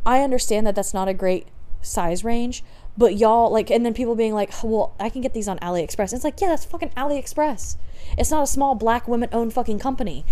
I 0.06 0.22
understand 0.22 0.68
that 0.68 0.76
that's 0.76 0.94
not 0.94 1.08
a 1.08 1.14
great 1.14 1.48
size 1.82 2.24
range, 2.24 2.64
but 2.98 3.18
y'all, 3.18 3.52
like, 3.52 3.72
and 3.72 3.86
then 3.86 3.94
people 3.94 4.16
being 4.16 4.34
like, 4.34 4.52
well, 4.64 4.96
I 5.00 5.10
can 5.10 5.22
get 5.22 5.34
these 5.34 5.48
on 5.48 5.60
AliExpress. 5.60 6.14
It's 6.14 6.24
like, 6.24 6.40
yeah, 6.42 6.50
that's 6.50 6.66
fucking 6.66 6.90
AliExpress. 6.90 7.78
It's 8.18 8.32
not 8.32 8.44
a 8.44 8.48
small 8.48 8.76
black 8.76 9.08
women 9.08 9.30
owned 9.32 9.54
fucking 9.54 9.80
company. 9.80 10.26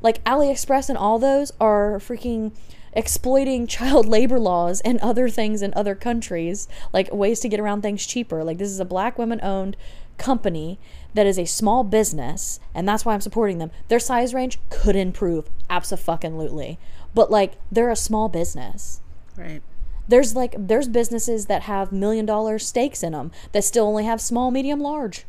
Like 0.00 0.22
AliExpress 0.24 0.88
and 0.88 0.98
all 0.98 1.18
those 1.18 1.52
are 1.60 1.98
freaking 1.98 2.52
exploiting 2.92 3.66
child 3.68 4.06
labor 4.06 4.38
laws 4.38 4.80
and 4.80 4.98
other 5.00 5.28
things 5.28 5.62
in 5.62 5.72
other 5.74 5.94
countries, 5.94 6.68
like 6.92 7.12
ways 7.12 7.40
to 7.40 7.48
get 7.48 7.60
around 7.60 7.82
things 7.82 8.06
cheaper. 8.06 8.44
Like 8.44 8.58
this 8.58 8.70
is 8.70 8.80
a 8.80 8.84
black 8.84 9.18
women 9.18 9.40
owned 9.42 9.76
company 10.16 10.78
that 11.14 11.26
is 11.26 11.38
a 11.38 11.44
small 11.44 11.84
business, 11.84 12.58
and 12.74 12.88
that's 12.88 13.04
why 13.04 13.14
I'm 13.14 13.20
supporting 13.20 13.58
them. 13.58 13.70
Their 13.88 14.00
size 14.00 14.34
range 14.34 14.58
could 14.68 14.96
improve, 14.96 15.48
absolutely. 15.70 16.78
But 17.14 17.30
like 17.30 17.54
they're 17.70 17.90
a 17.90 17.96
small 17.96 18.28
business. 18.28 19.00
Right. 19.38 19.62
There's 20.08 20.34
like 20.34 20.54
there's 20.58 20.88
businesses 20.88 21.46
that 21.46 21.62
have 21.62 21.92
million 21.92 22.26
dollar 22.26 22.58
stakes 22.58 23.02
in 23.02 23.12
them 23.12 23.30
that 23.52 23.64
still 23.64 23.86
only 23.86 24.04
have 24.04 24.20
small, 24.20 24.50
medium, 24.50 24.80
large. 24.80 25.24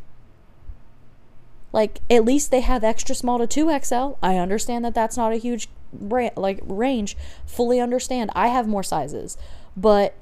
Like 1.72 2.00
at 2.10 2.26
least 2.26 2.50
they 2.50 2.62
have 2.62 2.84
extra 2.84 3.14
small 3.14 3.46
to 3.46 3.46
2XL. 3.46 4.18
I 4.24 4.38
understand 4.38 4.84
that 4.86 4.96
that's 4.96 5.18
not 5.18 5.34
a 5.34 5.38
huge 5.38 5.70
ra- 5.94 6.32
like 6.36 6.60
range. 6.64 7.16
Fully 7.46 7.80
understand. 7.80 8.32
I 8.34 8.48
have 8.48 8.68
more 8.68 8.84
sizes, 8.84 9.38
but 9.78 10.16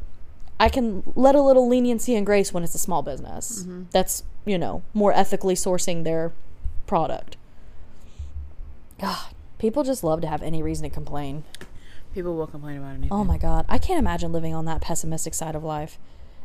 I 0.60 0.70
can 0.70 1.04
let 1.16 1.36
a 1.36 1.42
little 1.42 1.68
leniency 1.70 2.16
and 2.16 2.26
grace 2.26 2.52
when 2.52 2.64
it's 2.64 2.76
a 2.76 2.80
small 2.80 3.04
business. 3.04 3.62
Mm-hmm. 3.62 3.84
That's, 3.92 4.24
you 4.46 4.58
know, 4.58 4.82
more 4.94 5.14
ethically 5.14 5.56
sourcing 5.56 6.04
their 6.04 6.34
product. 6.88 7.38
God, 9.00 9.34
people 9.60 9.84
just 9.84 10.04
love 10.04 10.22
to 10.22 10.28
have 10.28 10.42
any 10.42 10.64
reason 10.64 10.90
to 10.90 10.94
complain. 10.94 11.44
People 12.18 12.36
will 12.36 12.48
complain 12.48 12.80
about 12.80 12.96
anything. 12.96 13.10
Oh 13.12 13.24
my 13.24 13.38
god, 13.38 13.68
I 13.70 13.78
can't 13.78 14.00
imagine 14.00 14.32
living 14.32 14.56
on 14.56 14.66
that 14.66 14.82
pessimistic 14.82 15.36
side 15.36 15.54
of 15.54 15.64
life. 15.64 16.00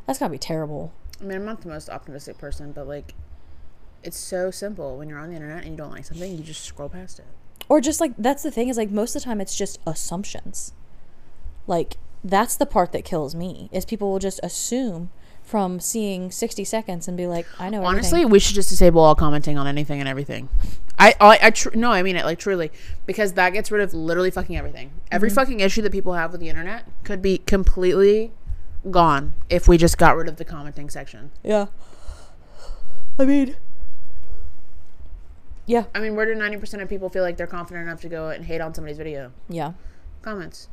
That's 0.06 0.18
gotta 0.18 0.30
be 0.30 0.36
terrible. 0.36 0.92
I 1.18 1.24
mean, 1.24 1.38
I'm 1.38 1.46
not 1.46 1.62
the 1.62 1.70
most 1.70 1.88
optimistic 1.88 2.36
person, 2.36 2.72
but 2.72 2.86
like, 2.86 3.14
it's 4.02 4.18
so 4.18 4.50
simple. 4.50 4.98
When 4.98 5.08
you're 5.08 5.18
on 5.18 5.30
the 5.30 5.34
internet 5.36 5.62
and 5.62 5.70
you 5.70 5.78
don't 5.78 5.90
like 5.90 6.04
something, 6.04 6.30
you 6.30 6.44
just 6.44 6.62
scroll 6.62 6.90
past 6.90 7.20
it. 7.20 7.24
Or 7.70 7.80
just 7.80 8.02
like 8.02 8.12
that's 8.18 8.42
the 8.42 8.50
thing 8.50 8.68
is 8.68 8.76
like 8.76 8.90
most 8.90 9.16
of 9.16 9.22
the 9.22 9.24
time 9.24 9.40
it's 9.40 9.56
just 9.56 9.80
assumptions. 9.86 10.74
Like 11.66 11.96
that's 12.22 12.54
the 12.54 12.66
part 12.66 12.92
that 12.92 13.06
kills 13.06 13.34
me 13.34 13.70
is 13.72 13.86
people 13.86 14.12
will 14.12 14.18
just 14.18 14.40
assume 14.42 15.08
from 15.44 15.80
seeing 15.80 16.30
60 16.30 16.64
seconds 16.64 17.08
and 17.08 17.16
be 17.16 17.26
like, 17.26 17.46
I 17.58 17.68
know. 17.68 17.84
Honestly, 17.84 18.20
everything. 18.20 18.30
we 18.30 18.38
should 18.38 18.54
just 18.54 18.70
disable 18.70 19.02
all 19.02 19.14
commenting 19.14 19.58
on 19.58 19.66
anything 19.66 20.00
and 20.00 20.08
everything. 20.08 20.48
I, 20.98 21.14
I, 21.20 21.38
I 21.42 21.50
tr- 21.50 21.74
no, 21.74 21.90
I 21.90 22.02
mean 22.02 22.16
it 22.16 22.24
like 22.24 22.38
truly 22.38 22.70
because 23.06 23.32
that 23.34 23.50
gets 23.50 23.70
rid 23.70 23.82
of 23.82 23.92
literally 23.92 24.30
fucking 24.30 24.56
everything. 24.56 24.92
Every 25.10 25.28
mm-hmm. 25.28 25.34
fucking 25.34 25.60
issue 25.60 25.82
that 25.82 25.92
people 25.92 26.14
have 26.14 26.32
with 26.32 26.40
the 26.40 26.48
internet 26.48 26.84
could 27.04 27.20
be 27.20 27.38
completely 27.38 28.32
gone 28.90 29.34
if 29.50 29.68
we 29.68 29.76
just 29.76 29.98
got 29.98 30.16
rid 30.16 30.28
of 30.28 30.36
the 30.36 30.44
commenting 30.44 30.90
section. 30.90 31.30
yeah. 31.42 31.66
I 33.18 33.26
mean, 33.26 33.56
yeah, 35.66 35.84
I 35.94 36.00
mean, 36.00 36.16
where 36.16 36.24
do 36.24 36.34
ninety 36.34 36.56
percent 36.56 36.82
of 36.82 36.88
people 36.88 37.08
feel 37.08 37.22
like 37.22 37.36
they're 37.36 37.46
confident 37.46 37.86
enough 37.86 38.00
to 38.00 38.08
go 38.08 38.30
and 38.30 38.44
hate 38.46 38.60
on 38.60 38.74
somebody's 38.74 38.96
video? 38.96 39.32
yeah, 39.48 39.72
Comments. 40.22 40.68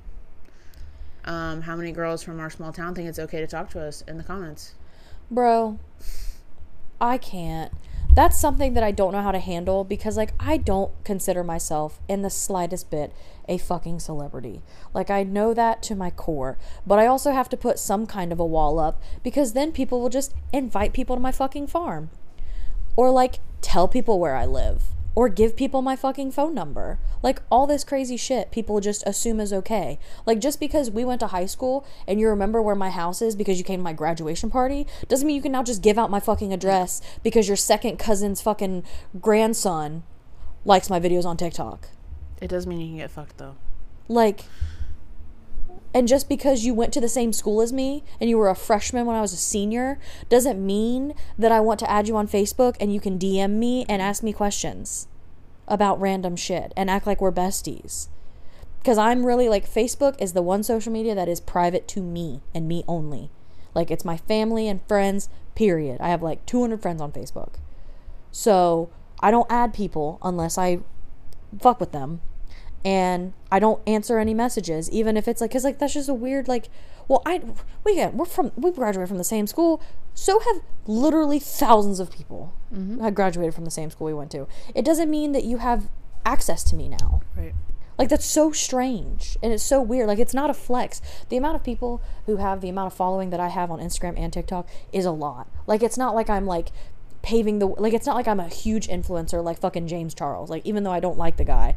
Um, 1.30 1.62
how 1.62 1.76
many 1.76 1.92
girls 1.92 2.24
from 2.24 2.40
our 2.40 2.50
small 2.50 2.74
town 2.74 2.96
think 2.96 3.08
it's 3.08 3.20
okay 3.20 3.40
to 3.40 3.48
talk 3.48 3.70
to 3.70 3.80
us 3.80 4.02
in 4.08 4.18
the 4.18 4.24
comments? 4.24 4.74
bro. 5.32 5.80
I 7.00 7.18
can't. 7.18 7.72
That's 8.16 8.40
something 8.40 8.74
that 8.74 8.84
I 8.84 8.92
don't 8.92 9.14
know 9.14 9.22
how 9.22 9.32
to 9.32 9.40
handle 9.40 9.84
because, 9.84 10.18
like, 10.18 10.34
I 10.40 10.58
don't 10.58 10.92
consider 11.04 11.44
myself 11.44 12.02
in 12.10 12.24
the 12.24 12.30
slightest 12.30 12.90
bit 12.90 13.14
a 13.48 13.58
fucking 13.58 14.00
celebrity. 14.00 14.62
Like, 14.94 15.10
I 15.10 15.24
know 15.24 15.54
that 15.54 15.84
to 15.84 15.96
my 15.96 16.10
core, 16.10 16.58
but 16.86 17.00
I 17.00 17.06
also 17.06 17.32
have 17.32 17.48
to 17.50 17.58
put 17.58 17.78
some 17.78 18.08
kind 18.08 18.32
of 18.32 18.40
a 18.40 18.46
wall 18.46 18.80
up 18.80 19.02
because 19.24 19.54
then 19.54 19.72
people 19.72 20.02
will 20.02 20.10
just 20.10 20.34
invite 20.52 20.92
people 20.92 21.16
to 21.16 21.22
my 21.22 21.32
fucking 21.32 21.68
farm. 21.68 22.10
Or, 22.96 23.12
like, 23.12 23.40
tell 23.62 23.88
people 23.88 24.20
where 24.20 24.36
I 24.36 24.46
live. 24.46 24.84
Or 25.16 25.28
give 25.28 25.56
people 25.56 25.82
my 25.82 25.96
fucking 25.96 26.32
phone 26.32 26.54
number. 26.54 27.00
Like, 27.22 27.42
all 27.52 27.68
this 27.68 27.84
crazy 27.84 28.16
shit 28.16 28.52
people 28.52 28.80
just 28.80 29.04
assume 29.06 29.40
is 29.40 29.52
okay. 29.52 30.00
Like, 30.26 30.40
just 30.40 30.60
because 30.60 30.90
we 30.92 31.04
went 31.04 31.20
to 31.22 31.28
high 31.28 31.46
school 31.46 31.86
and 32.08 32.20
you 32.20 32.30
remember 32.30 32.62
where 32.62 32.76
my 32.76 32.90
house 32.90 33.22
is 33.22 33.36
because 33.36 33.58
you 33.58 33.64
came 33.64 33.80
to 33.80 33.84
my 33.84 33.94
graduation 33.94 34.50
party 34.50 34.88
doesn't 35.08 35.28
mean 35.28 35.36
you 35.36 35.42
can 35.42 35.52
now 35.52 35.64
just 35.64 35.82
give 35.82 35.98
out 35.98 36.12
my 36.12 36.20
fucking 36.20 36.54
address 36.54 37.02
because 37.24 37.48
your 37.48 37.58
second 37.58 37.98
cousin's 37.98 38.42
fucking 38.42 38.84
grandson 39.20 40.04
likes 40.64 40.90
my 40.90 41.00
videos 41.00 41.26
on 41.26 41.38
TikTok. 41.38 41.90
It 42.42 42.48
does 42.48 42.66
mean 42.66 42.80
you 42.80 42.88
can 42.88 42.98
get 42.98 43.12
fucked 43.12 43.38
though. 43.38 43.56
Like, 44.08 44.46
and 45.94 46.08
just 46.08 46.30
because 46.30 46.64
you 46.64 46.74
went 46.74 46.94
to 46.94 47.02
the 47.02 47.10
same 47.10 47.34
school 47.34 47.62
as 47.62 47.74
me 47.74 48.04
and 48.20 48.30
you 48.30 48.38
were 48.38 48.50
a 48.50 48.56
freshman 48.56 49.06
when 49.06 49.16
I 49.16 49.22
was 49.22 49.34
a 49.34 49.38
senior 49.38 50.00
doesn't 50.30 50.64
mean 50.64 51.14
that 51.38 51.52
I 51.52 51.60
want 51.60 51.80
to 51.80 51.90
add 51.90 52.08
you 52.08 52.16
on 52.16 52.28
Facebook 52.28 52.76
and 52.80 52.94
you 52.94 53.00
can 53.00 53.18
DM 53.18 53.52
me 53.52 53.86
and 53.90 54.02
ask 54.02 54.22
me 54.22 54.32
questions 54.32 55.08
about 55.68 56.00
random 56.00 56.36
shit 56.36 56.74
and 56.78 56.90
act 56.90 57.08
like 57.08 57.22
we're 57.22 57.32
besties. 57.32 58.08
Because 58.80 58.98
I'm 58.98 59.26
really 59.26 59.50
like, 59.50 59.70
Facebook 59.70 60.16
is 60.22 60.34
the 60.34 60.42
one 60.42 60.64
social 60.64 60.92
media 60.92 61.16
that 61.16 61.28
is 61.28 61.42
private 61.42 61.88
to 61.90 62.02
me 62.02 62.42
and 62.54 62.68
me 62.68 62.84
only. 62.88 63.30
Like, 63.76 63.92
it's 63.92 64.06
my 64.06 64.18
family 64.18 64.68
and 64.68 64.82
friends, 64.88 65.28
period. 65.54 66.00
I 66.00 66.10
have 66.10 66.24
like 66.24 66.46
200 66.46 66.82
friends 66.82 67.02
on 67.02 67.12
Facebook. 67.12 67.56
So 68.32 68.90
I 69.20 69.32
don't 69.32 69.52
add 69.52 69.74
people 69.74 70.18
unless 70.22 70.58
I 70.58 70.80
fuck 71.60 71.80
with 71.80 71.92
them 71.92 72.22
and 72.86 73.34
I 73.52 73.60
don't 73.60 73.82
answer 73.88 74.20
any 74.20 74.34
messages, 74.34 74.90
even 74.92 75.18
if 75.18 75.28
it's 75.28 75.42
like, 75.42 75.52
cause 75.52 75.64
like 75.64 75.80
that's 75.80 75.94
just 75.94 76.10
a 76.10 76.14
weird 76.14 76.48
like. 76.48 76.70
Well, 77.08 77.24
I 77.26 77.42
we 77.84 77.96
get 77.96 78.14
we're 78.14 78.26
from 78.26 78.52
we 78.56 78.72
graduated 78.72 79.10
from 79.10 79.18
the 79.18 79.24
same 79.24 79.48
school, 79.48 79.82
so 80.14 80.40
have 80.40 80.62
literally 80.86 81.40
thousands 81.40 82.00
of 82.00 82.12
people 82.12 82.54
mm-hmm. 82.74 83.02
have 83.02 83.16
graduated 83.16 83.56
from 83.56 83.66
the 83.66 83.72
same 83.72 83.90
school 83.90 84.06
we 84.06 84.14
went 84.14 84.32
to. 84.32 84.48
It 84.76 84.86
doesn't 84.86 85.10
mean 85.10 85.32
that 85.32 85.44
you 85.44 85.58
have 85.58 85.90
access 86.26 86.64
to 86.66 86.76
me 86.76 86.88
now. 86.88 87.22
Right. 87.36 87.54
Like 87.98 88.08
that's 88.08 88.26
so 88.26 88.54
strange 88.54 89.38
and 89.44 89.52
it's 89.52 89.64
so 89.64 89.82
weird. 89.82 90.08
Like 90.08 90.20
it's 90.20 90.34
not 90.34 90.50
a 90.50 90.54
flex. 90.54 91.02
The 91.28 91.36
amount 91.36 91.58
of 91.58 91.64
people 91.64 92.02
who 92.28 92.38
have 92.38 92.62
the 92.62 92.70
amount 92.70 92.88
of 92.88 92.94
following 92.94 93.30
that 93.32 93.42
I 93.42 93.50
have 93.50 93.70
on 93.70 93.80
Instagram 93.80 94.18
and 94.18 94.32
TikTok 94.32 94.70
is 94.94 95.04
a 95.06 95.12
lot. 95.12 95.50
Like 95.68 95.84
it's 95.84 95.98
not 95.98 96.16
like 96.16 96.30
I'm 96.30 96.46
like 96.46 96.72
paving 97.22 97.60
the 97.60 97.68
like 97.68 97.94
it's 97.94 98.06
not 98.06 98.16
like 98.16 98.28
I'm 98.28 98.40
a 98.40 98.48
huge 98.48 98.88
influencer 98.88 99.44
like 99.44 99.60
fucking 99.60 99.88
James 99.88 100.14
Charles. 100.14 100.50
Like 100.50 100.66
even 100.66 100.84
though 100.84 100.94
I 100.94 101.02
don't 101.02 101.18
like 101.18 101.36
the 101.36 101.44
guy, 101.44 101.76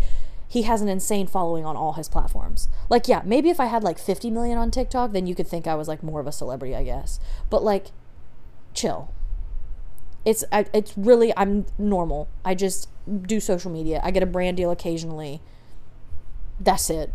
he 0.52 0.62
has 0.62 0.82
an 0.82 0.88
insane 0.88 1.26
following 1.26 1.64
on 1.64 1.76
all 1.76 1.94
his 1.94 2.10
platforms. 2.10 2.68
Like 2.90 3.08
yeah, 3.08 3.22
maybe 3.24 3.48
if 3.48 3.58
I 3.58 3.66
had 3.66 3.82
like 3.82 3.98
50 3.98 4.30
million 4.30 4.58
on 4.58 4.70
TikTok, 4.70 5.12
then 5.12 5.26
you 5.26 5.34
could 5.34 5.48
think 5.48 5.66
I 5.66 5.74
was 5.74 5.88
like 5.88 6.02
more 6.02 6.20
of 6.20 6.26
a 6.26 6.32
celebrity, 6.32 6.76
I 6.76 6.84
guess. 6.84 7.18
But 7.48 7.64
like 7.64 7.86
chill. 8.74 9.10
It's 10.26 10.44
I, 10.52 10.66
it's 10.74 10.92
really 10.96 11.32
I'm 11.38 11.64
normal. 11.78 12.28
I 12.44 12.54
just 12.54 12.88
do 13.22 13.40
social 13.40 13.70
media. 13.70 14.00
I 14.04 14.10
get 14.10 14.22
a 14.22 14.26
brand 14.26 14.58
deal 14.58 14.70
occasionally. 14.70 15.40
That's 16.60 16.90
it. 16.90 17.10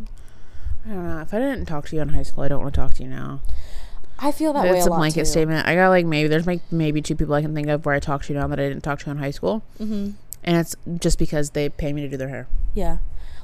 I 0.86 0.90
don't 0.90 1.08
know. 1.08 1.20
If 1.22 1.32
I 1.34 1.40
didn't 1.40 1.66
talk 1.68 1.88
to 1.90 1.96
you 1.96 2.02
in 2.02 2.10
high 2.10 2.24
school, 2.24 2.44
I 2.44 2.48
don't 2.48 2.62
want 2.62 2.74
to 2.74 2.80
talk 2.82 2.96
to 2.96 3.04
you 3.04 3.10
now. 3.10 3.42
I 4.20 4.32
feel 4.32 4.52
that 4.54 4.64
way 4.64 4.78
It's 4.80 4.88
a 4.88 4.92
a 4.92 4.96
blanket 4.96 5.22
too. 5.22 5.26
statement. 5.26 5.68
I 5.68 5.76
got 5.76 5.90
like 5.90 6.06
maybe 6.08 6.28
there's 6.28 6.48
like 6.48 6.62
maybe 6.72 7.02
two 7.04 7.16
people 7.16 7.36
I 7.36 7.42
can 7.44 7.54
think 7.54 7.68
of 7.68 7.86
where 7.86 7.94
I 7.94 8.00
talk 8.00 8.24
to 8.24 8.34
you 8.34 8.40
now 8.40 8.48
that 8.48 8.60
I 8.60 8.68
didn't 8.68 8.82
talk 8.84 8.98
to 9.02 9.12
in 9.12 9.18
high 9.18 9.32
school, 9.32 9.62
Mm-hmm. 9.80 10.12
and 10.44 10.58
it's 10.58 10.76
just 11.00 11.20
because 11.20 11.52
they 11.52 11.70
pay 11.70 11.94
me 11.94 12.02
to 12.02 12.10
do 12.10 12.18
their 12.18 12.30
hair. 12.30 12.48
Yeah. 12.74 12.98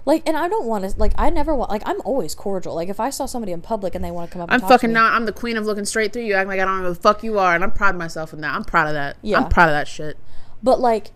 Like, 0.06 0.28
and 0.28 0.36
I 0.36 0.50
don't 0.50 0.66
want 0.66 0.84
to, 0.84 1.00
like, 1.00 1.14
I 1.18 1.30
never 1.30 1.56
want, 1.56 1.72
like, 1.72 1.84
I'm 1.86 2.02
always 2.02 2.36
cordial. 2.36 2.76
Like, 2.76 2.90
if 2.90 3.00
I 3.00 3.10
saw 3.10 3.26
somebody 3.26 3.54
in 3.54 3.62
public 3.62 3.96
and 3.96 4.04
they 4.04 4.12
want 4.12 4.30
to 4.30 4.34
come 4.34 4.42
up 4.42 4.52
I'm 4.52 4.60
talk 4.60 4.68
to 4.68 4.74
fucking 4.74 4.90
me, 4.90 4.96
not. 4.96 5.14
I'm 5.14 5.26
the 5.26 5.32
queen 5.32 5.56
of 5.56 5.66
looking 5.66 5.86
straight 5.86 6.12
through 6.12 6.24
you, 6.24 6.34
acting 6.34 6.50
like 6.50 6.60
I 6.60 6.66
don't 6.66 6.80
know 6.80 6.88
who 6.90 6.94
the 6.94 7.00
fuck 7.00 7.24
you 7.24 7.40
are, 7.40 7.56
and 7.56 7.64
I'm 7.64 7.72
proud 7.72 7.96
of 7.96 8.00
myself 8.00 8.34
in 8.34 8.42
that. 8.42 8.54
I'm 8.54 8.66
proud 8.66 8.88
of 8.88 8.94
that. 8.94 9.18
Yeah. 9.22 9.38
I'm 9.38 9.50
proud 9.50 9.70
of 9.70 9.74
that 9.74 9.88
shit. 9.88 10.18
But, 10.62 10.82
like, 10.82 11.12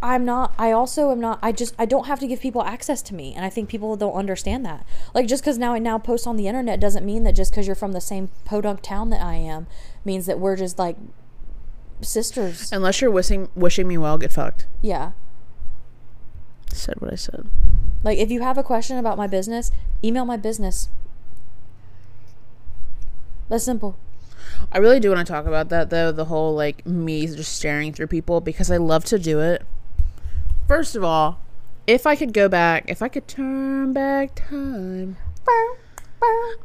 I'm 0.00 0.24
not, 0.24 0.54
I 0.58 0.70
also 0.70 1.10
am 1.10 1.20
not, 1.20 1.40
I 1.42 1.50
just, 1.50 1.74
I 1.78 1.86
don't 1.86 2.06
have 2.06 2.20
to 2.20 2.28
give 2.28 2.40
people 2.40 2.62
access 2.62 3.02
to 3.02 3.14
me. 3.14 3.34
And 3.34 3.44
I 3.44 3.50
think 3.50 3.68
people 3.68 3.96
don't 3.96 4.14
understand 4.14 4.64
that. 4.66 4.86
Like, 5.12 5.26
just 5.26 5.42
because 5.42 5.58
now 5.58 5.74
I 5.74 5.80
now 5.80 5.98
post 5.98 6.26
on 6.26 6.36
the 6.36 6.46
internet 6.46 6.78
doesn't 6.78 7.04
mean 7.04 7.24
that 7.24 7.34
just 7.34 7.50
because 7.50 7.66
you're 7.66 7.74
from 7.76 7.92
the 7.92 8.00
same 8.00 8.30
podunk 8.44 8.80
town 8.80 9.10
that 9.10 9.22
I 9.22 9.34
am 9.34 9.66
means 10.04 10.26
that 10.26 10.38
we're 10.38 10.56
just, 10.56 10.78
like, 10.78 10.96
sisters. 12.00 12.70
Unless 12.72 13.00
you're 13.00 13.10
wishing 13.10 13.48
wishing 13.54 13.88
me 13.88 13.98
well, 13.98 14.18
get 14.18 14.32
fucked. 14.32 14.66
Yeah. 14.80 15.12
Said 16.72 17.00
what 17.00 17.12
I 17.12 17.16
said. 17.16 17.46
Like, 18.02 18.18
if 18.18 18.30
you 18.30 18.40
have 18.40 18.56
a 18.56 18.62
question 18.62 18.96
about 18.96 19.18
my 19.18 19.26
business, 19.26 19.70
email 20.02 20.24
my 20.24 20.36
business. 20.36 20.88
That's 23.48 23.64
simple. 23.64 23.96
I 24.72 24.78
really 24.78 25.00
do 25.00 25.10
want 25.10 25.26
to 25.26 25.32
talk 25.32 25.46
about 25.46 25.68
that 25.70 25.90
though. 25.90 26.12
The 26.12 26.26
whole 26.26 26.54
like 26.54 26.86
me 26.86 27.26
just 27.26 27.54
staring 27.54 27.92
through 27.92 28.06
people 28.06 28.40
because 28.40 28.70
I 28.70 28.76
love 28.76 29.04
to 29.06 29.18
do 29.18 29.40
it. 29.40 29.62
First 30.68 30.94
of 30.94 31.02
all, 31.02 31.40
if 31.86 32.06
I 32.06 32.14
could 32.14 32.32
go 32.32 32.48
back, 32.48 32.84
if 32.88 33.02
I 33.02 33.08
could 33.08 33.26
turn 33.26 33.92
back 33.92 34.36
time, 34.48 35.16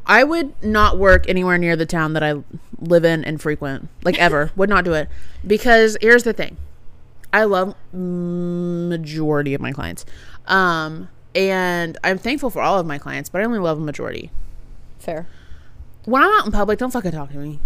I 0.05 0.23
would 0.23 0.61
not 0.63 0.97
work 0.97 1.27
anywhere 1.27 1.57
near 1.57 1.75
the 1.75 1.85
town 1.85 2.13
that 2.13 2.23
I 2.23 2.43
live 2.79 3.03
in 3.05 3.23
and 3.23 3.41
frequent, 3.41 3.89
like 4.03 4.19
ever. 4.19 4.51
would 4.55 4.69
not 4.69 4.85
do 4.85 4.93
it 4.93 5.09
because 5.45 5.97
here's 6.01 6.23
the 6.23 6.33
thing: 6.33 6.57
I 7.35 7.43
love 7.43 7.75
majority 7.91 9.53
of 9.53 9.59
my 9.59 9.73
clients, 9.73 10.05
um, 10.45 11.09
and 11.35 11.97
I'm 12.01 12.17
thankful 12.17 12.49
for 12.49 12.61
all 12.61 12.79
of 12.79 12.85
my 12.85 12.97
clients, 12.97 13.27
but 13.27 13.41
I 13.41 13.43
only 13.43 13.59
love 13.59 13.77
a 13.77 13.81
majority. 13.81 14.31
Fair. 14.99 15.27
When 16.05 16.23
I'm 16.23 16.31
out 16.31 16.45
in 16.45 16.53
public, 16.53 16.79
don't 16.79 16.91
fucking 16.91 17.11
talk 17.11 17.33
to 17.33 17.37
me. 17.37 17.59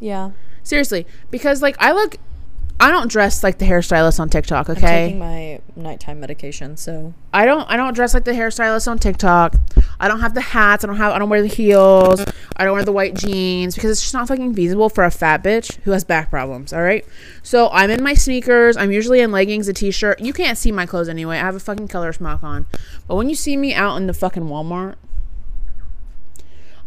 Yeah. 0.00 0.30
Seriously, 0.62 1.06
because 1.30 1.60
like 1.60 1.76
I 1.80 1.92
look 1.92 2.16
I 2.82 2.90
don't 2.90 3.08
dress 3.08 3.44
like 3.44 3.58
the 3.58 3.64
hairstylist 3.64 4.18
on 4.18 4.28
TikTok, 4.28 4.68
Okay, 4.68 5.04
I'm 5.04 5.06
taking 5.06 5.18
my 5.20 5.60
nighttime 5.76 6.18
medication, 6.18 6.76
so 6.76 7.14
I 7.32 7.44
don't 7.44 7.62
I 7.70 7.76
don't 7.76 7.94
dress 7.94 8.12
like 8.12 8.24
the 8.24 8.32
hairstylist 8.32 8.88
on 8.88 8.98
TikTok. 8.98 9.54
I 10.00 10.08
don't 10.08 10.18
have 10.18 10.34
the 10.34 10.40
hats. 10.40 10.82
I 10.82 10.88
don't 10.88 10.96
have 10.96 11.12
I 11.12 11.20
don't 11.20 11.28
wear 11.28 11.42
the 11.42 11.46
heels. 11.46 12.24
I 12.56 12.64
don't 12.64 12.72
wear 12.72 12.84
the 12.84 12.90
white 12.90 13.14
jeans 13.14 13.76
because 13.76 13.92
it's 13.92 14.00
just 14.00 14.14
not 14.14 14.26
fucking 14.26 14.54
feasible 14.54 14.88
for 14.88 15.04
a 15.04 15.12
fat 15.12 15.44
bitch 15.44 15.76
who 15.82 15.92
has 15.92 16.02
back 16.02 16.28
problems, 16.28 16.72
all 16.72 16.82
right? 16.82 17.06
So, 17.44 17.68
I'm 17.70 17.88
in 17.88 18.02
my 18.02 18.14
sneakers. 18.14 18.76
I'm 18.76 18.90
usually 18.90 19.20
in 19.20 19.30
leggings, 19.30 19.68
a 19.68 19.72
t-shirt. 19.72 20.20
You 20.20 20.32
can't 20.32 20.58
see 20.58 20.72
my 20.72 20.84
clothes 20.84 21.08
anyway. 21.08 21.36
I 21.36 21.42
have 21.42 21.54
a 21.54 21.60
fucking 21.60 21.86
color 21.86 22.12
smock 22.12 22.42
on. 22.42 22.66
But 23.06 23.14
when 23.14 23.28
you 23.28 23.36
see 23.36 23.56
me 23.56 23.74
out 23.74 23.96
in 23.96 24.08
the 24.08 24.12
fucking 24.12 24.44
Walmart, 24.44 24.96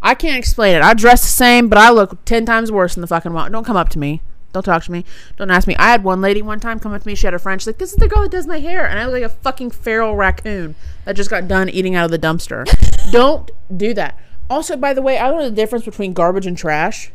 I 0.02 0.14
can't 0.14 0.38
explain 0.38 0.76
it. 0.76 0.82
I 0.82 0.94
dress 0.94 1.22
the 1.22 1.30
same, 1.30 1.70
but 1.70 1.80
I 1.80 1.90
look 1.90 2.26
10 2.26 2.46
times 2.46 2.70
worse 2.70 2.98
in 2.98 3.02
the 3.02 3.08
fucking 3.08 3.32
Walmart. 3.32 3.54
Don't 3.54 3.66
come 3.66 3.78
up 3.78 3.90
to 3.90 4.00
me. 4.00 4.22
Don't 4.56 4.64
talk 4.64 4.86
to 4.86 4.92
me. 4.94 5.04
Don't 5.36 5.52
ask 5.52 5.68
me. 5.68 5.76
I 5.76 5.90
had 5.92 6.06
one 6.06 6.22
lady 6.22 6.42
one 6.42 6.62
time 6.62 6.80
come 6.80 6.94
up 6.94 7.02
to 7.02 7.08
me. 7.08 7.14
She 7.14 7.28
had 7.28 7.34
a 7.34 7.40
friend. 7.40 7.60
She's 7.60 7.68
like, 7.68 7.78
"This 7.78 7.90
is 7.92 7.98
the 7.98 8.08
girl 8.08 8.22
that 8.22 8.32
does 8.32 8.48
my 8.48 8.60
hair," 8.62 8.88
and 8.88 8.98
I 8.98 9.04
look 9.06 9.14
like 9.22 9.24
a 9.24 9.30
fucking 9.30 9.72
feral 9.72 10.16
raccoon 10.16 10.76
that 11.04 11.18
just 11.18 11.30
got 11.30 11.50
done 11.50 11.68
eating 11.68 11.94
out 11.94 12.06
of 12.06 12.12
the 12.12 12.18
dumpster. 12.20 12.64
Don't 13.12 13.52
do 13.76 13.94
that. 13.96 14.18
Also, 14.50 14.78
by 14.78 14.94
the 14.94 15.02
way, 15.02 15.20
I 15.20 15.30
don't 15.30 15.40
know 15.40 15.50
the 15.50 15.56
difference 15.56 15.84
between 15.84 16.14
garbage 16.14 16.46
and 16.46 16.58
trash. 16.58 17.12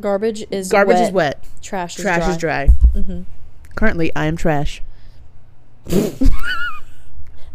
garbage 0.00 0.46
is 0.50 0.70
Garbage 0.70 0.94
wet, 0.94 1.02
is 1.08 1.12
wet. 1.12 1.44
Trash 1.60 1.96
is 1.98 2.02
Trash 2.02 2.20
dry. 2.20 2.30
is 2.30 2.36
dry. 2.38 2.68
Mm-hmm. 2.94 3.22
Currently, 3.76 4.14
I 4.16 4.24
am 4.24 4.36
trash. 4.38 4.80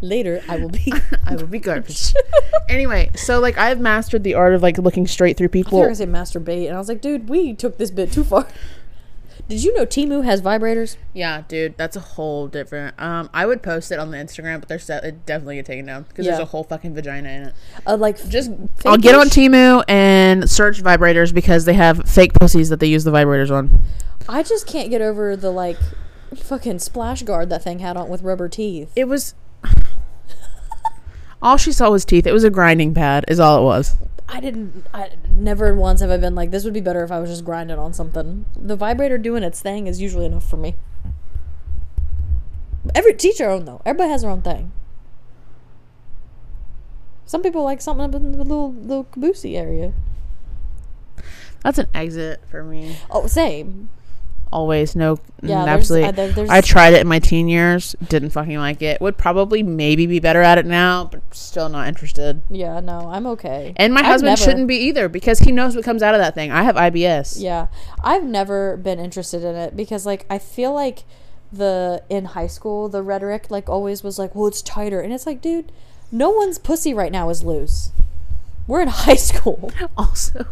Later, 0.06 0.42
I 0.48 0.58
will 0.58 0.70
be. 0.70 0.94
I 1.26 1.36
will 1.36 1.48
be 1.48 1.60
garbage. 1.60 2.14
anyway, 2.70 3.12
so 3.16 3.40
like 3.40 3.58
I've 3.58 3.80
mastered 3.80 4.24
the 4.24 4.36
art 4.36 4.54
of 4.54 4.62
like 4.62 4.78
looking 4.78 5.08
straight 5.08 5.38
through 5.38 5.50
people. 5.50 5.80
I 5.80 5.88
thought 5.88 6.00
you 6.00 6.06
people. 6.06 6.08
gonna 6.08 6.24
say 6.32 6.40
masturbate, 6.40 6.68
and 6.68 6.76
I 6.76 6.80
was 6.80 6.88
like, 6.90 7.02
dude, 7.02 7.28
we 7.30 7.54
took 7.54 7.78
this 7.78 7.92
bit 7.92 8.12
too 8.12 8.24
far. 8.24 8.48
Did 9.48 9.64
you 9.64 9.76
know 9.76 9.86
Temu 9.86 10.24
has 10.26 10.42
vibrators? 10.42 10.98
Yeah, 11.14 11.44
dude, 11.48 11.78
that's 11.78 11.96
a 11.96 12.00
whole 12.00 12.48
different. 12.48 13.00
Um, 13.00 13.30
I 13.32 13.46
would 13.46 13.62
post 13.62 13.92
it 13.92 14.00
on 14.00 14.10
the 14.10 14.18
Instagram, 14.18 14.60
but 14.60 14.70
there's 14.70 14.90
it 14.90 15.26
definitely 15.28 15.58
get 15.58 15.68
taken 15.68 15.86
down 15.86 16.04
because 16.04 16.26
Yeah. 16.26 16.32
there's 16.32 16.42
a 16.42 16.46
whole 16.46 16.64
fucking 16.64 16.96
vagina 16.96 17.30
in 17.30 17.44
it. 17.44 17.54
Uh, 17.86 17.96
like 17.96 18.28
Just 18.28 18.50
I'll 18.86 18.98
get 18.98 19.14
on 19.14 19.30
fake-ish? 19.30 19.52
Temu 19.52 19.84
and 19.88 20.50
search 20.50 20.82
vibrators 20.82 21.32
because 21.32 21.66
they 21.66 21.74
have 21.74 22.10
fake 22.10 22.34
pussies 22.34 22.70
that 22.70 22.80
they 22.80 22.88
use 22.88 23.04
the 23.04 23.12
vibrators 23.12 23.52
on. 23.52 23.82
I 24.28 24.42
just 24.42 24.66
can't 24.66 24.90
get 24.90 25.02
over 25.02 25.36
the 25.38 25.52
like 25.52 25.78
fucking 26.36 26.80
splash 26.80 27.22
guard 27.22 27.50
that 27.50 27.64
thing 27.64 27.80
had 27.80 27.98
on 27.98 28.10
with 28.10 28.24
rubber 28.24 28.50
teeth. 28.50 28.92
It 28.96 29.08
was 29.08 29.36
all 31.46 31.58
she 31.58 31.72
saw 31.72 31.92
was 31.92 32.04
teeth. 32.04 32.26
It 32.26 32.34
was 32.34 32.44
a 32.44 32.50
grinding 32.50 32.96
pad, 32.96 33.24
is 33.28 33.40
all 33.40 33.60
it 33.60 33.64
was. 33.64 33.96
I 34.28 34.40
didn't. 34.40 34.88
I 34.92 35.12
never 35.30 35.76
once 35.76 36.02
have 36.02 36.10
I 36.10 36.18
been 36.18 36.34
like 36.34 36.50
this 36.50 36.64
would 36.64 36.74
be 36.74 36.82
better 36.82 37.04
if 37.04 37.12
I 37.12 37.20
was 37.20 37.30
just 37.30 37.46
grinding 37.46 37.78
on 37.78 37.94
something. 37.94 38.46
The 38.60 38.76
vibrator 38.76 39.20
doing 39.20 39.44
its 39.44 39.62
thing 39.62 39.86
is 39.86 40.02
usually 40.02 40.26
enough 40.26 40.50
for 40.50 40.58
me. 40.58 40.76
Every 42.96 43.14
teach 43.14 43.38
their 43.38 43.52
own 43.52 43.66
though. 43.66 43.82
Everybody 43.86 44.10
has 44.10 44.24
their 44.24 44.32
own 44.32 44.42
thing. 44.42 44.72
Some 47.28 47.44
people 47.44 47.64
like 47.64 47.80
something 47.80 48.04
up 48.04 48.16
in 48.16 48.32
the 48.32 48.40
little 48.40 48.74
little 48.74 49.06
caboosey 49.06 49.56
area. 49.56 49.94
That's 51.62 51.78
an 51.78 51.88
exit 51.94 52.42
for 52.50 52.64
me. 52.64 52.98
Oh, 53.10 53.28
same. 53.28 53.90
Always 54.56 54.96
no, 54.96 55.20
Yeah, 55.42 55.58
mm, 55.58 55.66
there's- 55.66 55.68
absolutely. 55.80 56.08
uh, 56.08 56.12
there's- 56.34 56.50
I 56.50 56.62
tried 56.62 56.94
it 56.94 57.02
in 57.02 57.08
my 57.08 57.20
teen 57.20 57.50
years. 57.50 57.94
Didn't 58.08 58.30
fucking 58.30 58.58
like 58.58 58.82
it. 58.82 59.02
Would 59.02 59.18
probably 59.18 59.64
maybe 59.64 60.06
be 60.06 60.20
better 60.22 60.42
at 60.42 60.58
it 60.58 60.66
now, 60.66 61.10
but 61.12 61.20
still 61.32 61.68
not 61.68 61.90
interested. 61.90 62.42
Yeah, 62.50 62.80
no, 62.80 63.10
I'm 63.12 63.28
okay. 63.28 63.74
And 63.76 63.94
my 63.94 64.00
I've 64.00 64.06
husband 64.06 64.32
never- 64.32 64.42
shouldn't 64.42 64.68
be 64.70 64.78
either 64.78 65.10
because 65.10 65.40
he 65.40 65.52
knows 65.52 65.76
what 65.76 65.84
comes 65.84 66.02
out 66.02 66.14
of 66.16 66.22
that 66.22 66.36
thing. 66.36 66.52
I 66.52 66.64
have 66.64 66.78
IBS. 66.78 67.38
Yeah, 67.38 67.68
I've 68.02 68.24
never 68.24 68.78
been 68.78 68.98
interested 69.00 69.44
in 69.44 69.56
it 69.56 69.76
because 69.76 70.06
like 70.06 70.26
I 70.30 70.38
feel 70.40 70.74
like 70.74 71.04
the 71.52 72.02
in 72.10 72.26
high 72.26 72.48
school 72.48 72.88
the 72.90 73.02
rhetoric 73.02 73.48
like 73.52 73.68
always 73.70 74.04
was 74.04 74.18
like, 74.18 74.34
well, 74.36 74.48
it's 74.48 74.62
tighter, 74.62 75.02
and 75.02 75.12
it's 75.12 75.26
like, 75.26 75.42
dude, 75.42 75.70
no 76.14 76.30
one's 76.30 76.58
pussy 76.58 76.94
right 76.94 77.12
now 77.12 77.30
is 77.30 77.44
loose. 77.44 77.92
We're 78.68 78.82
in 78.84 78.88
high 79.04 79.16
school. 79.16 79.70
Also, 79.98 80.46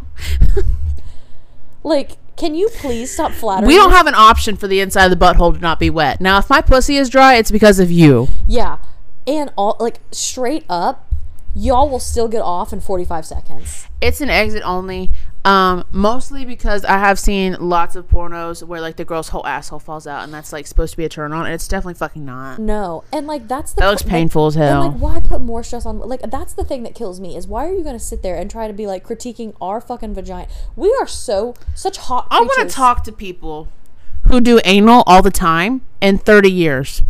Like, 1.86 2.18
can 2.36 2.56
you 2.56 2.70
please 2.70 3.14
stop 3.14 3.32
flattering? 3.32 3.68
we 3.68 3.76
don't 3.76 3.92
have 3.92 4.08
an 4.08 4.16
option 4.16 4.56
for 4.56 4.68
the 4.68 4.80
inside 4.80 5.12
of 5.12 5.18
the 5.18 5.26
butthole 5.26 5.54
to 5.54 5.60
not 5.60 5.80
be 5.80 5.90
wet. 5.90 6.20
Now, 6.20 6.40
if 6.40 6.50
my 6.50 6.62
pussy 6.62 6.98
is 6.98 7.10
dry, 7.10 7.36
it's 7.36 7.52
because 7.52 7.80
of 7.80 7.92
you. 7.92 8.28
Yeah, 8.48 8.80
and 9.28 9.52
all 9.56 9.78
like 9.80 10.00
straight 10.12 10.66
up, 10.70 11.14
y'all 11.56 11.90
will 11.90 12.00
still 12.00 12.28
get 12.28 12.42
off 12.42 12.74
in 12.74 12.82
45 12.82 13.26
seconds. 13.26 13.88
It's 14.02 14.22
an 14.22 14.30
exit 14.30 14.64
only. 14.66 15.12
Um, 15.46 15.84
mostly 15.92 16.46
because 16.46 16.86
I 16.86 17.00
have 17.00 17.20
seen 17.20 17.58
lots 17.60 17.98
of 17.98 18.08
pornos 18.08 18.64
where 18.64 18.80
like 18.80 18.96
the 18.96 19.04
girl's 19.04 19.28
whole 19.30 19.46
asshole 19.46 19.80
falls 19.80 20.08
out, 20.08 20.24
and 20.24 20.34
that's 20.34 20.54
like 20.54 20.66
supposed 20.66 20.92
to 20.92 20.98
be 20.98 21.04
a 21.04 21.10
turn 21.10 21.34
on, 21.34 21.46
and 21.46 21.54
it's 21.54 21.68
definitely 21.68 21.96
fucking 21.96 22.24
not. 22.24 22.60
No, 22.60 23.04
and 23.12 23.28
like 23.28 23.50
that's 23.50 23.74
the 23.74 23.82
That 23.82 23.90
looks 23.90 24.04
like- 24.04 24.10
painful 24.12 24.48
as 24.48 24.56
And 24.56 24.64
hell. 24.64 24.88
like, 24.92 24.98
why 25.02 25.20
put 25.20 25.42
more 25.42 25.62
stress 25.62 25.86
on? 25.86 26.00
Like, 26.00 26.22
that's 26.32 26.54
the 26.54 26.64
thing 26.64 26.84
that 26.84 26.96
kills 26.96 27.20
me 27.20 27.36
is 27.36 27.46
why 27.46 27.66
are 27.68 27.74
you 27.74 27.84
going 27.84 27.98
to 27.98 28.04
sit 28.04 28.24
there 28.24 28.38
and 28.38 28.50
try 28.50 28.68
to 28.68 28.74
be 28.74 28.88
like 28.88 29.06
critiquing 29.06 29.54
our 29.60 29.82
fucking 29.82 30.14
vagina? 30.14 30.48
We 30.78 30.96
are 31.02 31.08
so 31.08 31.56
such 31.76 31.98
hot. 31.98 32.26
I 32.32 32.40
want 32.40 32.70
to 32.70 32.74
talk 32.74 33.04
to 33.04 33.12
people 33.12 33.68
who 34.28 34.40
do 34.40 34.62
anal 34.64 35.04
all 35.06 35.22
the 35.22 35.30
time 35.32 35.82
in 36.00 36.20
30 36.20 36.50
years. 36.50 37.04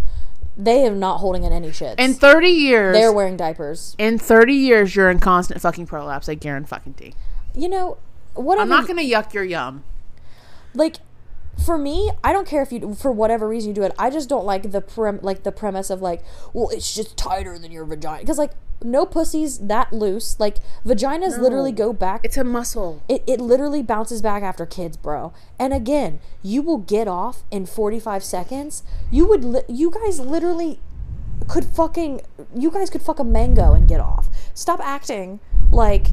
They 0.57 0.87
are 0.87 0.91
not 0.95 1.17
holding 1.19 1.43
in 1.43 1.53
any 1.53 1.71
shit. 1.71 1.99
In 1.99 2.15
30 2.15 2.47
years, 2.47 2.95
they're 2.95 3.13
wearing 3.13 3.37
diapers. 3.37 3.95
in 3.99 4.17
30 4.17 4.53
years, 4.53 4.95
you're 4.95 5.11
in 5.11 5.19
constant 5.19 5.61
fucking 5.61 5.85
prolapse. 5.85 6.27
I 6.27 6.33
guarantee 6.33 6.67
fucking. 6.69 7.13
You 7.55 7.69
know, 7.69 7.97
whatever. 8.35 8.63
I'm 8.63 8.69
not 8.69 8.87
gonna 8.87 9.01
yuck 9.01 9.33
your 9.33 9.43
yum. 9.43 9.83
like. 10.73 10.97
For 11.63 11.77
me, 11.77 12.09
I 12.23 12.33
don't 12.33 12.47
care 12.47 12.63
if 12.63 12.71
you, 12.71 12.95
for 12.95 13.11
whatever 13.11 13.47
reason 13.47 13.69
you 13.69 13.75
do 13.75 13.83
it. 13.83 13.93
I 13.97 14.09
just 14.09 14.27
don't 14.27 14.43
like 14.43 14.71
the 14.71 14.81
prem, 14.81 15.19
like 15.21 15.43
the 15.43 15.51
premise 15.51 15.91
of 15.91 16.01
like, 16.01 16.23
well, 16.51 16.69
it's 16.69 16.95
just 16.95 17.15
tighter 17.15 17.59
than 17.59 17.71
your 17.71 17.85
vagina. 17.85 18.21
Because 18.21 18.39
like, 18.39 18.53
no 18.83 19.05
pussies 19.05 19.59
that 19.59 19.93
loose. 19.93 20.39
Like 20.39 20.57
vaginas 20.83 21.37
literally 21.37 21.71
go 21.71 21.93
back 21.93 22.21
It's 22.25 22.37
a 22.37 22.43
muscle. 22.43 23.03
It, 23.07 23.23
it 23.27 23.39
literally 23.39 23.83
bounces 23.83 24.19
back 24.19 24.41
after 24.41 24.65
kids, 24.65 24.97
bro. 24.97 25.31
And 25.59 25.75
again, 25.75 26.19
you 26.41 26.63
will 26.63 26.79
get 26.79 27.07
off 27.07 27.43
in 27.51 27.67
45 27.67 28.23
seconds. 28.23 28.81
You 29.11 29.27
would, 29.27 29.45
li- 29.45 29.61
you 29.69 29.91
guys 29.91 30.19
literally 30.19 30.79
could 31.47 31.65
fucking, 31.65 32.21
you 32.55 32.71
guys 32.71 32.89
could 32.89 33.03
fuck 33.03 33.19
a 33.19 33.23
mango 33.23 33.73
and 33.73 33.87
get 33.87 33.99
off. 33.99 34.27
Stop 34.55 34.79
acting 34.81 35.39
like 35.71 36.07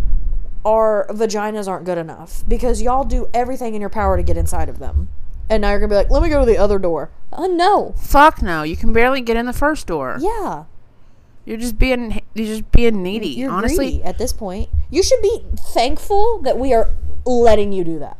our 0.64 1.06
vaginas 1.10 1.68
aren't 1.68 1.84
good 1.84 1.98
enough 1.98 2.42
because 2.46 2.82
y'all 2.82 3.04
do 3.04 3.28
everything 3.32 3.74
in 3.74 3.80
your 3.80 3.90
power 3.90 4.16
to 4.16 4.22
get 4.22 4.36
inside 4.36 4.68
of 4.68 4.78
them. 4.78 5.08
And 5.48 5.62
now 5.62 5.70
you're 5.70 5.80
gonna 5.80 5.90
be 5.90 5.96
like, 5.96 6.10
let 6.10 6.22
me 6.22 6.28
go 6.28 6.40
to 6.40 6.46
the 6.46 6.58
other 6.58 6.78
door. 6.78 7.10
Uh, 7.32 7.46
no. 7.46 7.94
Fuck 7.98 8.42
no. 8.42 8.62
You 8.62 8.76
can 8.76 8.92
barely 8.92 9.20
get 9.20 9.36
in 9.36 9.46
the 9.46 9.52
first 9.52 9.86
door. 9.86 10.16
Yeah. 10.20 10.64
You're 11.44 11.56
just 11.56 11.78
being 11.78 12.22
you're 12.34 12.46
just 12.46 12.70
being 12.70 13.02
needy. 13.02 13.28
You're 13.28 13.50
Honestly, 13.50 13.90
greedy 13.92 14.04
at 14.04 14.18
this 14.18 14.32
point. 14.32 14.68
You 14.90 15.02
should 15.02 15.22
be 15.22 15.42
thankful 15.56 16.40
that 16.42 16.58
we 16.58 16.72
are 16.72 16.90
letting 17.24 17.72
you 17.72 17.82
do 17.82 17.98
that. 17.98 18.16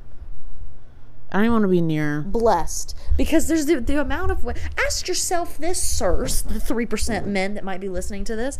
I 1.32 1.36
don't 1.36 1.44
even 1.44 1.52
want 1.52 1.62
to 1.64 1.68
be 1.68 1.80
near. 1.80 2.22
blessed 2.22 2.96
because 3.16 3.46
there's 3.46 3.66
the, 3.66 3.80
the 3.80 4.00
amount 4.00 4.32
of 4.32 4.44
ask 4.76 5.06
yourself 5.06 5.58
this 5.58 5.80
sirs 5.80 6.42
the 6.42 6.58
3% 6.58 7.26
men 7.26 7.54
that 7.54 7.62
might 7.62 7.80
be 7.80 7.88
listening 7.88 8.24
to 8.24 8.34
this 8.34 8.58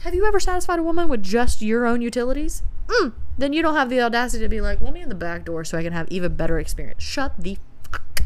have 0.00 0.14
you 0.14 0.24
ever 0.26 0.40
satisfied 0.40 0.78
a 0.78 0.82
woman 0.82 1.08
with 1.08 1.22
just 1.22 1.62
your 1.62 1.86
own 1.86 2.00
utilities 2.00 2.62
mm, 2.86 3.12
then 3.36 3.52
you 3.52 3.62
don't 3.62 3.74
have 3.74 3.90
the 3.90 4.00
audacity 4.00 4.42
to 4.44 4.48
be 4.48 4.60
like 4.60 4.80
let 4.80 4.92
me 4.92 5.00
in 5.00 5.08
the 5.08 5.14
back 5.14 5.44
door 5.44 5.64
so 5.64 5.78
i 5.78 5.82
can 5.82 5.92
have 5.92 6.06
even 6.10 6.34
better 6.34 6.58
experience 6.58 7.02
shut 7.02 7.32
the 7.38 7.56
fuck. 7.90 8.22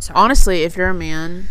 Sorry. 0.00 0.16
Honestly, 0.16 0.62
if 0.62 0.76
you're 0.78 0.88
a 0.88 0.94
man, 0.94 1.48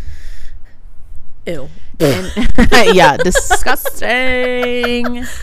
Ew. 1.46 1.70
and, 2.00 2.32
yeah, 2.96 3.16
disgusting. 3.18 5.26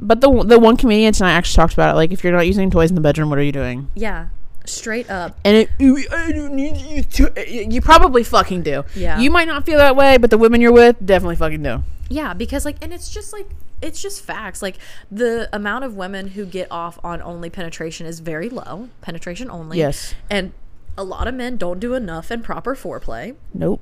But 0.00 0.20
the 0.20 0.30
the 0.44 0.60
one 0.60 0.76
comedian 0.76 1.12
tonight 1.12 1.32
actually 1.32 1.56
talked 1.56 1.72
about 1.72 1.92
it. 1.92 1.96
Like, 1.96 2.12
if 2.12 2.22
you're 2.22 2.32
not 2.32 2.46
using 2.46 2.70
toys 2.70 2.90
in 2.90 2.94
the 2.94 3.00
bedroom, 3.00 3.30
what 3.30 3.38
are 3.40 3.42
you 3.42 3.50
doing? 3.50 3.90
yeah 3.96 4.28
straight 4.68 5.10
up 5.10 5.38
And 5.44 5.56
it, 5.56 5.70
I 6.10 6.32
don't 6.32 6.54
need 6.54 6.76
you 6.76 7.02
to. 7.02 7.40
Uh, 7.40 7.44
you 7.44 7.80
probably 7.80 8.24
fucking 8.24 8.62
do. 8.62 8.84
Yeah. 8.94 9.18
You 9.18 9.30
might 9.30 9.48
not 9.48 9.66
feel 9.66 9.78
that 9.78 9.96
way, 9.96 10.18
but 10.18 10.30
the 10.30 10.38
women 10.38 10.60
you're 10.60 10.72
with 10.72 10.96
definitely 11.04 11.36
fucking 11.36 11.62
do. 11.62 11.82
Yeah, 12.08 12.34
because 12.34 12.64
like, 12.64 12.76
and 12.82 12.92
it's 12.92 13.10
just 13.10 13.32
like, 13.32 13.48
it's 13.82 14.00
just 14.00 14.22
facts. 14.22 14.62
Like 14.62 14.78
the 15.10 15.48
amount 15.52 15.84
of 15.84 15.94
women 15.94 16.28
who 16.28 16.46
get 16.46 16.70
off 16.70 16.98
on 17.04 17.22
only 17.22 17.50
penetration 17.50 18.06
is 18.06 18.20
very 18.20 18.48
low. 18.48 18.88
Penetration 19.02 19.50
only. 19.50 19.78
Yes. 19.78 20.14
And 20.30 20.52
a 20.96 21.04
lot 21.04 21.28
of 21.28 21.34
men 21.34 21.56
don't 21.56 21.78
do 21.78 21.94
enough 21.94 22.30
and 22.30 22.42
proper 22.42 22.74
foreplay. 22.74 23.36
Nope. 23.54 23.80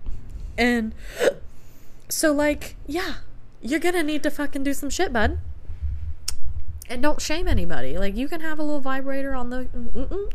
And 0.59 0.95
so, 2.09 2.32
like, 2.32 2.76
yeah, 2.87 3.16
you're 3.62 3.80
gonna 3.80 4.03
need 4.03 4.22
to 4.22 4.30
fucking 4.30 4.64
do 4.64 4.74
some 4.74 4.91
shit, 4.91 5.12
bud. 5.12 5.39
And 6.89 7.03
don't 7.03 7.20
shame 7.20 7.49
anybody. 7.49 7.99
Like, 7.99 8.16
you 8.16 8.28
can 8.28 8.41
have 8.41 8.59
a 8.59 8.62
little 8.62 8.80
vibrator 8.80 9.34
on 9.34 9.51
the, 9.51 10.30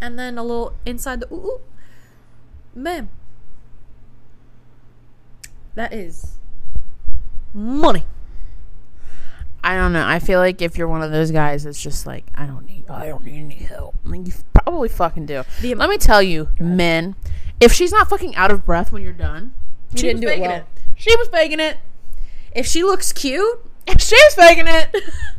and 0.00 0.18
then 0.18 0.38
a 0.38 0.42
little 0.42 0.74
inside 0.84 1.20
the, 1.20 1.32
ooh, 1.32 1.60
bam. 2.74 3.08
That 5.74 5.92
is 5.92 6.38
money. 7.52 8.04
I 9.62 9.74
don't 9.74 9.92
know. 9.92 10.06
I 10.06 10.20
feel 10.20 10.38
like 10.38 10.62
if 10.62 10.78
you're 10.78 10.86
one 10.88 11.02
of 11.02 11.10
those 11.10 11.30
guys 11.30 11.64
that's 11.64 11.82
just 11.82 12.06
like, 12.06 12.24
I 12.34 12.46
don't 12.46 12.64
need, 12.66 12.84
I 12.88 13.06
don't 13.06 13.24
need 13.24 13.40
any 13.40 13.54
help. 13.56 13.96
Like 14.04 14.26
you 14.26 14.32
probably 14.54 14.88
fucking 14.88 15.26
do. 15.26 15.42
The- 15.60 15.74
Let 15.74 15.90
me 15.90 15.98
tell 15.98 16.22
you, 16.22 16.48
men, 16.60 17.16
if 17.60 17.72
she's 17.72 17.90
not 17.92 18.08
fucking 18.08 18.36
out 18.36 18.50
of 18.50 18.64
breath 18.64 18.92
when 18.92 19.02
you're 19.02 19.12
done, 19.12 19.54
You 19.92 19.98
she 19.98 20.06
didn't 20.06 20.16
was 20.16 20.20
do 20.22 20.28
it 20.28 20.30
faking 20.30 20.48
well. 20.48 20.64
She 20.94 21.16
was 21.16 21.28
faking 21.28 21.60
it. 21.60 21.78
If 22.54 22.66
she 22.66 22.82
looks 22.84 23.12
cute, 23.12 23.60
She 23.98 24.14
was 24.16 24.34
faking 24.34 24.66
it. 24.68 24.94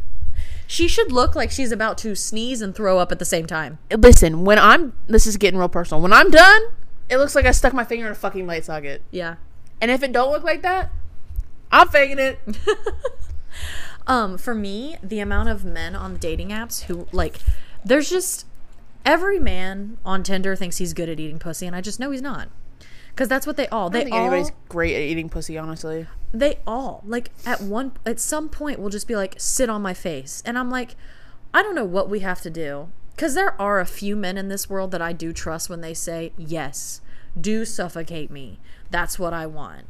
she 0.67 0.87
should 0.87 1.11
look 1.11 1.35
like 1.35 1.49
she's 1.49 1.71
about 1.71 1.97
to 1.99 2.15
sneeze 2.15 2.61
and 2.61 2.75
throw 2.75 2.99
up 2.99 3.11
at 3.11 3.19
the 3.19 3.25
same 3.25 3.47
time. 3.47 3.79
Listen, 3.91 4.45
when 4.45 4.59
I'm, 4.59 4.93
this 5.07 5.25
is 5.25 5.37
getting 5.37 5.59
real 5.59 5.69
personal. 5.69 6.01
When 6.01 6.13
I'm 6.13 6.29
done, 6.29 6.61
it 7.09 7.17
looks 7.17 7.33
like 7.33 7.45
I 7.45 7.51
stuck 7.51 7.73
my 7.73 7.83
finger 7.85 8.05
in 8.05 8.11
a 8.11 8.15
fucking 8.15 8.45
light 8.45 8.65
socket. 8.65 9.01
Yeah. 9.09 9.37
And 9.81 9.89
if 9.89 10.03
it 10.03 10.11
don't 10.11 10.31
look 10.31 10.43
like 10.43 10.61
that, 10.61 10.91
I'm 11.71 11.87
faking 11.87 12.19
it. 12.19 12.39
Um, 14.07 14.37
for 14.37 14.55
me, 14.55 14.95
the 15.03 15.19
amount 15.19 15.49
of 15.49 15.65
men 15.65 15.93
on 15.93 16.13
the 16.13 16.19
dating 16.19 16.49
apps 16.49 16.83
who 16.83 17.07
like, 17.11 17.39
there's 17.83 18.09
just 18.09 18.45
every 19.05 19.37
man 19.37 19.97
on 20.05 20.23
Tinder 20.23 20.55
thinks 20.55 20.77
he's 20.77 20.93
good 20.93 21.09
at 21.09 21.19
eating 21.19 21.39
pussy, 21.39 21.67
and 21.67 21.75
I 21.75 21.81
just 21.81 21.99
know 21.99 22.11
he's 22.11 22.21
not. 22.21 22.47
Because 23.09 23.27
that's 23.27 23.45
what 23.45 23.57
they 23.57 23.67
all 23.67 23.87
I 23.87 23.89
they 23.89 23.99
don't 23.99 24.05
think 24.05 24.15
all 24.15 24.21
anybody's 24.21 24.51
great 24.69 24.95
at 24.95 25.01
eating 25.01 25.27
pussy, 25.27 25.57
honestly. 25.57 26.07
They 26.33 26.59
all 26.67 27.03
like 27.05 27.31
at 27.45 27.61
one 27.61 27.93
at 28.05 28.19
some 28.19 28.49
point 28.49 28.79
will 28.79 28.89
just 28.89 29.07
be 29.07 29.15
like 29.15 29.35
sit 29.37 29.69
on 29.69 29.81
my 29.81 29.93
face, 29.93 30.43
and 30.45 30.57
I'm 30.57 30.69
like, 30.69 30.95
I 31.53 31.63
don't 31.63 31.75
know 31.75 31.85
what 31.85 32.09
we 32.09 32.19
have 32.19 32.41
to 32.41 32.49
do. 32.49 32.89
Because 33.15 33.33
there 33.33 33.59
are 33.59 33.79
a 33.79 33.85
few 33.85 34.15
men 34.15 34.37
in 34.37 34.47
this 34.47 34.69
world 34.69 34.91
that 34.91 35.01
I 35.01 35.11
do 35.11 35.33
trust 35.33 35.69
when 35.69 35.81
they 35.81 35.93
say 35.95 36.33
yes, 36.37 37.01
do 37.39 37.65
suffocate 37.65 38.29
me. 38.29 38.59
That's 38.91 39.17
what 39.17 39.33
I 39.33 39.47
want. 39.47 39.85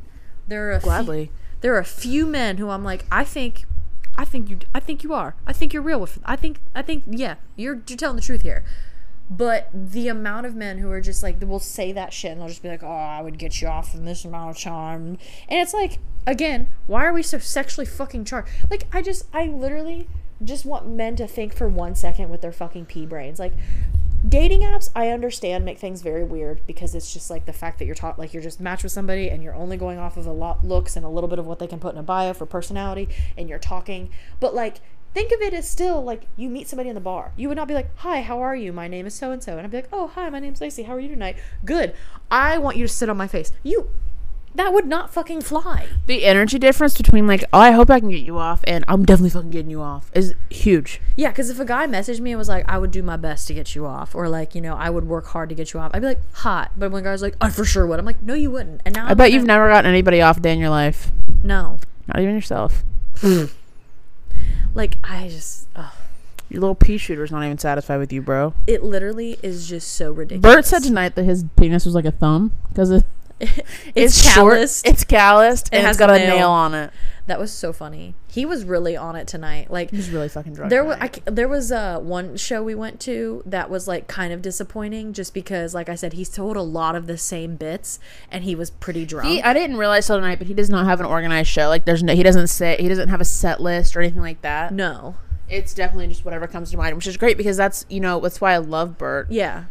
There 0.47 0.69
are 0.69 0.71
a 0.71 0.79
few- 0.79 0.85
Gladly. 0.85 1.31
there 1.59 1.75
are 1.75 1.79
a 1.79 1.83
few 1.83 2.25
men 2.25 2.55
who 2.57 2.69
I'm 2.69 2.85
like, 2.85 3.05
I 3.11 3.25
think, 3.25 3.65
I 4.17 4.23
think 4.23 4.49
you, 4.49 4.59
I 4.73 4.79
think 4.79 5.03
you 5.03 5.13
are. 5.13 5.35
I 5.45 5.51
think 5.51 5.73
you're 5.73 5.83
real 5.83 5.99
with. 5.99 6.19
I 6.23 6.37
think, 6.37 6.59
I 6.73 6.81
think, 6.81 7.03
yeah, 7.09 7.35
you're 7.57 7.81
you're 7.87 7.97
telling 7.97 8.15
the 8.15 8.21
truth 8.21 8.43
here. 8.43 8.63
But 9.29 9.69
the 9.73 10.07
amount 10.07 10.45
of 10.45 10.55
men 10.55 10.77
who 10.77 10.89
are 10.91 11.01
just 11.01 11.21
like, 11.21 11.41
they 11.41 11.45
will 11.45 11.59
say 11.59 11.91
that 11.91 12.13
shit 12.13 12.31
and 12.31 12.39
they'll 12.39 12.47
just 12.47 12.63
be 12.63 12.69
like, 12.69 12.81
oh, 12.81 12.87
I 12.87 13.21
would 13.21 13.37
get 13.37 13.61
you 13.61 13.67
off 13.67 13.93
in 13.93 14.05
this 14.05 14.23
amount 14.23 14.51
of 14.55 14.63
time, 14.63 15.17
and 15.49 15.59
it's 15.59 15.73
like, 15.73 15.99
again, 16.27 16.67
why 16.85 17.05
are 17.05 17.13
we 17.13 17.23
so 17.23 17.39
sexually 17.39 17.87
fucking 17.87 18.25
charged? 18.25 18.49
Like, 18.69 18.85
I 18.93 19.01
just, 19.01 19.25
I 19.33 19.45
literally 19.45 20.07
just 20.43 20.65
want 20.65 20.87
men 20.87 21.15
to 21.15 21.27
think 21.27 21.55
for 21.55 21.67
one 21.67 21.95
second 21.95 22.29
with 22.29 22.41
their 22.41 22.51
fucking 22.51 22.85
pea 22.85 23.07
brains, 23.07 23.39
like. 23.39 23.53
Dating 24.27 24.61
apps, 24.61 24.89
I 24.95 25.09
understand, 25.09 25.63
make 25.63 25.77
things 25.77 26.01
very 26.01 26.23
weird 26.23 26.59
because 26.65 26.95
it's 26.95 27.13
just 27.13 27.29
like 27.29 27.45
the 27.45 27.53
fact 27.53 27.77
that 27.77 27.85
you're 27.85 27.95
taught, 27.95 28.17
like 28.17 28.33
you're 28.33 28.43
just 28.43 28.59
matched 28.59 28.81
with 28.81 28.91
somebody 28.91 29.29
and 29.29 29.43
you're 29.43 29.53
only 29.53 29.77
going 29.77 29.99
off 29.99 30.17
of 30.17 30.25
a 30.25 30.31
lot 30.31 30.65
looks 30.65 30.95
and 30.97 31.05
a 31.05 31.07
little 31.07 31.29
bit 31.29 31.37
of 31.37 31.45
what 31.45 31.59
they 31.59 31.67
can 31.67 31.79
put 31.79 31.93
in 31.93 31.99
a 31.99 32.03
bio 32.03 32.33
for 32.33 32.47
personality, 32.47 33.07
and 33.37 33.47
you're 33.47 33.59
talking. 33.59 34.09
But 34.39 34.55
like, 34.55 34.77
think 35.13 35.31
of 35.31 35.39
it 35.41 35.53
as 35.53 35.69
still 35.69 36.03
like 36.03 36.27
you 36.35 36.49
meet 36.49 36.67
somebody 36.67 36.89
in 36.89 36.95
the 36.95 36.99
bar. 36.99 37.31
You 37.37 37.47
would 37.47 37.57
not 37.57 37.67
be 37.67 37.75
like, 37.75 37.95
"Hi, 37.97 38.21
how 38.21 38.41
are 38.41 38.55
you? 38.55 38.73
My 38.73 38.87
name 38.87 39.05
is 39.05 39.13
so 39.13 39.31
and 39.31 39.41
so," 39.41 39.55
and 39.55 39.61
I'd 39.61 39.71
be 39.71 39.77
like, 39.77 39.89
"Oh, 39.93 40.07
hi, 40.07 40.29
my 40.31 40.39
name's 40.39 40.61
Lacey. 40.61 40.83
How 40.83 40.95
are 40.95 40.99
you 40.99 41.09
tonight? 41.09 41.37
Good. 41.63 41.93
I 42.31 42.57
want 42.57 42.75
you 42.75 42.87
to 42.87 42.91
sit 42.91 43.09
on 43.09 43.17
my 43.17 43.27
face." 43.27 43.51
You, 43.63 43.89
that 44.57 44.73
would 44.73 44.85
not 44.85 45.13
fucking 45.13 45.41
fly. 45.41 45.87
The 46.07 46.25
energy 46.25 46.59
difference 46.59 46.97
between 46.97 47.25
like, 47.27 47.43
oh, 47.53 47.59
I 47.59 47.71
hope 47.71 47.89
I 47.89 47.99
can 47.99 48.09
get 48.09 48.21
you 48.21 48.37
off, 48.37 48.61
and 48.65 48.83
I'm 48.87 49.05
definitely 49.05 49.29
fucking 49.29 49.51
getting 49.51 49.71
you 49.71 49.81
off 49.81 50.11
is 50.13 50.33
huge. 50.49 50.99
Yeah, 51.15 51.29
because 51.29 51.49
if 51.49 51.59
a 51.59 51.65
guy 51.65 51.87
messaged 51.87 52.19
me 52.19 52.31
and 52.31 52.37
was 52.39 52.49
like, 52.49 52.67
I 52.67 52.77
would 52.77 52.91
do 52.91 53.01
my 53.01 53.17
best 53.17 53.47
to 53.47 53.53
get 53.53 53.75
you 53.75 53.85
off, 53.85 54.15
or 54.15 54.27
like, 54.27 54.55
you 54.55 54.61
know, 54.61 54.75
I 54.75 54.89
would 54.89 55.05
work 55.07 55.27
hard 55.27 55.49
to 55.49 55.55
get 55.55 55.73
you 55.73 55.79
off, 55.79 55.91
I'd 55.93 56.01
be 56.01 56.07
like, 56.07 56.33
hot. 56.33 56.71
But 56.75 56.91
when 56.91 57.03
a 57.03 57.05
guy's 57.05 57.21
like, 57.21 57.35
I 57.39 57.49
for 57.49 57.65
sure 57.65 57.87
would, 57.87 57.99
I'm 57.99 58.05
like, 58.05 58.21
no, 58.23 58.33
you 58.33 58.51
wouldn't. 58.51 58.81
And 58.85 58.95
now 58.95 59.07
I 59.07 59.13
bet 59.13 59.31
you've 59.31 59.45
never 59.45 59.69
gotten 59.69 59.89
anybody 59.89 60.21
off 60.21 60.37
a 60.37 60.39
day 60.39 60.53
in 60.53 60.59
your 60.59 60.69
life. 60.69 61.11
No. 61.43 61.79
Not 62.07 62.19
even 62.21 62.35
yourself. 62.35 62.83
Like, 64.73 64.97
I 65.03 65.27
just, 65.29 65.67
ugh. 65.75 65.91
Your 66.49 66.61
little 66.61 66.75
pea 66.75 66.97
shooter's 66.97 67.31
not 67.31 67.43
even 67.43 67.57
satisfied 67.57 67.97
with 67.97 68.13
you, 68.13 68.21
bro. 68.21 68.53
it 68.67 68.81
literally 68.81 69.37
is 69.43 69.67
just 69.67 69.91
so 69.91 70.11
ridiculous. 70.11 70.55
Bert 70.55 70.65
said 70.65 70.81
tonight 70.83 71.15
that 71.15 71.23
his 71.23 71.43
penis 71.57 71.85
was 71.85 71.93
like 71.93 72.05
a 72.05 72.11
thumb 72.11 72.53
because 72.69 73.03
it's, 73.95 74.21
short, 74.21 74.53
calloused. 74.53 74.87
it's 74.87 75.03
calloused, 75.03 75.69
and 75.71 75.85
has 75.85 75.95
it's 75.95 75.99
got 75.99 76.09
a 76.09 76.17
nail. 76.17 76.35
nail 76.37 76.49
on 76.49 76.73
it. 76.73 76.91
that 77.27 77.39
was 77.39 77.51
so 77.51 77.71
funny. 77.71 78.15
He 78.27 78.45
was 78.45 78.63
really 78.63 78.97
on 78.97 79.15
it 79.15 79.27
tonight. 79.27 79.69
Like, 79.69 79.91
He's 79.91 80.09
really 80.09 80.29
fucking 80.29 80.53
drunk. 80.53 80.69
there 80.69 80.83
was 80.83 80.97
I, 80.99 81.09
there 81.25 81.47
was 81.47 81.71
uh, 81.71 81.99
one 81.99 82.37
show 82.37 82.63
we 82.63 82.73
went 82.75 82.99
to 83.01 83.43
that 83.45 83.69
was 83.69 83.87
like 83.87 84.07
kind 84.07 84.33
of 84.33 84.41
disappointing 84.41 85.13
just 85.13 85.33
because 85.33 85.73
like 85.75 85.89
I 85.89 85.95
said 85.95 86.13
he's 86.13 86.29
told 86.29 86.57
a 86.57 86.61
lot 86.61 86.95
of 86.95 87.05
the 87.07 87.17
same 87.17 87.55
bits 87.55 87.99
and 88.31 88.43
he 88.43 88.55
was 88.55 88.69
pretty 88.71 89.05
drunk. 89.05 89.27
He, 89.29 89.41
I 89.41 89.53
didn't 89.53 89.77
realize 89.77 90.07
till 90.07 90.15
tonight, 90.17 90.37
but 90.39 90.47
he 90.47 90.53
does 90.53 90.69
not 90.69 90.85
have 90.85 90.99
an 90.99 91.05
organized 91.05 91.49
show. 91.49 91.67
Like, 91.67 91.85
there's 91.85 92.01
no, 92.03 92.15
he 92.15 92.23
doesn't 92.23 92.47
sit, 92.47 92.79
he 92.79 92.87
doesn't 92.87 93.09
have 93.09 93.21
a 93.21 93.25
set 93.25 93.59
list 93.61 93.95
or 93.95 94.01
anything 94.01 94.21
like 94.21 94.41
that. 94.41 94.73
no. 94.73 95.15
It's 95.49 95.73
definitely 95.73 96.07
just 96.07 96.25
whatever 96.25 96.45
comes 96.45 96.71
to 96.71 96.77
mind, 96.77 96.93
which 96.97 97.07
is 97.07 97.15
great 97.15 97.37
because 97.37 97.55
that's, 97.55 97.85
you 97.87 98.01
know, 98.01 98.19
that's 98.19 98.41
why 98.41 98.51
I 98.51 98.57
love 98.57 98.97
Bert. 98.97 99.31
Yeah. 99.31 99.63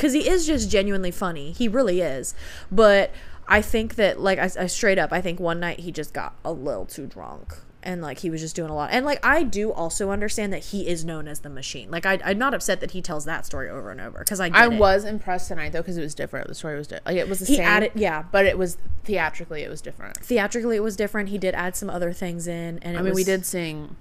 Cuz 0.00 0.12
he 0.12 0.28
is 0.28 0.46
just 0.46 0.68
genuinely 0.70 1.12
funny. 1.12 1.52
He 1.52 1.68
really 1.68 2.00
is. 2.00 2.34
But 2.72 3.12
I 3.46 3.62
think 3.62 3.94
that 3.96 4.18
like 4.20 4.38
I, 4.40 4.50
I 4.58 4.66
straight 4.66 4.98
up 4.98 5.12
I 5.12 5.20
think 5.20 5.38
one 5.38 5.60
night 5.60 5.80
he 5.80 5.92
just 5.92 6.12
got 6.12 6.34
a 6.44 6.52
little 6.52 6.86
too 6.86 7.06
drunk. 7.06 7.54
And 7.82 8.02
like 8.02 8.18
he 8.18 8.28
was 8.28 8.42
just 8.42 8.54
doing 8.54 8.68
a 8.68 8.74
lot, 8.74 8.90
and 8.92 9.06
like 9.06 9.24
I 9.24 9.42
do 9.42 9.72
also 9.72 10.10
understand 10.10 10.52
that 10.52 10.64
he 10.66 10.86
is 10.86 11.02
known 11.02 11.26
as 11.26 11.40
the 11.40 11.48
machine. 11.48 11.90
Like 11.90 12.04
I, 12.04 12.18
I'm 12.22 12.36
not 12.36 12.52
upset 12.52 12.80
that 12.80 12.90
he 12.90 13.00
tells 13.00 13.24
that 13.24 13.46
story 13.46 13.70
over 13.70 13.90
and 13.90 14.02
over 14.02 14.18
because 14.18 14.38
I 14.38 14.50
I 14.52 14.66
it. 14.66 14.78
was 14.78 15.06
impressed 15.06 15.48
tonight 15.48 15.72
though 15.72 15.80
because 15.80 15.96
it 15.96 16.02
was 16.02 16.14
different. 16.14 16.48
The 16.48 16.54
story 16.54 16.76
was 16.76 16.88
different. 16.88 17.06
Like 17.06 17.16
it 17.16 17.26
was 17.26 17.38
the 17.38 17.46
He 17.46 17.56
same, 17.56 17.64
added, 17.64 17.92
yeah. 17.94 18.24
but 18.30 18.44
it 18.44 18.58
was 18.58 18.76
theatrically 19.04 19.62
it 19.62 19.70
was 19.70 19.80
different. 19.80 20.18
Theatrically, 20.18 20.76
it 20.76 20.82
was 20.82 20.94
different. 20.94 21.30
He 21.30 21.38
did 21.38 21.54
add 21.54 21.74
some 21.74 21.88
other 21.88 22.12
things 22.12 22.46
in, 22.46 22.78
and 22.82 22.96
it 22.96 22.98
I 22.98 23.02
mean, 23.02 23.14
we 23.14 23.24
did 23.24 23.46
sing. 23.46 23.96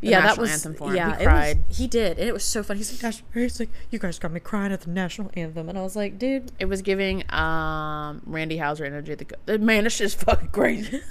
Yeah, 0.00 0.20
that 0.22 0.38
was 0.38 0.50
anthem 0.52 0.74
for 0.74 0.90
him. 0.90 0.96
yeah. 0.96 1.18
He 1.18 1.24
cried. 1.24 1.64
Was, 1.68 1.76
he 1.78 1.86
did, 1.86 2.18
and 2.18 2.28
it 2.28 2.32
was 2.32 2.44
so 2.44 2.62
funny. 2.62 2.78
He's 2.78 2.92
like, 2.92 3.00
"Gosh," 3.00 3.22
he's 3.34 3.58
like, 3.58 3.70
"You 3.90 3.98
guys 3.98 4.18
got 4.18 4.30
me 4.30 4.40
crying 4.40 4.72
at 4.72 4.82
the 4.82 4.90
national 4.90 5.30
anthem," 5.34 5.68
and 5.68 5.76
I 5.76 5.82
was 5.82 5.96
like, 5.96 6.18
"Dude, 6.18 6.52
It 6.60 6.66
was 6.66 6.82
giving 6.82 7.24
um 7.32 8.22
Randy 8.26 8.58
Houser 8.58 8.84
energy. 8.84 9.16
The 9.46 9.58
man, 9.58 9.86
it's 9.86 9.98
just 9.98 10.20
fucking 10.20 10.48
crazy. 10.50 11.00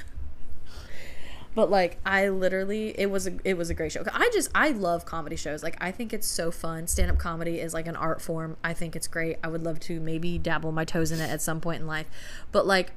But 1.57 1.71
like 1.71 1.97
I 2.05 2.29
literally 2.29 2.89
it 2.99 3.09
was 3.09 3.25
a 3.25 3.35
it 3.43 3.57
was 3.57 3.71
a 3.71 3.73
great 3.73 3.91
show. 3.91 4.03
I 4.13 4.29
just 4.31 4.47
I 4.53 4.69
love 4.69 5.05
comedy 5.05 5.35
shows. 5.35 5.63
Like 5.63 5.75
I 5.81 5.91
think 5.91 6.13
it's 6.13 6.27
so 6.27 6.51
fun. 6.51 6.85
Stand 6.85 7.09
up 7.09 7.17
comedy 7.17 7.59
is 7.59 7.73
like 7.73 7.87
an 7.87 7.95
art 7.95 8.21
form. 8.21 8.57
I 8.63 8.75
think 8.75 8.95
it's 8.95 9.07
great. 9.07 9.37
I 9.43 9.47
would 9.47 9.63
love 9.63 9.79
to 9.79 9.99
maybe 9.99 10.37
dabble 10.37 10.71
my 10.71 10.85
toes 10.85 11.11
in 11.11 11.19
it 11.19 11.31
at 11.31 11.41
some 11.41 11.59
point 11.59 11.81
in 11.81 11.87
life. 11.87 12.05
But 12.51 12.67
like 12.67 12.91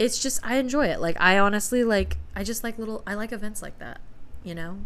it's 0.00 0.20
just 0.20 0.44
I 0.44 0.56
enjoy 0.56 0.86
it. 0.86 1.00
Like 1.00 1.16
I 1.20 1.38
honestly 1.38 1.84
like 1.84 2.16
I 2.34 2.42
just 2.42 2.64
like 2.64 2.76
little 2.76 3.04
I 3.06 3.14
like 3.14 3.30
events 3.30 3.62
like 3.62 3.78
that, 3.78 4.00
you 4.42 4.56
know? 4.56 4.78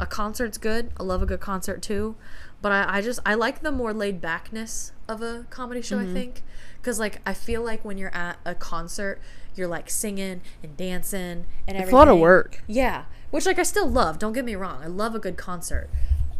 A 0.00 0.06
concert's 0.06 0.58
good. 0.58 0.90
I 0.98 1.02
love 1.02 1.22
a 1.22 1.26
good 1.26 1.40
concert 1.40 1.82
too. 1.82 2.16
But 2.60 2.72
I, 2.72 2.98
I 2.98 3.00
just 3.00 3.20
I 3.24 3.34
like 3.34 3.62
the 3.62 3.72
more 3.72 3.92
laid 3.92 4.20
backness 4.20 4.92
of 5.08 5.22
a 5.22 5.46
comedy 5.50 5.82
show, 5.82 5.98
I 5.98 6.04
mm-hmm. 6.04 6.14
think. 6.14 6.42
Cause 6.82 6.98
like 6.98 7.20
I 7.26 7.34
feel 7.34 7.62
like 7.62 7.84
when 7.84 7.98
you're 7.98 8.14
at 8.14 8.38
a 8.44 8.54
concert, 8.54 9.20
you're 9.54 9.68
like 9.68 9.90
singing 9.90 10.40
and 10.62 10.76
dancing 10.76 11.20
and 11.66 11.76
everything. 11.76 11.82
It's 11.82 11.92
a 11.92 11.96
lot 11.96 12.08
of 12.08 12.18
work. 12.18 12.62
Yeah, 12.66 13.04
which 13.30 13.46
like 13.46 13.58
I 13.58 13.62
still 13.62 13.88
love. 13.88 14.18
Don't 14.18 14.32
get 14.32 14.44
me 14.44 14.54
wrong. 14.54 14.80
I 14.82 14.86
love 14.86 15.14
a 15.14 15.18
good 15.18 15.36
concert. 15.36 15.88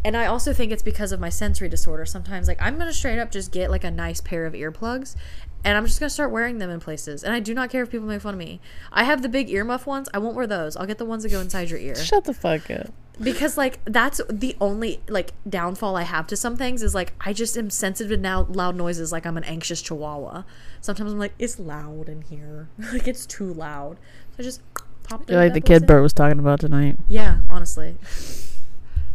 And 0.05 0.17
I 0.17 0.27
also 0.27 0.53
think 0.53 0.71
it's 0.71 0.83
because 0.83 1.11
of 1.11 1.19
my 1.19 1.29
sensory 1.29 1.69
disorder. 1.69 2.07
Sometimes 2.07 2.49
like 2.49 2.61
I'm 2.61 2.77
going 2.77 2.87
to 2.87 2.95
straight 2.95 3.19
up 3.19 3.31
just 3.31 3.53
get 3.53 3.71
like 3.71 3.85
a 3.85 3.91
nice 3.91 4.21
pair 4.21 4.47
of 4.47 4.55
earplugs 4.55 5.17
and 5.65 5.77
I'm 5.77 5.85
just 5.87 5.99
going 5.99 6.09
to 6.09 6.15
start 6.15 6.31
wearing 6.31 6.59
them 6.59 6.71
in 6.71 6.81
places. 6.81 7.25
And 7.25 7.35
I 7.35 7.41
do 7.41 7.53
not 7.53 7.71
care 7.71 7.83
if 7.83 7.91
people 7.91 8.07
make 8.07 8.23
fun 8.23 8.35
of 8.35 8.39
me. 8.39 8.61
I 8.93 9.05
have 9.05 9.23
the 9.23 9.29
big 9.29 9.49
earmuff 9.49 9.87
ones. 9.87 10.09
I 10.15 10.19
won't 10.19 10.37
wear 10.37 10.47
those. 10.47 10.77
I'll 10.77 10.87
get 10.87 10.99
the 10.99 11.05
ones 11.05 11.25
that 11.25 11.31
go 11.31 11.41
inside 11.41 11.71
your 11.71 11.81
ear. 11.81 11.97
Shut 11.97 12.25
the 12.25 12.35
fuck 12.35 12.71
up. 12.71 12.93
Because 13.21 13.57
like 13.57 13.81
that's 13.85 14.21
the 14.31 14.57
only 14.61 15.01
like 15.09 15.33
downfall 15.49 15.97
I 15.97 16.03
have 16.03 16.27
to 16.29 16.37
some 16.37 16.57
things 16.57 16.83
is 16.83 16.95
like 16.95 17.15
I 17.21 17.33
just 17.33 17.57
am 17.57 17.69
sensitive 17.71 18.11
to 18.11 18.17
now 18.17 18.47
loud 18.49 18.77
noises 18.77 19.11
like 19.11 19.27
I'm 19.27 19.37
an 19.37 19.45
anxious 19.45 19.83
chihuahua. 19.83 20.45
Sometimes 20.81 21.13
I'm 21.13 21.19
like 21.19 21.35
it's 21.39 21.59
loud 21.59 22.09
in 22.09 22.23
here. 22.23 22.69
like 22.93 23.09
it's 23.09 23.27
too 23.27 23.53
loud. 23.53 23.99
So 24.31 24.37
I 24.39 24.43
just 24.43 24.61
pop 25.03 25.29
You're 25.29 25.41
like 25.41 25.55
the 25.55 25.61
kid 25.61 25.87
Bert 25.87 26.03
was 26.03 26.13
talking 26.13 26.39
about 26.39 26.61
tonight. 26.61 26.97
yeah, 27.09 27.39
honestly. 27.51 27.97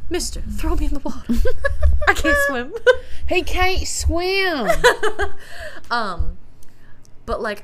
Mister, 0.09 0.41
throw 0.41 0.75
me 0.75 0.85
in 0.87 0.93
the 0.93 0.99
water. 0.99 1.33
I 2.07 2.13
can't 2.13 2.37
swim. 2.47 2.73
He 3.29 3.41
can't 3.41 3.87
swim. 3.87 4.67
um, 5.89 6.37
but 7.25 7.41
like, 7.41 7.63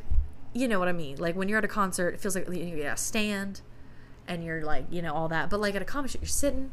you 0.54 0.70
know 0.70 0.80
what 0.80 0.88
I 0.88 0.94
mean. 0.94 1.18
Like 1.18 1.36
when 1.36 1.50
you're 1.50 1.58
at 1.58 1.66
a 1.66 1.68
concert, 1.68 2.14
it 2.14 2.22
feels 2.22 2.34
like 2.34 2.48
you 2.48 2.82
gotta 2.82 2.96
stand, 2.96 3.60
and 4.30 4.44
you're 4.46 4.62
like, 4.64 4.86
you 4.90 5.02
know, 5.02 5.14
all 5.14 5.28
that. 5.28 5.50
But 5.50 5.60
like 5.60 5.76
at 5.76 5.82
a 5.82 5.86
comedy 5.86 6.14
show, 6.14 6.20
you're 6.22 6.28
sitting, 6.30 6.72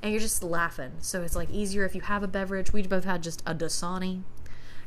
and 0.00 0.12
you're 0.12 0.20
just 0.20 0.42
laughing. 0.42 0.92
So 1.00 1.22
it's 1.22 1.34
like 1.36 1.48
easier 1.50 1.86
if 1.86 1.94
you 1.94 2.02
have 2.02 2.22
a 2.22 2.28
beverage. 2.28 2.72
We 2.72 2.82
both 2.82 3.04
had 3.04 3.22
just 3.22 3.42
a 3.46 3.54
Dasani, 3.54 4.22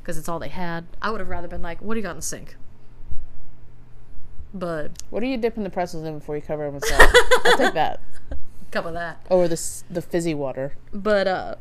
because 0.01 0.17
it's 0.17 0.30
all 0.30 0.38
they 0.38 0.49
had. 0.49 0.86
I 1.01 1.09
would 1.09 1.20
have 1.22 1.30
rather 1.30 1.47
been 1.47 1.63
like, 1.63 1.82
what 1.82 1.95
do 1.95 1.99
you 1.99 2.03
got 2.03 2.11
in 2.11 2.17
the 2.17 2.22
sink? 2.22 2.57
But 4.53 4.91
what 5.09 5.22
are 5.24 5.28
you 5.28 5.38
dipping 5.38 5.63
the 5.63 5.70
pretzels 5.70 6.03
in 6.05 6.20
before 6.20 6.36
you 6.36 6.41
cover 6.41 6.65
them 6.65 6.76
with 6.76 6.86
salt? 6.86 7.09
I'll 7.45 7.57
take 7.57 7.74
that 7.74 8.01
cup 8.72 8.86
of 8.86 8.93
that. 8.93 9.26
Or 9.30 9.47
the 9.47 9.61
the 9.89 10.01
fizzy 10.01 10.34
water. 10.34 10.74
but 10.91 11.28
uh 11.28 11.55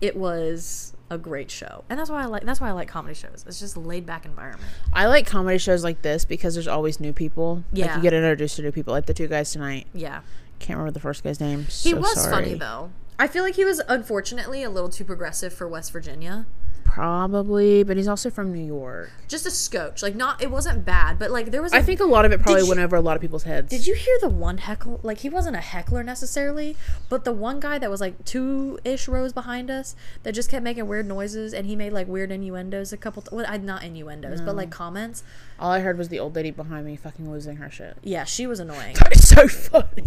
it 0.00 0.16
was 0.16 0.94
a 1.08 1.16
great 1.18 1.50
show 1.50 1.84
and 1.88 1.98
that's 1.98 2.10
why 2.10 2.22
i 2.22 2.24
like 2.26 2.44
that's 2.44 2.60
why 2.60 2.68
i 2.68 2.72
like 2.72 2.88
comedy 2.88 3.14
shows 3.14 3.44
it's 3.46 3.60
just 3.60 3.76
a 3.76 3.80
laid 3.80 4.04
back 4.04 4.24
environment 4.26 4.68
I 4.92 5.06
like 5.06 5.26
comedy 5.26 5.58
shows 5.58 5.84
like 5.84 6.02
this 6.02 6.24
because 6.24 6.54
there's 6.54 6.66
always 6.68 6.98
new 7.00 7.12
people. 7.12 7.56
Like 7.72 7.84
Yeah. 7.84 7.96
you 7.96 8.02
get 8.02 8.12
introduced 8.14 8.56
to 8.56 8.62
new 8.62 8.72
people, 8.72 8.92
like 8.92 9.06
the 9.06 9.14
two 9.14 9.28
guys 9.28 9.52
tonight. 9.52 9.86
yeah 9.94 10.20
Can't 10.58 10.78
remember 10.78 10.92
the 10.92 11.00
first 11.00 11.22
guy's 11.22 11.38
name. 11.38 11.64
He 11.64 11.70
So 11.90 11.96
was 11.96 12.26
funny 12.26 12.54
though. 12.54 12.90
I 13.18 13.28
feel 13.28 13.42
like 13.44 13.54
he 13.56 13.64
was 13.64 13.80
unfortunately 13.88 14.62
a 14.62 14.70
little 14.70 14.88
too 14.88 15.04
progressive 15.04 15.52
for 15.52 15.68
West 15.68 15.92
Virginia. 15.92 16.46
Probably, 16.86 17.82
but 17.82 17.96
he's 17.96 18.08
also 18.08 18.30
from 18.30 18.52
New 18.52 18.64
York. 18.64 19.10
Just 19.28 19.44
a 19.44 19.50
scotch. 19.50 20.02
Like 20.02 20.14
not 20.14 20.42
it 20.42 20.50
wasn't 20.50 20.84
bad, 20.84 21.18
but 21.18 21.30
like 21.30 21.50
there 21.50 21.60
was 21.60 21.72
I 21.72 21.78
a- 21.78 21.82
think 21.82 22.00
a 22.00 22.04
lot 22.04 22.24
of 22.24 22.32
it 22.32 22.40
probably 22.40 22.62
went 22.62 22.78
you- 22.78 22.84
over 22.84 22.96
a 22.96 23.00
lot 23.00 23.16
of 23.16 23.20
people's 23.20 23.42
heads. 23.42 23.68
Did 23.68 23.86
you 23.86 23.94
hear 23.94 24.16
the 24.20 24.28
one 24.28 24.58
heckle? 24.58 25.00
Like 25.02 25.18
he 25.18 25.28
wasn't 25.28 25.56
a 25.56 25.60
heckler 25.60 26.02
necessarily, 26.02 26.76
but 27.08 27.24
the 27.24 27.32
one 27.32 27.60
guy 27.60 27.78
that 27.78 27.90
was 27.90 28.00
like 28.00 28.24
two 28.24 28.78
ish 28.84 29.08
rows 29.08 29.32
behind 29.32 29.70
us 29.70 29.94
that 30.22 30.32
just 30.32 30.48
kept 30.48 30.62
making 30.62 30.86
weird 30.86 31.06
noises, 31.06 31.52
and 31.52 31.66
he 31.66 31.76
made 31.76 31.92
like 31.92 32.06
weird 32.06 32.30
innuendos 32.30 32.92
a 32.92 32.96
couple. 32.96 33.22
T- 33.22 33.28
well, 33.32 33.58
not 33.58 33.82
innuendos, 33.82 34.40
but 34.40 34.56
like 34.56 34.68
mm. 34.68 34.72
comments. 34.72 35.24
All 35.58 35.70
I 35.70 35.80
heard 35.80 35.98
was 35.98 36.08
the 36.08 36.18
old 36.18 36.34
lady 36.34 36.50
behind 36.50 36.86
me 36.86 36.96
fucking 36.96 37.30
losing 37.30 37.56
her 37.56 37.70
shit. 37.70 37.96
Yeah, 38.02 38.24
she 38.24 38.46
was 38.46 38.60
annoying. 38.60 38.96
It's 39.10 39.28
so 39.28 39.48
funny. 39.48 40.04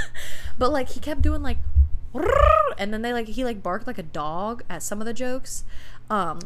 but 0.58 0.70
like 0.70 0.90
he 0.90 1.00
kept 1.00 1.22
doing 1.22 1.42
like, 1.42 1.58
and 2.78 2.92
then 2.92 3.02
they 3.02 3.12
like 3.12 3.28
he 3.28 3.44
like 3.44 3.62
barked 3.62 3.86
like 3.86 3.98
a 3.98 4.02
dog 4.02 4.62
at 4.68 4.82
some 4.82 5.00
of 5.00 5.06
the 5.06 5.12
jokes. 5.14 5.64
Um, 6.08 6.40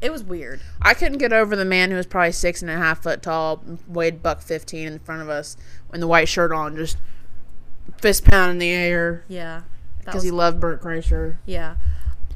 it 0.00 0.10
was 0.10 0.22
weird. 0.24 0.60
I 0.80 0.94
couldn't 0.94 1.18
get 1.18 1.32
over 1.32 1.54
the 1.56 1.64
man 1.64 1.90
who 1.90 1.96
was 1.96 2.06
probably 2.06 2.32
six 2.32 2.62
and 2.62 2.70
a 2.70 2.76
half 2.76 3.02
foot 3.02 3.22
tall, 3.22 3.62
weighed 3.86 4.22
buck 4.22 4.40
fifteen 4.40 4.88
in 4.88 4.98
front 4.98 5.22
of 5.22 5.28
us, 5.28 5.56
in 5.92 6.00
the 6.00 6.06
white 6.08 6.28
shirt 6.28 6.52
on, 6.52 6.76
just 6.76 6.96
fist 7.98 8.24
pound 8.24 8.52
in 8.52 8.58
the 8.58 8.70
air 8.70 9.24
Yeah, 9.28 9.62
because 10.04 10.22
he 10.22 10.30
loved 10.30 10.60
Bert 10.60 10.82
Kreischer. 10.82 11.36
yeah. 11.46 11.76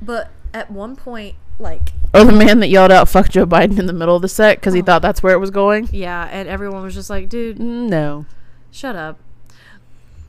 But 0.03 0.31
at 0.53 0.71
one 0.71 0.95
point, 0.97 1.37
like 1.59 1.93
Or 2.13 2.25
the 2.25 2.33
man 2.33 2.61
that 2.61 2.69
yelled 2.69 2.93
out 2.93 3.09
"fuck 3.09 3.29
Joe 3.31 3.47
Biden" 3.47 3.79
in 3.79 3.87
the 3.87 3.93
middle 3.95 4.17
of 4.17 4.23
the 4.23 4.29
set 4.29 4.59
because 4.61 4.75
he 4.75 4.83
Oh. 4.83 4.85
thought 4.85 5.03
that's 5.03 5.23
where 5.23 5.35
it 5.35 5.39
was 5.39 5.51
going. 5.51 5.89
yeah, 5.93 6.29
and 6.31 6.49
everyone 6.49 6.83
was 6.83 6.95
just 6.95 7.09
like, 7.11 7.29
dude, 7.29 7.59
Mm, 7.59 7.89
No, 7.89 8.27
shut 8.71 8.95
up. 8.97 9.19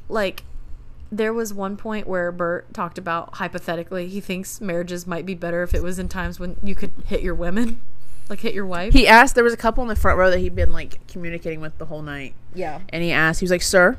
Like, 0.07 0.43
there 1.17 1.33
was 1.33 1.53
one 1.53 1.77
point 1.77 2.07
where 2.07 2.31
Bert 2.31 2.73
talked 2.73 2.97
about 2.97 3.35
hypothetically 3.35 4.07
he 4.07 4.19
thinks 4.19 4.59
marriages 4.59 5.07
might 5.07 5.25
be 5.25 5.33
better 5.35 5.63
if 5.63 5.73
it 5.73 5.81
was 5.81 5.97
in 5.99 6.09
times 6.09 6.39
when 6.39 6.57
you 6.63 6.75
could 6.75 6.91
hit 7.05 7.21
your 7.21 7.35
women, 7.35 7.81
like 8.29 8.39
hit 8.41 8.53
your 8.53 8.65
wife. 8.65 8.93
he 8.93 9.07
asked. 9.07 9.35
There 9.35 9.43
was 9.43 9.53
a 9.53 9.57
couple 9.57 9.81
in 9.83 9.87
the 9.87 9.95
front 9.95 10.17
row 10.17 10.29
that 10.29 10.39
he'd 10.39 10.55
been 10.55 10.71
like 10.73 11.05
communicating 11.07 11.61
with 11.61 11.77
the 11.77 11.85
whole 11.85 12.01
night. 12.01 12.33
yeah, 12.53 12.81
and 12.89 13.03
he 13.03 13.11
asked, 13.11 13.39
he 13.39 13.43
was 13.45 13.51
like, 13.51 13.61
"Sir," 13.61 13.97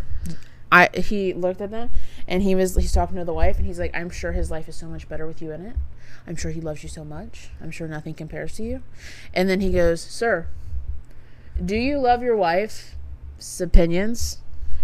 I 0.71 0.89
he 0.95 1.33
looked 1.33 1.61
at 1.61 1.71
them, 1.71 1.91
and 2.29 2.43
he 2.43 2.55
was 2.55 2.75
he's 2.77 2.93
talking 2.93 3.17
to 3.17 3.25
the 3.25 3.33
wife, 3.35 3.57
and 3.57 3.67
he's 3.67 3.79
like, 3.79 3.95
"I'm 3.95 4.11
sure 4.11 4.33
his 4.33 4.51
life 4.51 4.69
is 4.69 4.77
so 4.77 4.87
much 4.87 5.09
better 5.09 5.27
with 5.27 5.41
you 5.41 5.53
in 5.53 5.65
it. 5.65 5.77
I'm 6.27 6.37
sure 6.37 6.51
he 6.51 6.61
loves 6.61 6.83
you 6.83 6.89
so 6.89 7.05
much. 7.05 7.51
I'm 7.63 7.71
sure 7.71 7.87
nothing 7.89 8.15
compares 8.15 8.55
to 8.57 8.63
you." 8.63 8.83
And 9.33 9.49
then 9.49 9.61
he 9.61 9.71
goes, 9.73 10.01
"Sir, 10.01 10.49
do 11.65 11.77
you 11.77 11.99
love 11.99 12.23
your 12.23 12.37
wife's 12.37 12.95
opinions?" 13.61 14.39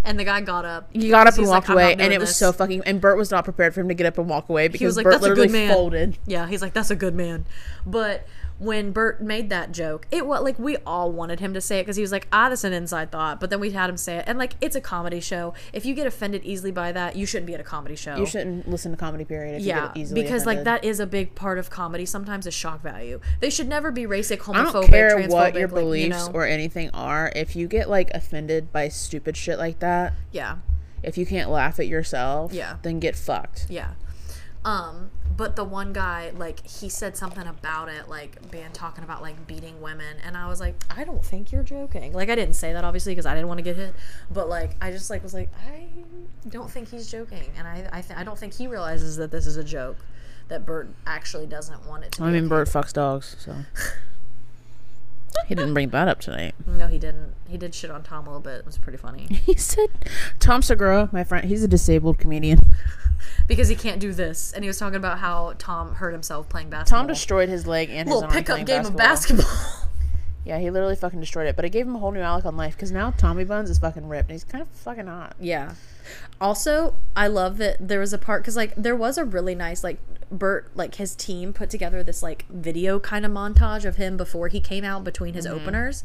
And 0.04 0.18
the 0.18 0.24
guy 0.24 0.40
got 0.40 0.64
up. 0.64 0.88
He 0.92 1.08
got 1.08 1.26
up 1.26 1.36
and 1.38 1.46
walked 1.46 1.68
"I'm 1.68 1.74
away, 1.74 1.92
and 1.92 2.12
it 2.12 2.18
was 2.18 2.30
this." 2.30 2.36
so 2.38 2.52
fucking. 2.52 2.82
And 2.86 3.00
Bert 3.00 3.16
was 3.16 3.30
not 3.30 3.44
prepared 3.44 3.74
for 3.74 3.80
him 3.80 3.88
to 3.88 3.94
get 3.94 4.06
up 4.06 4.18
and 4.18 4.28
walk 4.28 4.48
away 4.48 4.68
because 4.68 4.86
was 4.86 4.96
like, 4.96 5.04
Bert 5.04 5.12
"That's 5.14 5.26
a 5.26 5.28
good 5.28 5.38
literally 5.38 5.52
man." 5.52 5.74
folded. 5.74 6.18
Yeah, 6.26 6.46
he's 6.46 6.62
like, 6.62 6.72
that's 6.72 6.90
a 6.90 6.96
good 6.96 7.14
man. 7.14 7.44
But 7.86 8.26
when 8.62 8.92
Bert 8.92 9.20
made 9.20 9.50
that 9.50 9.72
joke, 9.72 10.06
it 10.10 10.26
was 10.26 10.42
like 10.42 10.58
we 10.58 10.76
all 10.86 11.10
wanted 11.10 11.40
him 11.40 11.52
to 11.54 11.60
say 11.60 11.78
it 11.78 11.82
because 11.82 11.96
he 11.96 12.02
was 12.02 12.12
like, 12.12 12.28
ah, 12.32 12.48
that's 12.48 12.64
an 12.64 12.72
inside 12.72 13.10
thought. 13.10 13.40
But 13.40 13.50
then 13.50 13.60
we 13.60 13.70
had 13.72 13.90
him 13.90 13.96
say 13.96 14.16
it, 14.18 14.24
and 14.26 14.38
like 14.38 14.54
it's 14.60 14.76
a 14.76 14.80
comedy 14.80 15.20
show. 15.20 15.54
If 15.72 15.84
you 15.84 15.94
get 15.94 16.06
offended 16.06 16.44
easily 16.44 16.70
by 16.72 16.92
that, 16.92 17.16
you 17.16 17.26
shouldn't 17.26 17.46
be 17.46 17.54
at 17.54 17.60
a 17.60 17.64
comedy 17.64 17.96
show. 17.96 18.16
You 18.16 18.26
shouldn't 18.26 18.68
listen 18.68 18.90
to 18.92 18.96
comedy 18.96 19.24
period 19.24 19.56
if 19.56 19.62
Yeah, 19.62 19.74
you 19.82 19.88
get 19.88 19.96
easily 19.96 20.22
because 20.22 20.46
like 20.46 20.64
that 20.64 20.84
is 20.84 21.00
a 21.00 21.06
big 21.06 21.34
part 21.34 21.58
of 21.58 21.70
comedy. 21.70 22.06
Sometimes 22.06 22.46
is 22.46 22.54
shock 22.54 22.82
value. 22.82 23.20
They 23.40 23.50
should 23.50 23.68
never 23.68 23.90
be 23.90 24.04
racist, 24.04 24.38
homophobic, 24.38 24.54
I 24.68 24.72
don't 24.72 24.86
care 24.88 25.16
transphobic. 25.16 25.28
what 25.28 25.54
your 25.54 25.68
like, 25.68 25.76
you 25.76 25.82
beliefs 25.82 26.26
know? 26.28 26.32
or 26.34 26.46
anything 26.46 26.90
are. 26.94 27.32
If 27.34 27.56
you 27.56 27.66
get 27.68 27.90
like 27.90 28.10
offended 28.14 28.72
by 28.72 28.88
stupid 28.88 29.36
shit 29.36 29.58
like 29.58 29.80
that, 29.80 30.12
yeah, 30.30 30.58
if 31.02 31.18
you 31.18 31.26
can't 31.26 31.50
laugh 31.50 31.80
at 31.80 31.88
yourself, 31.88 32.52
Yeah. 32.52 32.76
then 32.82 33.00
get 33.00 33.16
fucked. 33.16 33.66
yeah. 33.68 33.92
Um, 34.64 35.10
but 35.36 35.56
the 35.56 35.64
one 35.64 35.92
guy, 35.92 36.32
like, 36.36 36.66
he 36.66 36.88
said 36.88 37.16
something 37.16 37.46
about 37.46 37.88
it, 37.88 38.08
like, 38.08 38.50
being 38.50 38.70
talking 38.72 39.04
about 39.04 39.22
like 39.22 39.46
beating 39.46 39.80
women, 39.80 40.16
and 40.24 40.36
I 40.36 40.48
was 40.48 40.60
like, 40.60 40.74
I 40.94 41.04
don't 41.04 41.24
think 41.24 41.52
you're 41.52 41.62
joking. 41.62 42.12
Like, 42.12 42.28
I 42.30 42.34
didn't 42.34 42.54
say 42.54 42.72
that 42.72 42.84
obviously 42.84 43.12
because 43.12 43.26
I 43.26 43.34
didn't 43.34 43.48
want 43.48 43.58
to 43.58 43.62
get 43.62 43.76
hit, 43.76 43.94
but 44.30 44.48
like, 44.48 44.76
I 44.80 44.90
just 44.90 45.10
like 45.10 45.22
was 45.22 45.34
like, 45.34 45.50
I 45.66 45.86
don't 46.48 46.70
think 46.70 46.90
he's 46.90 47.10
joking, 47.10 47.44
and 47.56 47.66
I 47.66 47.88
I, 47.92 48.00
th- 48.00 48.18
I 48.18 48.24
don't 48.24 48.38
think 48.38 48.54
he 48.54 48.66
realizes 48.66 49.16
that 49.16 49.30
this 49.30 49.46
is 49.46 49.56
a 49.56 49.64
joke. 49.64 49.98
That 50.48 50.66
Bert 50.66 50.88
actually 51.06 51.46
doesn't 51.46 51.86
want 51.86 52.04
it 52.04 52.12
to. 52.12 52.24
I 52.24 52.26
be 52.26 52.40
mean. 52.40 52.48
Bert 52.48 52.68
fucks 52.68 52.92
dogs, 52.92 53.36
so 53.38 53.54
he 55.46 55.54
didn't 55.54 55.72
bring 55.72 55.88
that 55.90 56.08
up 56.08 56.20
tonight. 56.20 56.54
No, 56.66 56.88
he 56.88 56.98
didn't. 56.98 57.34
He 57.48 57.56
did 57.56 57.74
shit 57.74 57.90
on 57.90 58.02
Tom 58.02 58.26
a 58.26 58.28
little 58.28 58.40
bit. 58.40 58.58
It 58.60 58.66
was 58.66 58.76
pretty 58.76 58.98
funny 58.98 59.26
He 59.46 59.54
said, 59.54 59.88
"Tom 60.40 60.60
Segura, 60.62 61.08
my 61.12 61.24
friend, 61.24 61.46
he's 61.46 61.62
a 61.62 61.68
disabled 61.68 62.18
comedian. 62.18 62.58
because 63.46 63.68
he 63.68 63.76
can't 63.76 64.00
do 64.00 64.12
this, 64.12 64.52
and 64.52 64.64
he 64.64 64.68
was 64.68 64.78
talking 64.78 64.96
about 64.96 65.18
how 65.18 65.54
Tom 65.58 65.94
hurt 65.94 66.12
himself 66.12 66.48
playing 66.48 66.70
basketball. 66.70 67.00
Tom 67.00 67.06
destroyed 67.06 67.48
his 67.48 67.66
leg 67.66 67.90
and 67.90 68.08
his 68.08 68.14
little 68.14 68.24
arm 68.24 68.32
pickup 68.32 68.54
playing 68.54 68.66
game 68.66 68.84
of 68.86 68.96
basketball. 68.96 69.44
basketball. 69.46 69.78
Yeah, 70.44 70.58
he 70.58 70.70
literally 70.70 70.96
fucking 70.96 71.20
destroyed 71.20 71.46
it. 71.46 71.56
But 71.56 71.64
it 71.64 71.70
gave 71.70 71.86
him 71.86 71.94
a 71.94 71.98
whole 71.98 72.10
new 72.10 72.20
outlook 72.20 72.46
on 72.46 72.56
life 72.56 72.74
because 72.74 72.90
now 72.90 73.12
Tommy 73.12 73.44
Buns 73.44 73.70
is 73.70 73.78
fucking 73.78 74.08
ripped. 74.08 74.28
And 74.28 74.32
he's 74.34 74.44
kind 74.44 74.62
of 74.62 74.68
fucking 74.68 75.06
hot. 75.06 75.36
Yeah. 75.38 75.74
Also, 76.40 76.94
I 77.14 77.28
love 77.28 77.58
that 77.58 77.76
there 77.80 78.00
was 78.00 78.12
a 78.12 78.18
part 78.18 78.42
because 78.42 78.56
like 78.56 78.74
there 78.74 78.96
was 78.96 79.18
a 79.18 79.24
really 79.24 79.54
nice 79.54 79.84
like 79.84 79.98
Bert 80.32 80.70
like 80.74 80.94
his 80.96 81.14
team 81.14 81.52
put 81.52 81.68
together 81.70 82.02
this 82.02 82.22
like 82.22 82.46
video 82.48 82.98
kind 82.98 83.24
of 83.26 83.30
montage 83.32 83.84
of 83.84 83.96
him 83.96 84.16
before 84.16 84.48
he 84.48 84.60
came 84.60 84.82
out 84.84 85.04
between 85.04 85.34
his 85.34 85.46
openers, 85.46 86.04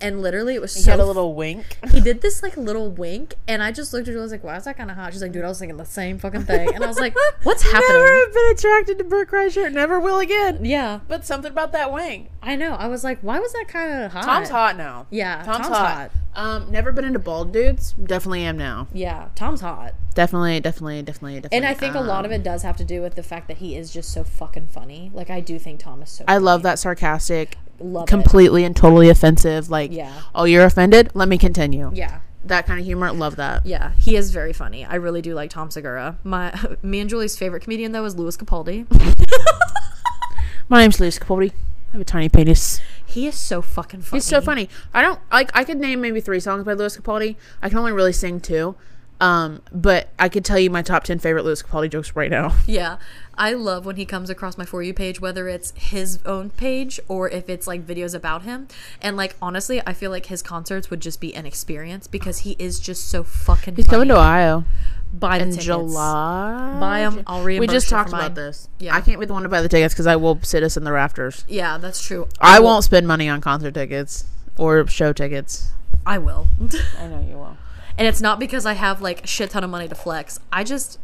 and 0.00 0.20
literally 0.20 0.54
it 0.54 0.60
was 0.60 0.74
He 0.74 0.82
so 0.82 0.90
had 0.90 1.00
a 1.00 1.04
little 1.06 1.34
wink. 1.34 1.78
he 1.92 2.00
did 2.00 2.20
this 2.20 2.42
like 2.42 2.56
little 2.56 2.90
wink, 2.90 3.36
and 3.46 3.62
I 3.62 3.70
just 3.72 3.92
looked 3.92 4.08
at 4.08 4.14
her. 4.14 4.20
I 4.20 4.22
was 4.22 4.32
like, 4.32 4.44
"Wow, 4.44 4.56
is 4.56 4.64
that 4.64 4.76
kind 4.76 4.90
of 4.90 4.96
hot?" 4.96 5.12
She's 5.12 5.22
like, 5.22 5.32
"Dude, 5.32 5.44
I 5.44 5.48
was 5.48 5.58
thinking 5.58 5.76
the 5.76 5.84
same 5.84 6.18
fucking 6.18 6.44
thing," 6.44 6.74
and 6.74 6.82
I 6.84 6.86
was 6.86 6.98
like, 6.98 7.14
"What's 7.44 7.62
happening?" 7.62 7.88
Never 8.02 8.18
have 8.24 8.34
been 8.34 8.50
attracted 8.52 8.98
to 8.98 9.04
Bert 9.04 9.30
Kreischer. 9.30 9.72
Never 9.72 10.00
will 10.00 10.18
again. 10.18 10.64
Yeah, 10.64 11.00
But 11.08 11.24
something 11.24 11.50
about 11.50 11.72
that 11.72 11.92
wink. 11.92 12.30
I 12.42 12.56
know. 12.56 12.74
I 12.74 12.88
was 12.88 13.04
like, 13.04 13.20
"Why 13.20 13.38
was 13.38 13.52
that 13.52 13.66
kind 13.68 14.04
of 14.04 14.12
hot?" 14.12 14.24
Tom's 14.24 14.50
hot 14.50 14.76
now. 14.76 15.06
Yeah, 15.10 15.42
Tom's, 15.44 15.66
Tom's 15.66 15.68
hot. 15.68 15.94
hot. 15.94 16.10
Um, 16.34 16.70
never 16.70 16.92
been 16.92 17.04
into 17.04 17.18
bald 17.18 17.52
dudes. 17.52 17.92
Definitely 17.92 18.42
am 18.44 18.56
now. 18.56 18.86
Yeah, 18.92 19.28
Tom's 19.34 19.60
hot. 19.60 19.94
Definitely, 20.18 20.58
definitely, 20.58 21.00
definitely, 21.02 21.34
definitely. 21.42 21.56
And 21.58 21.64
I 21.64 21.74
think 21.74 21.94
a 21.94 22.00
lot 22.00 22.24
of 22.24 22.32
it 22.32 22.38
um, 22.38 22.42
does 22.42 22.62
have 22.64 22.76
to 22.78 22.84
do 22.84 23.00
with 23.00 23.14
the 23.14 23.22
fact 23.22 23.46
that 23.46 23.58
he 23.58 23.76
is 23.76 23.92
just 23.92 24.10
so 24.12 24.24
fucking 24.24 24.66
funny. 24.66 25.12
Like 25.14 25.30
I 25.30 25.38
do 25.38 25.60
think 25.60 25.78
Thomas 25.78 26.10
is 26.10 26.16
so. 26.16 26.24
I 26.26 26.32
funny. 26.34 26.44
love 26.44 26.62
that 26.64 26.80
sarcastic, 26.80 27.56
Love 27.78 28.02
it. 28.02 28.08
completely 28.08 28.64
and 28.64 28.74
totally 28.74 29.10
offensive. 29.10 29.70
Like, 29.70 29.92
Yeah. 29.92 30.12
oh, 30.34 30.42
you're 30.42 30.64
offended? 30.64 31.12
Let 31.14 31.28
me 31.28 31.38
continue. 31.38 31.92
Yeah, 31.94 32.18
That 32.44 32.66
kind 32.66 32.80
of 32.80 32.84
humor. 32.84 33.12
Love 33.12 33.36
that. 33.36 33.64
yeah, 33.64 33.92
he 33.96 34.16
is 34.16 34.32
very 34.32 34.52
funny. 34.52 34.84
I 34.84 34.96
really 34.96 35.22
do 35.22 35.34
like 35.34 35.50
Tom 35.50 35.70
Segura. 35.70 36.18
My 36.24 36.52
me 36.82 36.98
and 36.98 37.08
Julie's 37.08 37.36
favorite 37.38 37.62
comedian 37.62 37.92
though 37.92 38.04
is 38.04 38.16
Lewis 38.16 38.36
Capaldi. 38.36 38.86
My 40.68 40.80
name's 40.80 40.98
Lewis 40.98 41.18
Capaldi. 41.20 41.52
I 41.52 41.92
have 41.92 42.00
a 42.00 42.04
tiny 42.04 42.28
penis. 42.28 42.80
he 43.06 43.28
is 43.28 43.36
so 43.36 43.62
fucking 43.62 44.02
funny. 44.02 44.18
He's 44.18 44.24
so 44.26 44.40
funny. 44.40 44.68
I 44.92 45.00
don't 45.00 45.20
like. 45.30 45.50
I 45.54 45.62
could 45.62 45.78
name 45.78 46.00
maybe 46.00 46.20
three 46.20 46.40
songs 46.40 46.64
by 46.64 46.72
Lewis 46.74 46.96
Capaldi. 46.96 47.36
I 47.62 47.68
can 47.68 47.78
only 47.78 47.92
really 47.92 48.12
sing 48.12 48.40
two. 48.40 48.74
Um, 49.20 49.62
but 49.72 50.10
I 50.18 50.28
could 50.28 50.44
tell 50.44 50.58
you 50.58 50.70
my 50.70 50.82
top 50.82 51.02
ten 51.04 51.18
favorite 51.18 51.44
Lewis 51.44 51.62
Capaldi 51.62 51.90
jokes 51.90 52.14
right 52.14 52.30
now. 52.30 52.54
Yeah, 52.66 52.98
I 53.36 53.52
love 53.54 53.84
when 53.86 53.96
he 53.96 54.04
comes 54.04 54.30
across 54.30 54.56
my 54.56 54.64
for 54.64 54.82
you 54.82 54.94
page, 54.94 55.20
whether 55.20 55.48
it's 55.48 55.72
his 55.76 56.20
own 56.24 56.50
page 56.50 57.00
or 57.08 57.28
if 57.28 57.48
it's 57.48 57.66
like 57.66 57.84
videos 57.86 58.14
about 58.14 58.42
him. 58.42 58.68
And 59.02 59.16
like 59.16 59.34
honestly, 59.42 59.80
I 59.86 59.92
feel 59.92 60.10
like 60.12 60.26
his 60.26 60.40
concerts 60.42 60.90
would 60.90 61.00
just 61.00 61.20
be 61.20 61.34
an 61.34 61.46
experience 61.46 62.06
because 62.06 62.40
he 62.40 62.54
is 62.60 62.78
just 62.78 63.08
so 63.08 63.24
fucking. 63.24 63.74
He's 63.76 63.86
funny. 63.86 63.94
coming 63.96 64.08
to 64.08 64.16
Ohio 64.18 64.64
buy 65.12 65.38
the 65.38 65.44
in 65.44 65.50
tickets. 65.50 65.64
July. 65.66 66.76
Buy 66.78 67.00
'em, 67.00 67.22
I'll 67.26 67.42
reimburse 67.42 67.66
We 67.68 67.72
just 67.74 67.86
you 67.90 67.96
talked 67.96 68.12
mine. 68.12 68.20
about 68.20 68.34
this. 68.34 68.68
Yeah. 68.78 68.94
I 68.94 69.00
can't 69.00 69.18
be 69.18 69.26
the 69.26 69.32
one 69.32 69.42
to 69.42 69.48
buy 69.48 69.62
the 69.62 69.68
tickets 69.68 69.94
because 69.94 70.06
I 70.06 70.16
will 70.16 70.38
sit 70.42 70.62
us 70.62 70.76
in 70.76 70.84
the 70.84 70.92
rafters. 70.92 71.44
Yeah, 71.48 71.78
that's 71.78 72.02
true. 72.06 72.28
I 72.40 72.58
will- 72.60 72.66
won't 72.66 72.84
spend 72.84 73.08
money 73.08 73.28
on 73.28 73.40
concert 73.40 73.72
tickets 73.74 74.24
or 74.58 74.86
show 74.86 75.12
tickets. 75.12 75.70
I 76.06 76.18
will. 76.18 76.46
I 77.00 77.06
know 77.08 77.20
you 77.28 77.36
will. 77.36 77.56
And 77.98 78.06
it's 78.06 78.20
not 78.20 78.38
because 78.38 78.64
I 78.64 78.74
have 78.74 79.02
like 79.02 79.24
a 79.24 79.26
shit 79.26 79.50
ton 79.50 79.64
of 79.64 79.70
money 79.70 79.88
to 79.88 79.94
flex. 79.94 80.38
I 80.52 80.64
just 80.64 80.98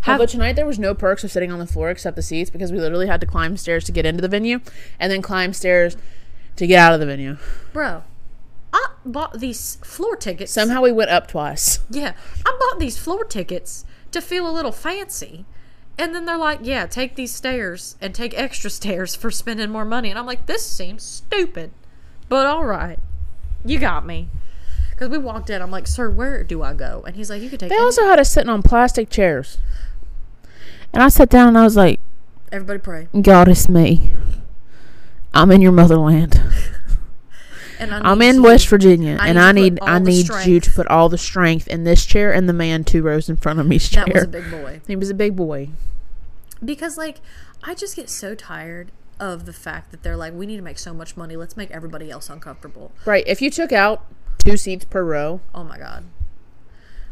have 0.00 0.18
but 0.18 0.28
tonight 0.30 0.54
there 0.54 0.66
was 0.66 0.78
no 0.78 0.94
perks 0.94 1.22
of 1.22 1.30
sitting 1.30 1.52
on 1.52 1.60
the 1.60 1.66
floor 1.66 1.90
except 1.90 2.16
the 2.16 2.22
seats 2.22 2.50
because 2.50 2.72
we 2.72 2.80
literally 2.80 3.06
had 3.06 3.20
to 3.20 3.26
climb 3.26 3.56
stairs 3.56 3.84
to 3.84 3.92
get 3.92 4.04
into 4.04 4.20
the 4.20 4.28
venue 4.28 4.60
and 4.98 5.12
then 5.12 5.22
climb 5.22 5.52
stairs 5.52 5.96
to 6.56 6.66
get 6.66 6.78
out 6.78 6.92
of 6.92 7.00
the 7.00 7.06
venue. 7.06 7.36
bro. 7.72 8.02
I 8.72 8.86
bought 9.04 9.38
these 9.38 9.76
floor 9.76 10.16
tickets. 10.16 10.50
Somehow 10.50 10.80
we 10.80 10.92
went 10.92 11.10
up 11.10 11.28
twice. 11.28 11.80
yeah, 11.90 12.14
I 12.46 12.56
bought 12.58 12.80
these 12.80 12.96
floor 12.96 13.22
tickets 13.24 13.84
to 14.12 14.20
feel 14.22 14.48
a 14.48 14.50
little 14.50 14.72
fancy. 14.72 15.44
And 15.98 16.14
then 16.14 16.24
they're 16.24 16.38
like, 16.38 16.60
"Yeah, 16.62 16.86
take 16.86 17.14
these 17.16 17.34
stairs 17.34 17.96
and 18.00 18.14
take 18.14 18.32
extra 18.32 18.70
stairs 18.80 19.14
for 19.14 19.30
spending 19.30 19.68
more 19.70 19.84
money." 19.84 20.08
And 20.08 20.18
I'm 20.18 20.24
like, 20.24 20.46
"This 20.46 20.66
seems 20.66 21.02
stupid." 21.02 21.70
But 22.30 22.46
all 22.46 22.64
right. 22.64 22.98
You 23.62 23.78
got 23.78 24.06
me. 24.06 24.28
Cuz 24.96 25.08
we 25.08 25.18
walked 25.18 25.50
in, 25.50 25.60
I'm 25.62 25.70
like, 25.70 25.86
"Sir, 25.86 26.10
where 26.10 26.42
do 26.44 26.62
I 26.62 26.74
go?" 26.74 27.02
And 27.06 27.16
he's 27.16 27.30
like, 27.30 27.42
"You 27.42 27.48
can 27.48 27.58
take 27.58 27.70
They 27.70 27.76
any- 27.76 27.84
also 27.84 28.04
had 28.04 28.18
us 28.20 28.30
sitting 28.30 28.50
on 28.50 28.62
plastic 28.62 29.10
chairs. 29.10 29.58
And 30.92 31.02
I 31.02 31.08
sat 31.08 31.28
down 31.30 31.48
and 31.48 31.58
I 31.58 31.64
was 31.64 31.76
like, 31.76 31.98
everybody 32.50 32.78
pray." 32.78 33.08
God, 33.20 33.48
it's 33.48 33.68
me. 33.68 34.12
I'm 35.34 35.50
in 35.50 35.60
your 35.60 35.72
motherland. 35.72 36.40
And 37.78 37.92
I 37.92 38.12
I'm 38.12 38.22
in 38.22 38.42
West 38.42 38.68
Virginia, 38.68 39.18
I 39.20 39.28
and 39.28 39.40
I 39.40 39.50
need 39.50 39.80
I 39.82 39.98
need 39.98 40.28
you 40.44 40.60
to 40.60 40.70
put 40.70 40.86
all 40.86 41.08
the 41.08 41.18
strength 41.18 41.66
in 41.66 41.82
this 41.82 42.06
chair 42.06 42.32
and 42.32 42.48
the 42.48 42.52
man 42.52 42.84
two 42.84 43.02
rows 43.02 43.28
in 43.28 43.36
front 43.36 43.58
of 43.58 43.66
me's 43.66 43.88
chair. 43.88 44.04
That 44.06 44.14
was 44.14 44.22
a 44.22 44.28
big 44.28 44.50
boy. 44.52 44.80
he 44.86 44.94
was 44.94 45.10
a 45.10 45.14
big 45.14 45.34
boy. 45.34 45.70
Because 46.64 46.96
like 46.96 47.16
I 47.64 47.74
just 47.74 47.96
get 47.96 48.08
so 48.08 48.36
tired 48.36 48.92
of 49.18 49.46
the 49.46 49.52
fact 49.52 49.90
that 49.90 50.04
they're 50.04 50.16
like, 50.16 50.32
we 50.32 50.46
need 50.46 50.58
to 50.58 50.62
make 50.62 50.78
so 50.78 50.94
much 50.94 51.16
money. 51.16 51.34
Let's 51.34 51.56
make 51.56 51.72
everybody 51.72 52.08
else 52.08 52.30
uncomfortable. 52.30 52.92
Right. 53.04 53.24
If 53.26 53.42
you 53.42 53.50
took 53.50 53.72
out 53.72 54.04
two 54.44 54.56
seats 54.56 54.84
per 54.84 55.02
row, 55.04 55.40
Oh 55.54 55.64
my 55.64 55.78
god. 55.78 56.04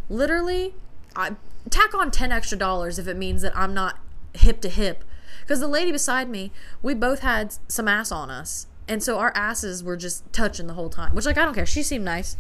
Literally, 0.09 0.75
I 1.15 1.33
tack 1.69 1.95
on 1.95 2.11
10 2.11 2.33
extra 2.33 2.59
dollars 2.59 2.99
if 2.99 3.07
it 3.07 3.17
means 3.17 3.43
that 3.43 3.57
I'm 3.57 3.73
not 3.75 3.99
hip 4.35 4.61
to 4.63 4.69
hip. 4.69 5.05
Because 5.43 5.61
the 5.61 5.69
lady 5.69 5.93
beside 5.93 6.29
me, 6.29 6.53
we 6.83 6.95
both 6.95 7.21
had 7.21 7.55
some 7.69 7.89
ass 7.89 8.11
on 8.13 8.31
us. 8.31 8.67
And 8.89 9.03
so 9.03 9.19
our 9.19 9.33
asses 9.37 9.85
were 9.85 9.97
just 9.97 10.31
touching 10.33 10.67
the 10.67 10.75
whole 10.75 10.89
time. 10.89 11.15
Which, 11.15 11.27
like, 11.27 11.39
I 11.39 11.45
don't 11.45 11.55
care. 11.55 11.67
She 11.67 11.83
seemed 11.83 12.05
nice. 12.05 12.37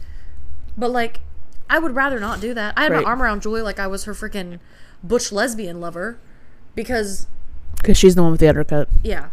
But, 0.77 0.91
like, 0.91 1.21
I 1.69 1.79
would 1.79 1.95
rather 1.95 2.19
not 2.19 2.41
do 2.41 2.55
that. 2.55 2.75
I 2.77 2.83
had 2.85 2.93
Right. 2.93 3.05
my 3.05 3.09
arm 3.11 3.23
around 3.23 3.43
Julie 3.43 3.63
like 3.63 3.79
I 3.79 3.87
was 3.87 4.05
her 4.05 4.15
freaking 4.15 4.59
butch 5.03 5.31
lesbian 5.31 5.81
lover. 5.81 6.19
Because, 6.75 7.27
because 7.77 7.97
she's 7.97 8.15
the 8.17 8.23
one 8.23 8.33
with 8.33 8.41
the 8.41 8.49
undercut. 8.49 8.89
yeah. 9.05 9.29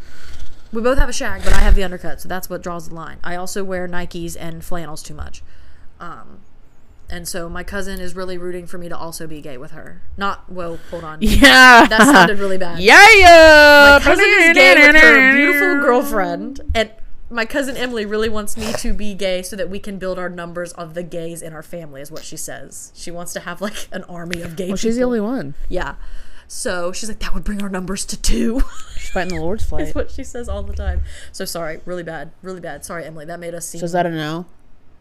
We 0.72 0.82
both 0.82 0.97
have 0.97 1.09
a 1.09 1.13
shag, 1.13 1.43
but 1.43 1.53
I 1.53 1.59
have 1.59 1.76
the 1.76 1.84
undercut, 1.84 2.22
so 2.22 2.28
that's 2.28 2.49
what 2.49 2.61
draws 2.61 2.89
the 2.89 2.95
line. 2.95 3.20
I 3.24 3.36
also 3.36 3.63
wear 3.63 3.88
Nikes 3.88 4.36
and 4.39 4.63
flannels 4.63 5.01
too 5.01 5.13
much. 5.13 5.41
Um, 5.99 6.39
and 7.09 7.28
so 7.28 7.47
my 7.47 7.63
cousin 7.63 7.99
is 8.01 8.15
really 8.15 8.38
rooting 8.38 8.68
for 8.68 8.78
me 8.78 8.89
to 8.89 8.97
also 8.97 9.28
be 9.28 9.39
gay 9.39 9.57
with 9.57 9.72
her. 9.72 10.01
Not, 10.18 10.51
well, 10.51 10.78
hold 10.91 11.03
on. 11.05 11.20
Yeah. 11.22 11.86
That 11.88 12.01
sounded 12.01 12.39
really 12.39 12.57
bad. 12.57 12.80
Yeah. 12.82 12.97
My 13.97 14.03
cousin 14.03 14.26
is 14.26 14.53
gay 14.53 14.76
with 14.76 14.95
her 14.95 15.34
beautiful 15.34 15.76
girlfriend, 15.82 16.61
and 16.76 16.91
my 17.30 17.45
cousin 17.45 17.78
Emily 17.78 18.05
really 18.05 18.30
wants 18.30 18.57
me 18.57 18.74
to 18.74 18.93
be 18.93 19.13
gay 19.13 19.41
so 19.41 19.55
that 19.55 19.70
we 19.70 19.80
can 19.80 19.97
build 19.97 20.20
our 20.20 20.30
numbers 20.30 20.74
of 20.74 20.93
the 20.93 21.03
gays 21.03 21.41
in 21.41 21.53
our 21.53 21.63
family, 21.63 22.01
is 22.01 22.11
what 22.11 22.24
she 22.24 22.38
says. 22.38 22.91
She 22.95 23.11
wants 23.11 23.34
to 23.34 23.39
have 23.41 23.61
like 23.61 23.88
an 23.91 24.03
army 24.05 24.41
of 24.41 24.55
gay 24.55 24.68
Well, 24.68 24.78
she's 24.78 24.97
the 24.97 25.03
only 25.03 25.22
one. 25.22 25.53
Yeah. 25.70 25.95
So 26.47 26.91
she's 26.91 27.09
like, 27.09 27.19
that 27.19 27.33
would 27.33 27.43
bring 27.43 27.61
our 27.61 27.69
numbers 27.69 28.05
to 28.05 28.21
two. 28.21 28.63
She's 28.97 29.09
fighting 29.09 29.35
the 29.37 29.41
Lord's 29.41 29.63
fight. 29.69 29.85
That's 29.85 29.95
what 29.95 30.11
she 30.11 30.23
says 30.23 30.47
all 30.47 30.63
the 30.63 30.73
time. 30.73 31.01
So 31.31 31.43
sorry, 31.45 31.81
really 31.85 32.03
bad, 32.03 32.31
really 32.41 32.61
bad. 32.61 32.85
Sorry, 32.85 33.03
Emily, 33.05 33.25
that 33.25 33.39
made 33.39 33.53
us 33.53 33.67
seem 33.67 33.79
So 33.79 33.85
is 33.85 33.91
that 33.91 34.05
a 34.05 34.09
no? 34.11 34.45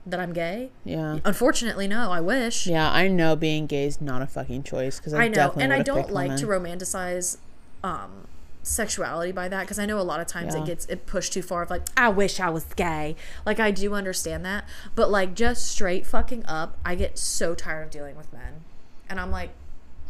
that 0.06 0.20
I'm 0.20 0.32
gay. 0.32 0.70
Yeah. 0.84 1.18
Unfortunately, 1.24 1.88
no. 1.88 2.12
I 2.12 2.20
wish. 2.20 2.66
Yeah, 2.66 2.90
I 2.90 3.08
know 3.08 3.34
being 3.34 3.66
gay 3.66 3.86
is 3.86 4.00
not 4.00 4.22
a 4.22 4.26
fucking 4.26 4.62
choice 4.62 4.98
because 4.98 5.12
I, 5.12 5.24
I 5.24 5.28
know, 5.28 5.34
definitely 5.34 5.64
and 5.64 5.72
I 5.72 5.82
don't 5.82 6.10
like 6.10 6.36
to 6.36 6.46
romanticize 6.46 7.38
um, 7.82 8.28
sexuality 8.62 9.32
by 9.32 9.48
that 9.48 9.62
because 9.62 9.78
I 9.80 9.86
know 9.86 9.98
a 9.98 10.02
lot 10.02 10.20
of 10.20 10.28
times 10.28 10.54
Yeah. 10.54 10.62
it 10.62 10.66
gets 10.66 10.86
it 10.86 11.06
pushed 11.06 11.32
too 11.32 11.42
far. 11.42 11.62
Of 11.62 11.70
like, 11.70 11.88
I 11.96 12.08
wish 12.08 12.38
I 12.38 12.50
was 12.50 12.64
gay. 12.74 13.16
Like 13.44 13.58
I 13.58 13.72
do 13.72 13.94
understand 13.94 14.44
that, 14.44 14.64
but 14.94 15.10
like 15.10 15.34
just 15.34 15.66
straight 15.66 16.06
fucking 16.06 16.46
up, 16.46 16.78
I 16.84 16.94
get 16.94 17.18
so 17.18 17.54
tired 17.56 17.82
of 17.82 17.90
dealing 17.90 18.16
with 18.16 18.32
men, 18.32 18.64
and 19.08 19.18
I'm 19.18 19.32
like, 19.32 19.50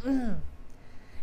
mm. 0.05 0.37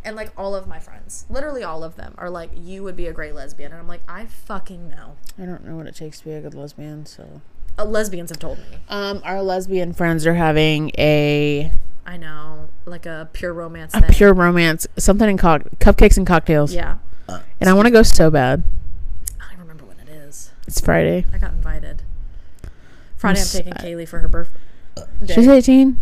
And 0.05 0.15
like 0.15 0.31
all 0.37 0.55
of 0.55 0.67
my 0.67 0.79
friends, 0.79 1.25
literally 1.29 1.63
all 1.63 1.83
of 1.83 1.95
them, 1.95 2.13
are 2.17 2.29
like, 2.29 2.51
you 2.55 2.83
would 2.83 2.95
be 2.95 3.07
a 3.07 3.13
great 3.13 3.33
lesbian, 3.35 3.71
and 3.71 3.79
I'm 3.81 3.87
like, 3.87 4.01
I 4.07 4.25
fucking 4.25 4.89
know. 4.89 5.15
I 5.41 5.45
don't 5.45 5.63
know 5.65 5.75
what 5.75 5.87
it 5.87 5.95
takes 5.95 6.19
to 6.19 6.25
be 6.25 6.31
a 6.33 6.41
good 6.41 6.53
lesbian. 6.53 7.05
So, 7.05 7.41
Uh, 7.77 7.85
lesbians 7.85 8.29
have 8.29 8.39
told 8.39 8.57
me. 8.59 8.65
um, 8.89 9.21
our 9.23 9.41
lesbian 9.41 9.93
friends 9.93 10.25
are 10.27 10.33
having 10.35 10.91
a 10.97 11.71
I 12.05 12.17
know, 12.17 12.67
like 12.85 13.05
a 13.05 13.29
pure 13.33 13.53
romance 13.53 13.93
a 13.93 14.01
thing. 14.01 14.09
pure 14.11 14.33
romance, 14.33 14.85
something 14.97 15.29
in 15.29 15.37
co- 15.37 15.59
cupcakes 15.79 16.17
and 16.17 16.27
cocktails. 16.27 16.73
yeah. 16.73 16.97
And 17.61 17.69
I 17.69 17.73
want 17.73 17.85
to 17.85 17.91
go 17.91 18.03
so 18.03 18.29
bad. 18.29 18.61
I 19.39 19.51
don't 19.51 19.61
remember 19.61 19.85
when 19.85 19.99
it 19.99 20.09
is. 20.09 20.51
It's 20.67 20.81
Friday. 20.81 21.25
I 21.33 21.37
got 21.37 21.51
invited. 21.53 22.03
Friday, 23.15 23.39
I'm 23.39 23.43
s- 23.43 23.53
taking 23.53 23.73
Kaylee 23.73 24.05
for 24.07 24.19
her 24.19 24.27
birthday. 24.27 24.59
She's 25.27 25.47
18. 25.47 25.97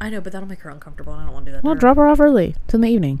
I 0.00 0.10
know, 0.10 0.20
but 0.20 0.32
that'll 0.32 0.48
make 0.48 0.60
her 0.60 0.70
uncomfortable, 0.70 1.12
and 1.12 1.22
I 1.22 1.24
don't 1.24 1.34
want 1.34 1.46
to 1.46 1.50
do 1.50 1.54
that. 1.56 1.60
to 1.62 1.66
Well, 1.66 1.74
her. 1.74 1.80
drop 1.80 1.96
her 1.96 2.06
off 2.06 2.20
early. 2.20 2.54
It's 2.64 2.74
in 2.74 2.80
the 2.82 2.88
evening. 2.88 3.20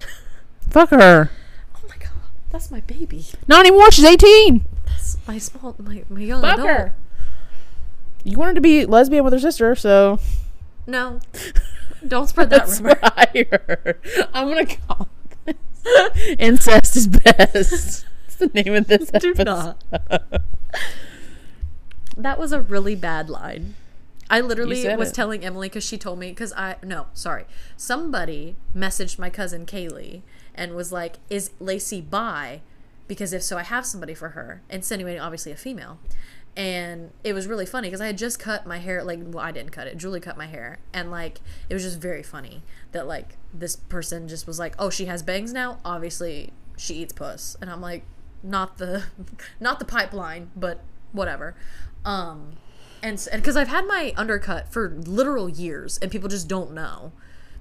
Fuck 0.70 0.90
her. 0.90 1.30
Oh 1.76 1.80
my 1.88 1.96
god, 1.98 2.10
that's 2.50 2.70
my 2.70 2.80
baby. 2.80 3.26
Not 3.46 3.60
anymore. 3.66 3.90
She's 3.90 4.04
18. 4.04 4.64
That's 4.86 5.18
my 5.28 5.38
small, 5.38 5.74
my, 5.78 6.04
my 6.08 6.20
young 6.20 6.40
Fuck 6.40 6.54
adult. 6.54 6.68
her. 6.68 6.94
You 8.24 8.38
wanted 8.38 8.54
to 8.54 8.60
be 8.60 8.84
lesbian 8.86 9.22
with 9.24 9.32
her 9.32 9.38
sister, 9.38 9.74
so 9.74 10.18
No, 10.86 11.20
don't 12.06 12.28
spread 12.28 12.50
that 12.50 12.66
that's 12.66 12.80
rumor. 12.80 12.98
what 13.00 13.12
I 13.16 13.46
heard. 13.50 13.98
I'm 14.34 14.48
gonna 14.48 14.66
call 14.66 15.08
this. 15.44 15.56
Incest 16.38 16.96
is 16.96 17.06
best. 17.06 18.04
It's 18.26 18.36
the 18.36 18.48
name 18.48 18.74
of 18.74 18.86
this 18.88 19.10
Do 19.10 19.30
episode. 19.30 19.44
not. 19.46 19.82
That 22.16 22.38
was 22.38 22.52
a 22.52 22.60
really 22.60 22.94
bad 22.94 23.30
line. 23.30 23.74
I 24.30 24.40
literally 24.40 24.94
was 24.96 25.10
it. 25.10 25.14
telling 25.14 25.44
Emily 25.44 25.68
because 25.68 25.84
she 25.84 25.96
told 25.96 26.18
me 26.18 26.30
because 26.30 26.52
I 26.52 26.76
no 26.82 27.06
sorry. 27.14 27.44
Somebody 27.76 28.56
messaged 28.76 29.18
my 29.18 29.30
cousin 29.30 29.64
Kaylee 29.64 30.22
and 30.54 30.74
was 30.74 30.92
like 30.92 31.18
is 31.30 31.50
Lacey 31.58 32.00
bi? 32.00 32.60
Because 33.06 33.32
if 33.32 33.42
so 33.42 33.56
I 33.56 33.62
have 33.62 33.86
somebody 33.86 34.14
for 34.14 34.30
her. 34.30 34.62
Insinuating 34.68 35.20
obviously 35.20 35.52
a 35.52 35.56
female. 35.56 35.98
And 36.56 37.12
it 37.22 37.32
was 37.32 37.46
really 37.46 37.64
funny 37.64 37.88
because 37.88 38.00
I 38.00 38.06
had 38.06 38.18
just 38.18 38.38
cut 38.38 38.66
my 38.66 38.78
hair 38.78 39.02
like 39.02 39.20
well 39.22 39.44
I 39.44 39.52
didn't 39.52 39.70
cut 39.70 39.86
it 39.86 39.96
Julie 39.96 40.20
cut 40.20 40.36
my 40.36 40.46
hair. 40.46 40.78
And 40.92 41.10
like 41.10 41.40
it 41.70 41.74
was 41.74 41.82
just 41.82 41.98
very 41.98 42.22
funny 42.22 42.62
that 42.92 43.06
like 43.06 43.36
this 43.54 43.76
person 43.76 44.28
just 44.28 44.46
was 44.46 44.58
like 44.58 44.74
oh 44.78 44.90
she 44.90 45.06
has 45.06 45.22
bangs 45.22 45.54
now? 45.54 45.78
Obviously 45.84 46.52
she 46.76 46.96
eats 46.96 47.14
puss. 47.14 47.56
And 47.62 47.70
I'm 47.70 47.80
like 47.80 48.04
not 48.42 48.76
the 48.76 49.04
not 49.60 49.78
the 49.78 49.86
pipeline 49.86 50.50
but 50.54 50.82
whatever. 51.12 51.54
Um 52.04 52.58
and 53.02 53.26
because 53.32 53.56
I've 53.56 53.68
had 53.68 53.86
my 53.86 54.12
undercut 54.16 54.72
for 54.72 54.90
literal 54.90 55.48
years, 55.48 55.98
and 55.98 56.10
people 56.10 56.28
just 56.28 56.48
don't 56.48 56.72
know 56.72 57.12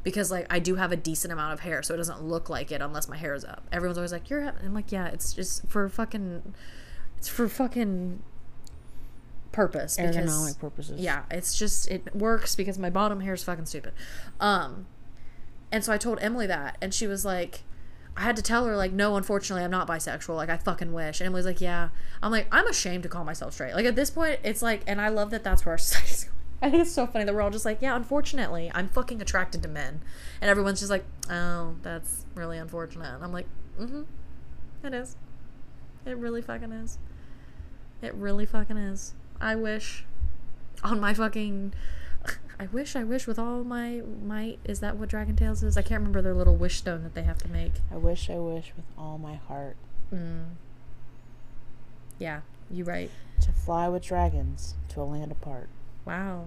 because 0.04 0.32
like 0.32 0.48
I 0.50 0.60
do 0.60 0.76
have 0.76 0.92
a 0.92 0.96
decent 0.96 1.34
amount 1.34 1.54
of 1.54 1.60
hair, 1.62 1.84
so 1.84 1.94
it 1.94 1.98
doesn't 1.98 2.24
look 2.24 2.50
like 2.50 2.72
it 2.72 2.82
unless 2.82 3.10
my 3.10 3.18
hair 3.18 3.34
is 3.34 3.44
up. 3.44 3.68
Everyone's 3.72 3.98
always 3.98 4.12
like, 4.12 4.30
"You're," 4.30 4.44
ha-" 4.44 4.54
I'm 4.64 4.74
like, 4.74 4.92
"Yeah, 4.92 5.08
it's 5.08 5.34
just 5.34 5.68
for 5.68 5.90
fucking, 5.90 6.54
it's 7.18 7.28
for 7.28 7.50
fucking 7.50 8.24
purpose." 9.52 9.98
Because, 9.98 10.16
Ergonomic 10.16 10.60
purposes. 10.60 11.02
yeah, 11.02 11.24
it's 11.30 11.58
just 11.58 11.90
it 11.90 12.16
works 12.16 12.56
because 12.56 12.80
my 12.80 12.90
bottom 12.90 13.20
hair 13.20 13.34
is 13.34 13.44
fucking 13.44 13.66
stupid. 13.66 13.94
Um, 14.40 14.88
and 15.72 15.84
so 15.84 15.92
I 15.92 15.98
told 15.98 16.20
Emily 16.22 16.48
that, 16.48 16.78
and 16.82 16.94
she 16.94 17.06
was 17.08 17.26
like, 17.26 17.64
I 18.18 18.22
had 18.22 18.36
to 18.36 18.42
tell 18.42 18.66
her 18.66 18.76
like, 18.76 18.92
no, 18.92 19.16
unfortunately, 19.16 19.64
I'm 19.64 19.72
not 19.72 19.88
bisexual. 19.88 20.36
Like, 20.36 20.50
I 20.50 20.58
fucking 20.58 20.92
wish. 20.92 21.22
And 21.22 21.28
Emily's 21.28 21.46
like, 21.46 21.62
yeah. 21.62 21.90
I'm 22.22 22.32
like, 22.32 22.48
I'm 22.52 22.66
ashamed 22.68 23.04
to 23.04 23.10
call 23.10 23.24
myself 23.24 23.54
straight. 23.54 23.76
Like 23.76 23.86
at 23.86 23.96
this 23.96 24.10
point, 24.10 24.40
it's 24.44 24.62
like, 24.62 24.82
and 24.88 25.00
I 25.00 25.10
love 25.10 25.30
that 25.32 25.44
that's 25.44 25.66
where 25.66 25.74
our 25.74 25.78
society's 25.78 26.24
going. 26.26 26.38
I 26.60 26.72
think 26.72 26.82
it's 26.82 26.92
so 26.92 27.06
funny 27.06 27.24
that 27.24 27.36
we're 27.36 27.42
all 27.42 27.52
just 27.52 27.66
like, 27.66 27.82
yeah, 27.82 27.96
unfortunately, 27.96 28.72
I'm 28.74 28.90
fucking 28.90 29.22
attracted 29.22 29.62
to 29.62 29.70
men, 29.70 30.02
and 30.42 30.50
everyone's 30.50 30.80
just 30.80 30.90
like, 30.90 31.06
oh, 31.30 31.76
that's 31.84 32.26
really 32.34 32.58
unfortunate. 32.58 33.14
And 33.14 33.24
I'm 33.24 33.32
like, 33.32 33.46
mm-hmm, 33.80 34.02
it 34.84 34.94
is. 34.94 35.18
It 36.04 36.18
really 36.18 36.42
fucking 36.42 36.72
is. 36.72 36.98
It 38.02 38.16
really 38.16 38.48
fucking 38.48 38.78
is. 38.78 39.14
I 39.40 39.56
wish 39.56 40.04
on 40.84 41.00
my 41.00 41.14
fucking 41.14 41.74
I 42.60 42.66
wish 42.68 42.96
I 42.96 43.04
wish 43.04 43.28
with 43.28 43.38
all 43.38 43.64
my 43.64 44.02
might 44.24 44.60
is 44.66 44.80
that 44.80 44.98
what 44.98 45.10
Dragon 45.10 45.36
Tales 45.36 45.62
is? 45.64 45.78
I 45.78 45.82
can't 45.82 46.00
remember 46.00 46.22
their 46.22 46.34
little 46.34 46.56
wish 46.56 46.78
stone 46.78 47.04
that 47.04 47.14
they 47.14 47.24
have 47.24 47.38
to 47.40 47.48
make. 47.48 47.74
I 47.92 47.98
wish, 47.98 48.30
I 48.30 48.38
wish 48.38 48.74
with 48.76 48.86
all 48.98 49.18
my 49.18 49.36
heart 49.36 49.78
Mm. 50.14 50.46
Yeah, 52.20 52.42
you 52.72 52.84
right. 52.84 53.12
to 53.42 53.52
fly 53.52 53.88
with 53.90 54.04
dragons 54.04 54.76
to 54.90 55.02
a 55.02 55.04
land 55.04 55.32
apart. 55.32 55.70
Wow. 56.06 56.46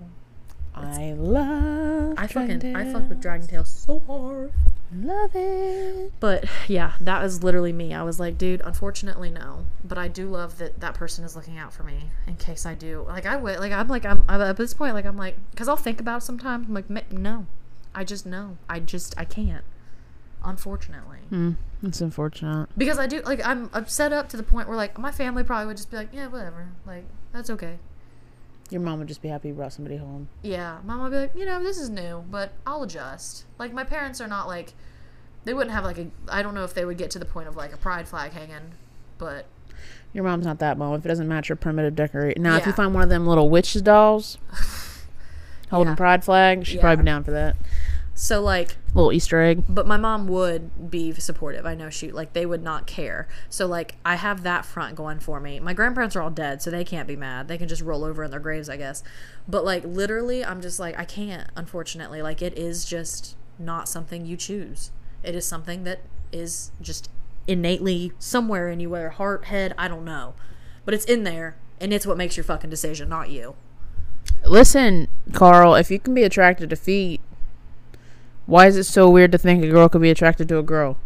I 0.75 1.13
love. 1.13 2.15
I 2.17 2.27
fucking 2.27 2.75
I 2.77 2.93
fuck 2.93 3.09
with 3.09 3.21
Dragon 3.21 3.47
Tales 3.47 3.69
so 3.69 4.01
hard. 4.07 4.53
Love 4.93 5.31
it. 5.35 6.13
But 6.19 6.45
yeah, 6.67 6.93
that 7.01 7.23
was 7.23 7.45
literally 7.45 7.73
me. 7.73 7.95
I 7.95 8.03
was 8.03 8.19
like, 8.19 8.37
dude, 8.37 8.61
unfortunately 8.65 9.31
no. 9.31 9.67
But 9.85 9.99
I 9.99 10.09
do 10.09 10.29
love 10.29 10.59
that 10.59 10.81
that 10.81 10.95
person 10.95 11.25
is 11.25 11.37
looking 11.37 11.59
out 11.59 11.73
for 11.73 11.85
me 11.85 12.11
in 12.27 12.37
case 12.37 12.67
I 12.67 12.75
do. 12.75 13.05
Like 13.07 13.27
I 13.27 13.37
would 13.37 13.59
like 13.59 13.73
I'm 13.73 13.89
like 13.89 14.05
I'm, 14.05 14.25
I'm 14.29 14.41
at 14.41 14.57
this 14.57 14.75
point 14.75 14.95
like 14.95 15.07
I'm 15.07 15.17
like 15.17 15.37
cuz 15.55 15.69
I'll 15.69 15.77
think 15.77 16.01
about 16.01 16.23
it 16.23 16.25
sometimes. 16.25 16.67
I'm 16.69 16.75
like 16.75 17.13
no. 17.13 17.47
I 17.95 18.05
just 18.05 18.27
know. 18.27 18.57
I 18.69 18.81
just 18.81 19.15
I 19.17 19.25
can't. 19.25 19.65
Unfortunately. 20.43 21.19
Mm, 21.31 21.57
it's 21.83 22.01
unfortunate. 22.01 22.69
Because 22.77 22.99
I 22.99 23.07
do 23.07 23.21
like 23.23 23.47
I'm 23.47 23.71
I'm 23.73 23.87
set 23.87 24.13
up 24.13 24.29
to 24.31 24.37
the 24.37 24.43
point 24.43 24.69
where 24.69 24.77
like 24.77 24.99
my 24.99 25.13
family 25.13 25.45
probably 25.45 25.67
would 25.67 25.77
just 25.77 25.91
be 25.91 25.97
like, 25.97 26.09
yeah, 26.13 26.27
whatever. 26.27 26.69
Like 26.87 27.05
that's 27.33 27.51
okay. 27.51 27.79
Your 28.71 28.81
mom 28.81 28.99
would 29.01 29.09
just 29.09 29.21
be 29.23 29.29
happy 29.29 29.49
you 29.49 29.55
brought 29.55 29.73
somebody 29.73 29.97
home. 29.97 30.29
Yeah, 30.43 30.79
mom 30.85 31.03
would 31.03 31.11
be 31.11 31.17
like, 31.17 31.35
you 31.35 31.45
know, 31.45 31.63
this 31.63 31.77
is 31.79 31.91
new, 31.91 32.25
but 32.31 32.53
I'll 32.67 32.83
adjust. 32.85 33.45
Like 33.59 33.73
my 33.73 33.85
parents 33.85 34.21
are 34.21 34.29
not 34.29 34.47
like 34.47 34.73
they 35.45 35.53
wouldn't 35.55 35.75
have 35.75 35.85
like 35.85 35.99
a 35.99 36.07
I 36.29 36.43
don't 36.43 36.55
know 36.55 36.65
if 36.65 36.75
they 36.75 36.85
would 36.85 36.97
get 36.99 37.11
to 37.13 37.19
the 37.19 37.25
point 37.25 37.49
of 37.49 37.57
like 37.57 37.73
a 37.73 37.77
pride 37.77 38.07
flag 38.07 38.33
hanging, 38.33 38.73
but 39.19 39.47
Your 40.13 40.23
mom's 40.25 40.47
not 40.47 40.59
that 40.61 40.79
mom 40.79 40.95
if 40.95 41.05
it 41.05 41.09
doesn't 41.09 41.27
match 41.29 41.49
her 41.49 41.57
primitive 41.57 41.95
decorate. 41.97 42.39
Now, 42.41 42.57
if 42.57 42.67
you 42.67 42.73
find 42.73 42.95
one 42.95 43.03
of 43.03 43.09
them 43.09 43.27
little 43.27 43.49
witches 43.51 43.83
dolls 43.83 44.39
holding 45.71 45.93
Yeah. 45.93 45.97
pride 45.97 46.25
flag, 46.25 46.67
she'd 46.67 46.77
Yeah. 46.77 46.81
probably 46.83 47.03
be 47.03 47.07
down 47.07 47.25
for 47.25 47.31
that. 47.33 47.57
So 48.21 48.43
like 48.43 48.77
Little 48.93 49.15
Easter 49.15 49.41
egg. 49.41 49.65
but 49.67 49.87
my 49.87 49.97
mom 49.97 50.29
would 50.29 50.91
be 50.91 51.11
supportive. 51.15 51.65
I 51.65 51.75
know 51.75 51.89
she 51.89 52.13
like 52.13 52.35
they 52.35 52.45
would 52.45 52.63
not 52.63 52.87
care. 52.87 53.27
So 53.49 53.67
like 53.67 53.95
I 54.05 54.17
have 54.17 54.43
that 54.43 54.67
front 54.67 54.95
going 54.95 55.21
for 55.21 55.41
me. 55.41 55.59
My 55.59 55.73
grandparents 55.73 56.15
are 56.15 56.21
all 56.21 56.29
dead, 56.29 56.61
so 56.61 56.71
they 56.71 56.85
can't 56.85 57.09
be 57.09 57.17
mad. 57.17 57.49
They 57.49 57.57
can 57.57 57.67
just 57.67 57.81
roll 57.81 58.05
over 58.05 58.23
in 58.23 58.31
their 58.31 58.39
graves, 58.39 58.69
I 58.69 58.77
guess. 58.77 59.03
But 59.49 59.65
like 59.65 59.85
literally, 59.85 60.45
I'm 60.45 60.61
just 60.61 60.79
like 60.79 60.99
I 60.99 61.07
can't. 61.07 61.49
Unfortunately, 61.57 62.21
like 62.21 62.43
it 62.43 62.59
is 62.59 62.85
just 62.85 63.37
not 63.59 63.89
something 63.89 64.27
you 64.27 64.37
choose. 64.37 64.91
It 65.23 65.35
is 65.35 65.47
something 65.47 65.85
that 65.85 66.03
is 66.31 66.73
just 66.79 67.09
innately 67.49 68.13
somewhere 68.19 68.69
in 68.69 68.81
you, 68.81 68.91
whether 68.91 69.09
heart, 69.09 69.47
head, 69.47 69.75
I 69.79 69.89
don't 69.89 70.05
know, 70.05 70.35
but 70.85 70.93
it's 70.93 71.07
in 71.07 71.25
there, 71.25 71.57
and 71.81 71.91
it's 71.91 72.07
what 72.07 72.19
makes 72.19 72.37
your 72.37 72.45
fucking 72.45 72.69
decision, 72.69 73.09
not 73.09 73.31
you. 73.31 73.57
Listen, 74.45 75.09
Carl, 75.33 75.75
if 75.75 75.91
you 75.91 75.99
can 75.99 76.13
be 76.13 76.23
attracted 76.23 76.69
to 76.69 76.77
feet, 76.77 77.23
why 78.51 78.67
is 78.67 78.77
it 78.77 78.85
so 78.85 79.09
weird 79.09 79.33
to 79.33 79.39
think 79.39 79.63
a 79.65 79.69
girl 79.69 79.89
could 79.89 80.03
be 80.03 80.11
attracted 80.11 80.49
to 80.49 80.59
a 80.59 80.63
girl? 80.63 80.97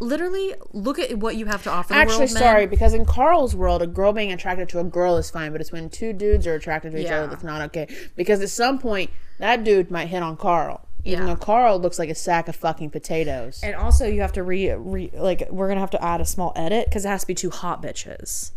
Literally, 0.00 0.54
look 0.72 0.98
at 0.98 1.18
what 1.18 1.36
you 1.36 1.46
have 1.46 1.62
to 1.62 1.70
offer. 1.70 1.90
The 1.94 1.98
Actually, 2.00 2.18
world, 2.18 2.30
sorry, 2.30 2.66
because 2.66 2.92
in 2.94 3.04
Carl's 3.06 3.54
world, 3.54 3.80
a 3.80 3.86
girl 3.86 4.12
being 4.12 4.32
attracted 4.32 4.68
to 4.70 4.80
a 4.80 4.84
girl 4.84 5.16
is 5.16 5.30
fine, 5.30 5.52
but 5.52 5.60
it's 5.60 5.70
when 5.70 5.88
two 5.88 6.12
dudes 6.12 6.46
are 6.46 6.54
attracted 6.54 6.92
to 6.92 6.98
each 6.98 7.06
Yeah. 7.06 7.18
other 7.18 7.26
that's 7.28 7.44
not 7.44 7.62
okay. 7.62 7.86
Because 8.16 8.40
at 8.42 8.48
some 8.50 8.78
point, 8.78 9.10
that 9.38 9.62
dude 9.64 9.90
might 9.90 10.08
hit 10.08 10.22
on 10.22 10.36
Carl, 10.36 10.86
even 11.04 11.20
Yeah. 11.26 11.34
though 11.34 11.40
Carl 11.40 11.78
looks 11.78 11.98
like 11.98 12.10
a 12.10 12.14
sack 12.14 12.48
of 12.48 12.56
fucking 12.56 12.90
potatoes. 12.90 13.60
And 13.62 13.74
also, 13.76 14.06
you 14.06 14.20
have 14.20 14.32
to 14.32 14.42
re, 14.42 14.72
re 14.72 15.10
like 15.14 15.46
we're 15.50 15.68
gonna 15.68 15.80
have 15.80 15.90
to 15.90 16.04
add 16.04 16.20
a 16.20 16.26
small 16.26 16.52
edit 16.56 16.86
because 16.86 17.04
it 17.04 17.08
has 17.08 17.20
to 17.20 17.26
be 17.28 17.34
two 17.34 17.50
hot 17.50 17.80
bitches. 17.82 18.50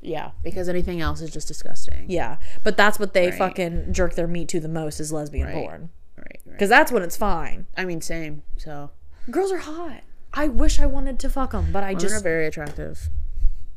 yeah, 0.00 0.30
because 0.44 0.68
anything 0.68 1.00
else 1.00 1.20
is 1.20 1.30
just 1.30 1.48
disgusting. 1.48 2.04
Yeah, 2.06 2.36
but 2.62 2.76
that's 2.76 3.00
what 3.00 3.12
they 3.14 3.30
Right. 3.30 3.34
fucking 3.38 3.92
jerk 3.92 4.14
their 4.14 4.28
meat 4.28 4.48
to 4.50 4.60
the 4.60 4.68
most 4.68 5.00
is 5.00 5.12
lesbian 5.12 5.48
Right. 5.48 5.54
porn 5.54 5.88
Right, 6.18 6.40
right. 6.46 6.52
because 6.52 6.68
that's 6.68 6.92
when 6.92 7.02
it's 7.02 7.16
fine. 7.16 7.66
I 7.76 7.84
mean, 7.84 8.00
same. 8.00 8.42
So 8.56 8.90
Girls 9.30 9.52
are 9.52 9.58
hot. 9.58 10.02
I 10.32 10.48
wish 10.48 10.78
I 10.80 10.86
wanted 10.86 11.18
to 11.20 11.28
fuck 11.30 11.52
them, 11.52 11.72
but 11.72 11.82
I 11.82 11.94
women 11.94 12.12
are 12.12 12.20
very 12.20 12.46
attractive. 12.46 13.08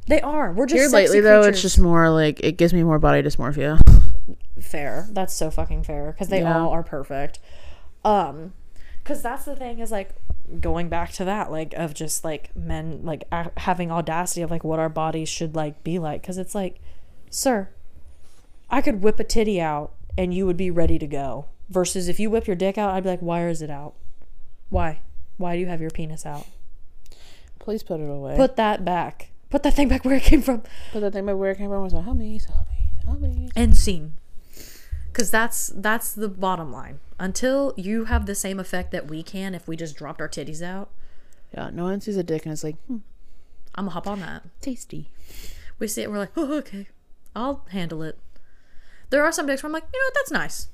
they 0.08 0.22
are. 0.22 0.52
We're 0.52 0.66
just 0.66 0.80
Here 0.80 0.89
lately, 0.89 1.20
though, 1.22 1.42
it's 1.44 1.62
just 1.62 1.80
more 1.80 2.10
like 2.10 2.39
it 2.42 2.58
gives 2.58 2.74
me 2.74 2.84
more 2.84 3.00
body 3.00 3.22
dysmorphia. 3.22 3.80
fair. 4.60 5.08
That's 5.12 5.34
so 5.34 5.50
fucking 5.50 5.84
fair 5.84 6.12
because 6.12 6.28
they 6.28 6.42
Yeah. 6.42 6.60
all 6.60 6.70
are 6.70 6.84
perfect. 6.84 7.39
Um, 8.04 8.54
because 9.04 9.22
that's 9.22 9.46
the 9.46 9.56
thing 9.56 9.80
is 9.80 9.92
like 9.92 10.16
going 10.60 10.89
back 10.89 11.12
to 11.14 11.24
that 11.26 11.50
like 11.52 11.74
of 11.74 11.94
just 11.94 12.24
like 12.26 12.54
men 12.56 13.00
like 13.04 13.24
a- 13.32 13.52
having 13.58 13.89
audacity 13.92 14.42
of 14.42 14.52
like 14.52 14.64
what 14.64 14.80
our 14.80 14.89
bodies 14.89 15.30
should 15.30 15.56
like 15.56 15.84
be 15.84 15.98
like 16.00 16.22
because 16.22 16.38
it's 16.38 16.54
like, 16.54 16.80
sir, 17.30 17.70
I 18.70 18.82
could 18.82 19.02
whip 19.02 19.20
a 19.20 19.24
titty 19.24 19.60
out 19.62 19.94
and 20.18 20.34
you 20.34 20.46
would 20.46 20.58
be 20.58 20.70
ready 20.70 21.00
to 21.00 21.08
go. 21.08 21.46
Versus 21.72 22.08
if 22.08 22.20
you 22.20 22.30
whip 22.30 22.46
your 22.46 22.56
dick 22.56 22.78
out, 22.78 22.94
I'd 22.94 23.04
be 23.04 23.10
like, 23.10 23.22
why 23.22 23.48
is 23.48 23.62
it 23.62 23.70
out? 23.70 23.94
Why? 24.70 25.00
Why 25.38 25.56
do 25.56 25.60
you 25.62 25.68
have 25.68 25.82
your 25.82 25.90
penis 25.90 26.26
out? 26.26 26.46
Please 27.60 27.82
put 27.82 28.00
it 28.00 28.10
away. 28.10 28.36
Put 28.36 28.58
that 28.58 28.84
back. 28.86 29.32
Put 29.50 29.64
that 29.64 29.74
thing 29.74 29.88
back 29.88 30.06
where 30.06 30.16
it 30.16 30.24
came 30.24 30.42
from. 30.42 30.64
Put 30.92 31.00
that 31.00 31.14
thing 31.14 31.26
back 31.26 31.36
where 31.36 31.52
it 31.52 31.58
came 31.58 31.70
from. 31.70 31.82
Was 31.82 31.94
like, 31.94 32.04
help 32.04 32.18
me, 32.18 32.40
help 32.46 32.68
me, 32.70 32.90
help 33.06 33.20
me. 33.22 33.50
end 33.56 33.78
scene 33.78 34.14
because 35.12 35.30
that's 35.30 35.72
that's 35.76 36.14
the 36.14 36.30
bottom 36.30 36.72
line 36.72 37.00
until 37.20 37.74
you 37.78 38.06
have 38.06 38.26
the 38.26 38.36
same 38.36 38.60
effect 38.60 38.92
that 38.92 39.08
we 39.10 39.22
can 39.22 39.54
if 39.54 39.68
we 39.68 39.76
just 39.76 39.96
dropped 39.96 40.22
our 40.22 40.30
titties 40.30 40.62
out 40.62 40.90
Yeah, 41.54 41.70
no 41.72 41.84
one 41.84 42.00
sees 42.02 42.16
a 42.18 42.24
dick 42.24 42.46
and 42.46 42.54
it's 42.54 42.64
like, 42.64 42.78
hmm, 42.88 42.98
i'm 43.76 43.86
gonna 43.86 43.92
hop 43.92 44.08
on 44.08 44.22
that 44.22 44.44
tasty. 44.62 45.12
we 45.80 45.88
see 45.88 46.02
it 46.02 46.10
we're 46.10 46.18
like 46.18 46.32
oh 46.38 46.58
okay 46.60 46.88
i'll 47.36 47.66
handle 47.72 48.02
it 48.04 48.18
there 49.10 49.24
are 49.24 49.32
some 49.34 49.48
dicks 49.48 49.64
where 49.64 49.68
i'm 49.68 49.74
like 49.74 49.84
you 49.94 50.00
know 50.00 50.06
what 50.08 50.14
that's 50.16 50.32
nice 50.32 50.58
that's 50.66 50.70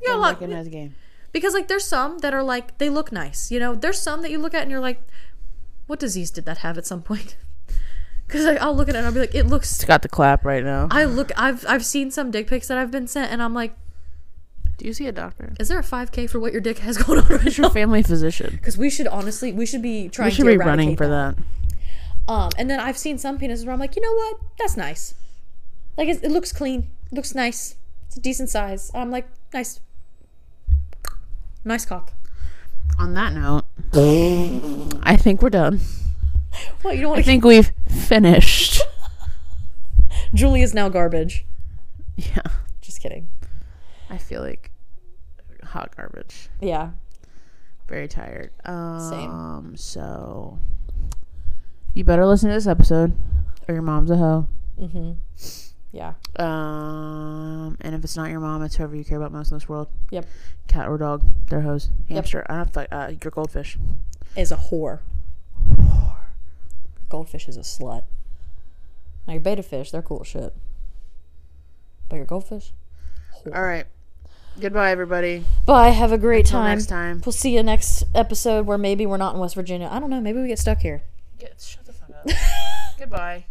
you 0.00 0.08
got 0.08 0.16
a 0.16 0.20
lot 0.20 0.40
like 0.40 0.50
a 0.50 0.52
nice 0.52 0.68
game. 0.68 0.94
because 1.32 1.54
like 1.54 1.68
there's 1.68 1.84
some 1.84 2.18
that 2.18 2.34
are 2.34 2.42
like 2.42 2.78
they 2.78 2.88
look 2.90 3.10
nice 3.12 3.50
you 3.50 3.58
know 3.60 3.74
there's 3.74 4.00
some 4.00 4.22
that 4.22 4.30
you 4.30 4.38
look 4.38 4.54
at 4.54 4.62
and 4.62 4.70
you're 4.70 4.80
like 4.80 5.02
what 5.86 5.98
disease 6.00 6.30
did 6.30 6.44
that 6.44 6.58
have 6.58 6.76
at 6.78 6.86
some 6.86 7.02
point 7.02 7.36
because 8.26 8.44
like, 8.44 8.60
i'll 8.60 8.74
look 8.74 8.88
at 8.88 8.94
it 8.94 8.98
and 8.98 9.06
i'll 9.06 9.12
be 9.12 9.20
like 9.20 9.34
it 9.34 9.46
looks 9.46 9.72
It's 9.74 9.84
got 9.84 10.02
the 10.02 10.08
clap 10.08 10.44
right 10.44 10.64
now. 10.64 10.88
i 10.90 11.04
look 11.04 11.30
i've 11.36 11.64
i've 11.68 11.84
seen 11.84 12.10
some 12.10 12.30
dick 12.30 12.46
pics 12.48 12.68
that 12.68 12.78
i've 12.78 12.90
been 12.90 13.06
sent 13.06 13.30
and 13.32 13.42
i'm 13.42 13.54
like 13.54 13.74
Do 14.78 14.86
you 14.86 14.92
see 14.92 15.06
a 15.06 15.12
doctor? 15.12 15.52
is 15.60 15.68
there 15.68 15.78
a 15.78 15.82
5k 15.82 16.28
for 16.30 16.40
what 16.40 16.52
your 16.52 16.60
dick 16.60 16.78
has 16.78 16.96
going 17.02 17.20
on 17.20 17.26
right 17.28 17.40
Who's 17.42 17.58
your 17.58 17.70
family 17.70 18.02
physician? 18.02 18.50
because 18.60 18.76
we 18.78 18.90
should 18.90 19.06
honestly 19.06 19.52
we 19.52 19.66
should 19.66 19.82
be 19.82 20.08
trying 20.08 20.26
We 20.26 20.30
should 20.32 20.44
to 20.44 20.50
be 20.50 20.56
running 20.58 20.96
for 20.96 21.06
that. 21.08 21.36
um 22.28 22.50
and 22.58 22.68
then 22.70 22.80
i've 22.80 22.98
seen 22.98 23.18
some 23.18 23.38
penises 23.38 23.64
where 23.64 23.72
i'm 23.74 23.80
like 23.80 23.96
you 23.96 24.02
know 24.02 24.12
what 24.14 24.36
that's 24.58 24.76
nice 24.76 25.14
like 25.96 26.08
it, 26.08 26.24
it 26.24 26.30
looks 26.30 26.52
clean 26.52 26.88
it 27.10 27.14
looks 27.14 27.34
nice 27.34 27.76
it's 28.06 28.16
a 28.16 28.20
decent 28.20 28.48
size 28.48 28.90
i'm 28.94 29.10
like 29.10 29.28
nice 29.54 29.80
nice 31.64 31.86
cock 31.86 32.12
On 32.98 33.14
that 33.14 33.32
note, 33.32 33.62
I 35.02 35.16
think 35.16 35.40
we're 35.40 35.48
done. 35.50 35.80
what 36.82 36.96
you 36.96 37.02
don't 37.02 37.10
I 37.12 37.14
want 37.14 37.18
to 37.20 37.24
think 37.24 37.44
we've 37.44 37.72
finished. 37.88 38.82
julie 40.34 40.62
is 40.62 40.74
now 40.74 40.88
garbage 40.88 41.46
Yeah. 42.16 42.42
just 42.82 43.00
kidding 43.00 43.28
I 44.10 44.18
feel 44.18 44.42
like 44.42 44.70
hot 45.62 45.96
garbage. 45.96 46.48
yeah 46.60 46.90
Very 47.88 48.06
tired. 48.08 48.50
Um, 48.64 49.74
So, 49.76 50.58
you 51.94 52.04
better 52.04 52.26
listen 52.26 52.48
to 52.50 52.54
this 52.54 52.66
episode, 52.66 53.12
or 53.68 53.74
your 53.74 53.82
mom's 53.82 54.10
a 54.10 54.16
hoe. 54.16 54.48
mm-hmm 54.80 55.12
yeah 55.94 56.14
Um, 56.36 57.76
and 57.80 57.94
if 57.94 58.02
it's 58.04 58.16
not 58.16 58.28
your 58.30 58.40
mom, 58.40 58.62
it's 58.62 58.74
whoever 58.76 58.96
you 58.96 59.04
care 59.04 59.16
about 59.16 59.30
most 59.32 59.50
in 59.52 59.56
this 59.56 59.68
world. 59.68 59.88
Yep. 60.10 60.26
Cat 60.66 60.88
or 60.88 60.98
dog, 60.98 61.22
they're 61.48 61.60
hoes. 61.60 61.88
Hamster, 62.08 62.44
I 62.48 62.56
don't 62.56 62.72
fu- 62.74 62.80
uh, 62.94 63.12
your 63.22 63.30
goldfish. 63.30 63.78
is 64.36 64.50
a 64.52 64.56
whore 64.56 64.98
goldfish 67.08 67.46
is 67.48 67.56
a 67.56 67.60
slut 67.60 68.02
now 69.26 69.34
your 69.34 69.40
beta 69.40 69.62
fish 69.62 69.92
they're 69.92 70.02
cool 70.02 70.24
shit 70.24 70.52
but 72.08 72.16
your 72.16 72.24
goldfish 72.24 72.72
All 73.54 73.62
right. 73.62 73.86
Goodbye, 74.58 74.90
everybody. 74.90 75.44
bye 75.66 75.90
have 75.90 76.10
a 76.12 76.18
great 76.18 76.46
Till 76.46 76.58
time 76.60 76.78
next 76.78 76.86
time. 76.86 77.22
We'll 77.24 77.32
see 77.32 77.54
you 77.54 77.62
next 77.62 78.04
episode 78.14 78.66
where 78.66 78.78
maybe 78.78 79.04
we're 79.06 79.16
not 79.16 79.34
in 79.34 79.40
West 79.40 79.54
Virginia. 79.54 79.88
I 79.90 79.98
don't 80.00 80.10
know. 80.10 80.20
Maybe 80.20 80.40
we 80.40 80.48
get 80.48 80.58
stuck 80.58 80.78
here. 80.78 81.02
shut 81.58 81.84
the 81.84 81.92
fuck 81.92 82.10
up. 82.10 82.26
Goodbye. 82.98 83.44